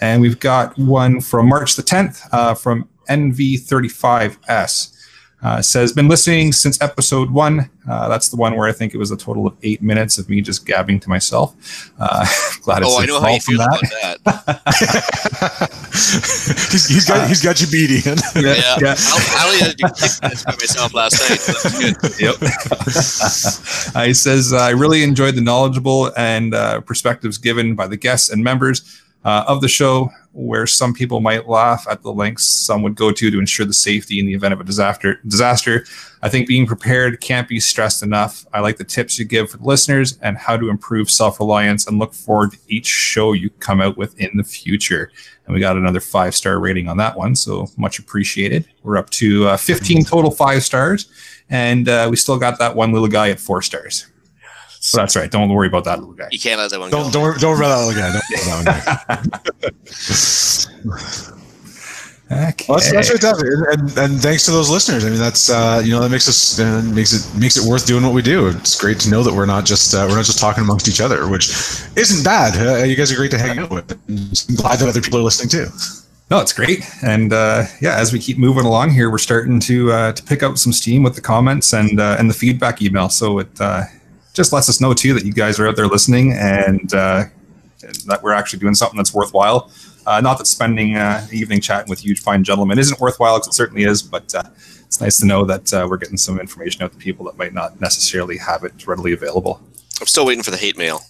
[0.00, 4.97] And we've got one from March the 10th uh, from NV35S.
[5.40, 7.70] Uh, says, been listening since episode one.
[7.88, 10.28] Uh, that's the one where I think it was a total of eight minutes of
[10.28, 11.92] me just gabbing to myself.
[11.98, 12.26] Uh,
[12.62, 14.18] glad it's oh, I know how you feel that.
[14.20, 15.70] about that.
[16.72, 18.18] he's, he's got he's got you beat, Ian.
[18.34, 18.76] Yeah, yeah.
[18.80, 18.94] yeah.
[18.98, 21.38] I, only had to do six by myself last night.
[21.38, 21.68] So
[22.18, 24.06] yep.
[24.06, 28.42] he says, I really enjoyed the knowledgeable and uh, perspectives given by the guests and
[28.42, 30.10] members uh, of the show.
[30.32, 33.72] Where some people might laugh at the lengths some would go to to ensure the
[33.72, 35.20] safety in the event of a disaster.
[35.26, 35.84] Disaster.
[36.22, 38.44] I think being prepared can't be stressed enough.
[38.52, 41.86] I like the tips you give for the listeners and how to improve self reliance,
[41.86, 45.10] and look forward to each show you come out with in the future.
[45.46, 48.68] And we got another five star rating on that one, so much appreciated.
[48.82, 51.10] We're up to uh, 15 total five stars,
[51.48, 54.06] and uh, we still got that one little guy at four stars.
[54.80, 55.30] So that's right.
[55.30, 56.28] Don't worry about that little guy.
[56.30, 57.20] You can't let that one Don't go.
[57.32, 58.12] don't don't worry about that little guy.
[58.12, 59.26] Don't worry about that
[60.84, 61.34] one guy.
[62.30, 62.66] Okay.
[62.68, 63.52] Well, that's, that's right, David.
[63.52, 65.02] And, and, and thanks to those listeners.
[65.04, 67.86] I mean, that's uh, you know that makes us uh, makes it makes it worth
[67.86, 68.48] doing what we do.
[68.48, 71.00] It's great to know that we're not just uh, we're not just talking amongst each
[71.00, 71.48] other, which
[71.96, 72.54] isn't bad.
[72.54, 73.92] Uh, you guys are great to hang out with.
[74.08, 75.72] I'm glad that other people are listening too.
[76.30, 79.90] No, it's great, and uh, yeah, as we keep moving along here, we're starting to
[79.90, 83.08] uh, to pick up some steam with the comments and uh, and the feedback email.
[83.08, 83.84] So it uh,
[84.38, 87.24] just lets us know too that you guys are out there listening and, uh,
[88.06, 89.70] that we're actually doing something that's worthwhile.
[90.06, 93.54] Uh, not that spending uh, evening chatting with you fine gentlemen isn't worthwhile, because it
[93.54, 94.42] certainly is, but uh,
[94.86, 97.52] it's nice to know that uh, we're getting some information out to people that might
[97.52, 99.60] not necessarily have it readily available.
[100.00, 101.02] I'm still waiting for the hate mail.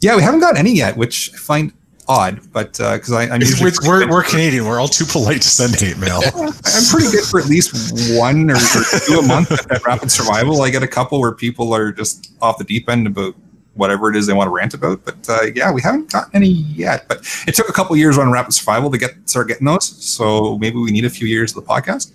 [0.00, 1.72] Yeah, we haven't got any yet, which I find
[2.08, 4.64] odd, but because I I'm usually It's- we're, we're Canadian.
[4.64, 6.20] We're all too polite to send hate mail.
[6.34, 10.10] I'm pretty good for at least one or, or two a month at, at Rapid
[10.10, 10.62] Survival.
[10.62, 13.34] I get a couple where people are just off the deep end about
[13.74, 15.04] whatever it is they want to rant about.
[15.04, 17.06] But uh, yeah, we haven't gotten any yet.
[17.08, 19.86] But it took a couple years on Rapid Survival to get start getting those.
[20.04, 22.10] So maybe we need a few years of the podcast.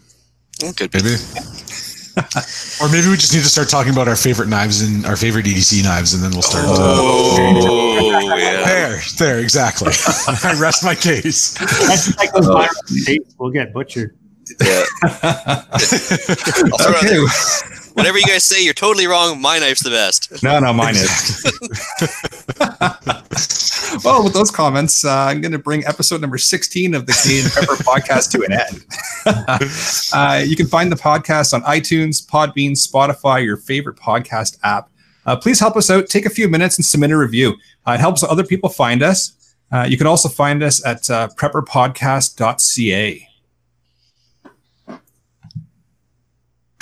[0.76, 1.02] Could be.
[1.04, 1.16] Maybe.
[2.82, 5.46] or maybe we just need to start talking about our favorite knives and our favorite
[5.46, 6.66] EDC knives, and then we'll start.
[6.68, 8.66] Oh, yeah.
[8.66, 9.92] There, there, exactly.
[10.28, 11.54] I rest my case.
[11.88, 12.56] That's like those oh.
[12.56, 13.36] viral tapes.
[13.38, 14.16] We'll get butchered.
[14.62, 14.84] yeah.
[15.02, 15.70] I'll
[16.80, 17.83] throw it out Okay.
[17.96, 18.04] There.
[18.04, 19.40] Whatever you guys say, you're totally wrong.
[19.40, 20.42] My knife's the best.
[20.42, 21.64] No, no, mine is.
[24.04, 27.46] well, with those comments, uh, I'm going to bring episode number 16 of the Canadian
[27.48, 28.84] Prepper podcast to an end.
[30.14, 34.90] uh, you can find the podcast on iTunes, Podbean, Spotify, your favorite podcast app.
[35.26, 36.08] Uh, please help us out.
[36.08, 37.56] Take a few minutes and submit a review.
[37.88, 39.56] Uh, it helps other people find us.
[39.72, 43.28] Uh, you can also find us at uh, prepperpodcast.ca.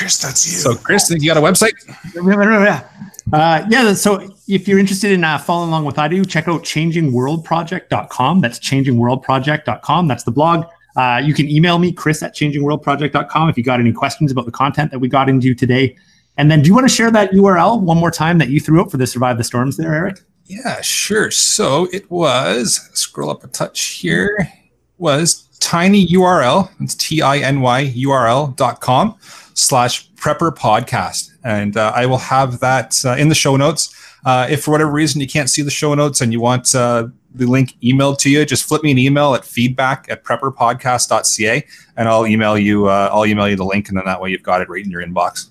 [0.01, 0.57] Chris, that's you.
[0.57, 1.73] So, Chris, you got a website?
[2.15, 2.87] Yeah.
[3.31, 3.93] Uh, yeah.
[3.93, 8.41] So if you're interested in uh, following along with I do, check out changingworldproject.com.
[8.41, 10.07] That's changingworldproject.com.
[10.07, 10.65] That's the blog.
[10.95, 14.51] Uh, you can email me, Chris at changingworldproject.com, if you got any questions about the
[14.51, 15.95] content that we got into today.
[16.35, 18.81] And then do you want to share that URL one more time that you threw
[18.81, 20.19] out for the Survive the Storms there, Eric?
[20.45, 21.29] Yeah, sure.
[21.29, 24.51] So it was scroll up a touch here
[24.97, 26.69] was tiny URL.
[26.81, 29.15] It's T I N Y URL dot com
[29.53, 31.31] slash prepper podcast.
[31.43, 33.95] And uh, I will have that uh, in the show notes.
[34.25, 37.07] Uh, if for whatever reason you can't see the show notes and you want uh,
[37.33, 41.65] the link emailed to you, just flip me an email at feedback at prepperpodcast.ca
[41.97, 44.43] and I'll email you, uh, I'll email you the link and then that way you've
[44.43, 45.49] got it right in your inbox.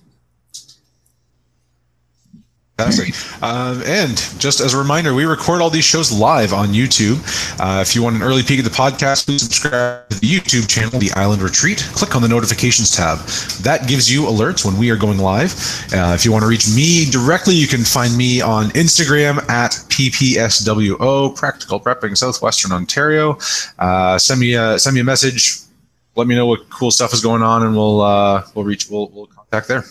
[2.83, 3.43] Fantastic.
[3.43, 7.19] Um, and just as a reminder, we record all these shows live on YouTube.
[7.59, 10.67] Uh, if you want an early peek at the podcast, please subscribe to the YouTube
[10.67, 11.79] channel, The Island Retreat.
[11.93, 13.19] Click on the notifications tab.
[13.63, 15.53] That gives you alerts when we are going live.
[15.93, 19.71] Uh, if you want to reach me directly, you can find me on Instagram at
[19.89, 23.37] PPSWO, Practical Prepping Southwestern Ontario.
[23.79, 25.57] Uh, send me a send me a message.
[26.15, 29.09] Let me know what cool stuff is going on, and we'll uh, we'll reach we'll,
[29.09, 29.83] we'll contact there.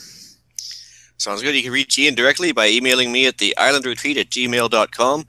[1.21, 1.55] Sounds good.
[1.55, 5.27] You can reach Ian directly by emailing me at the islandretreat at gmail.com.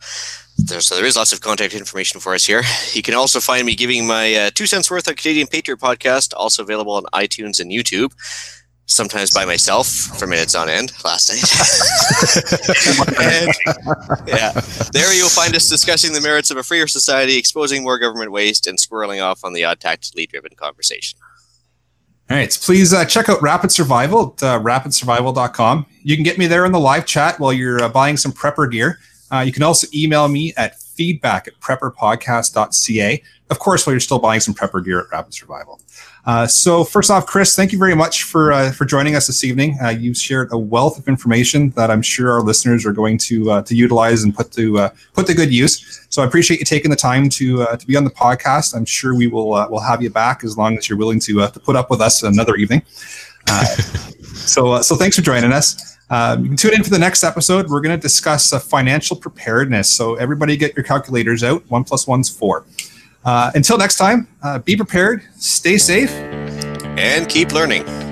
[0.57, 2.61] There's, so there is lots of contact information for us here.
[2.93, 6.33] You can also find me giving my uh, two cents worth of Canadian Patriot podcast,
[6.37, 8.13] also available on iTunes and YouTube.
[8.85, 10.93] Sometimes by myself for minutes on end.
[11.03, 11.43] Last night,
[13.21, 13.53] and,
[14.27, 14.51] yeah,
[14.93, 18.65] there you'll find us discussing the merits of a freer society, exposing more government waste,
[18.65, 21.19] and squirreling off on the odd tactically driven conversation.
[22.31, 25.85] All right, so please uh, check out Rapid Survival at uh, rapidsurvival.com.
[26.01, 28.71] You can get me there in the live chat while you're uh, buying some prepper
[28.71, 28.99] gear.
[29.29, 33.23] Uh, you can also email me at feedback at prepperpodcast.ca.
[33.49, 35.81] Of course, while you're still buying some prepper gear at Rapid Survival.
[36.25, 39.43] Uh, so first off, Chris, thank you very much for uh, for joining us this
[39.43, 39.77] evening.
[39.83, 43.51] Uh, you've shared a wealth of information that I'm sure our listeners are going to
[43.51, 46.05] uh, to utilize and put to uh, put to good use.
[46.09, 48.75] So I appreciate you taking the time to to be on the podcast.
[48.75, 51.59] I'm sure we will will have you back as long as you're willing to to
[51.59, 52.83] put up with us another evening.
[54.33, 55.97] So so thanks for joining us.
[56.09, 57.69] Um, you can tune in for the next episode.
[57.69, 59.89] We're going to discuss financial preparedness.
[59.89, 61.63] So everybody, get your calculators out.
[61.69, 62.65] One plus one's four.
[63.23, 66.11] Uh, until next time, uh, be prepared, stay safe.
[66.97, 68.10] And keep learning.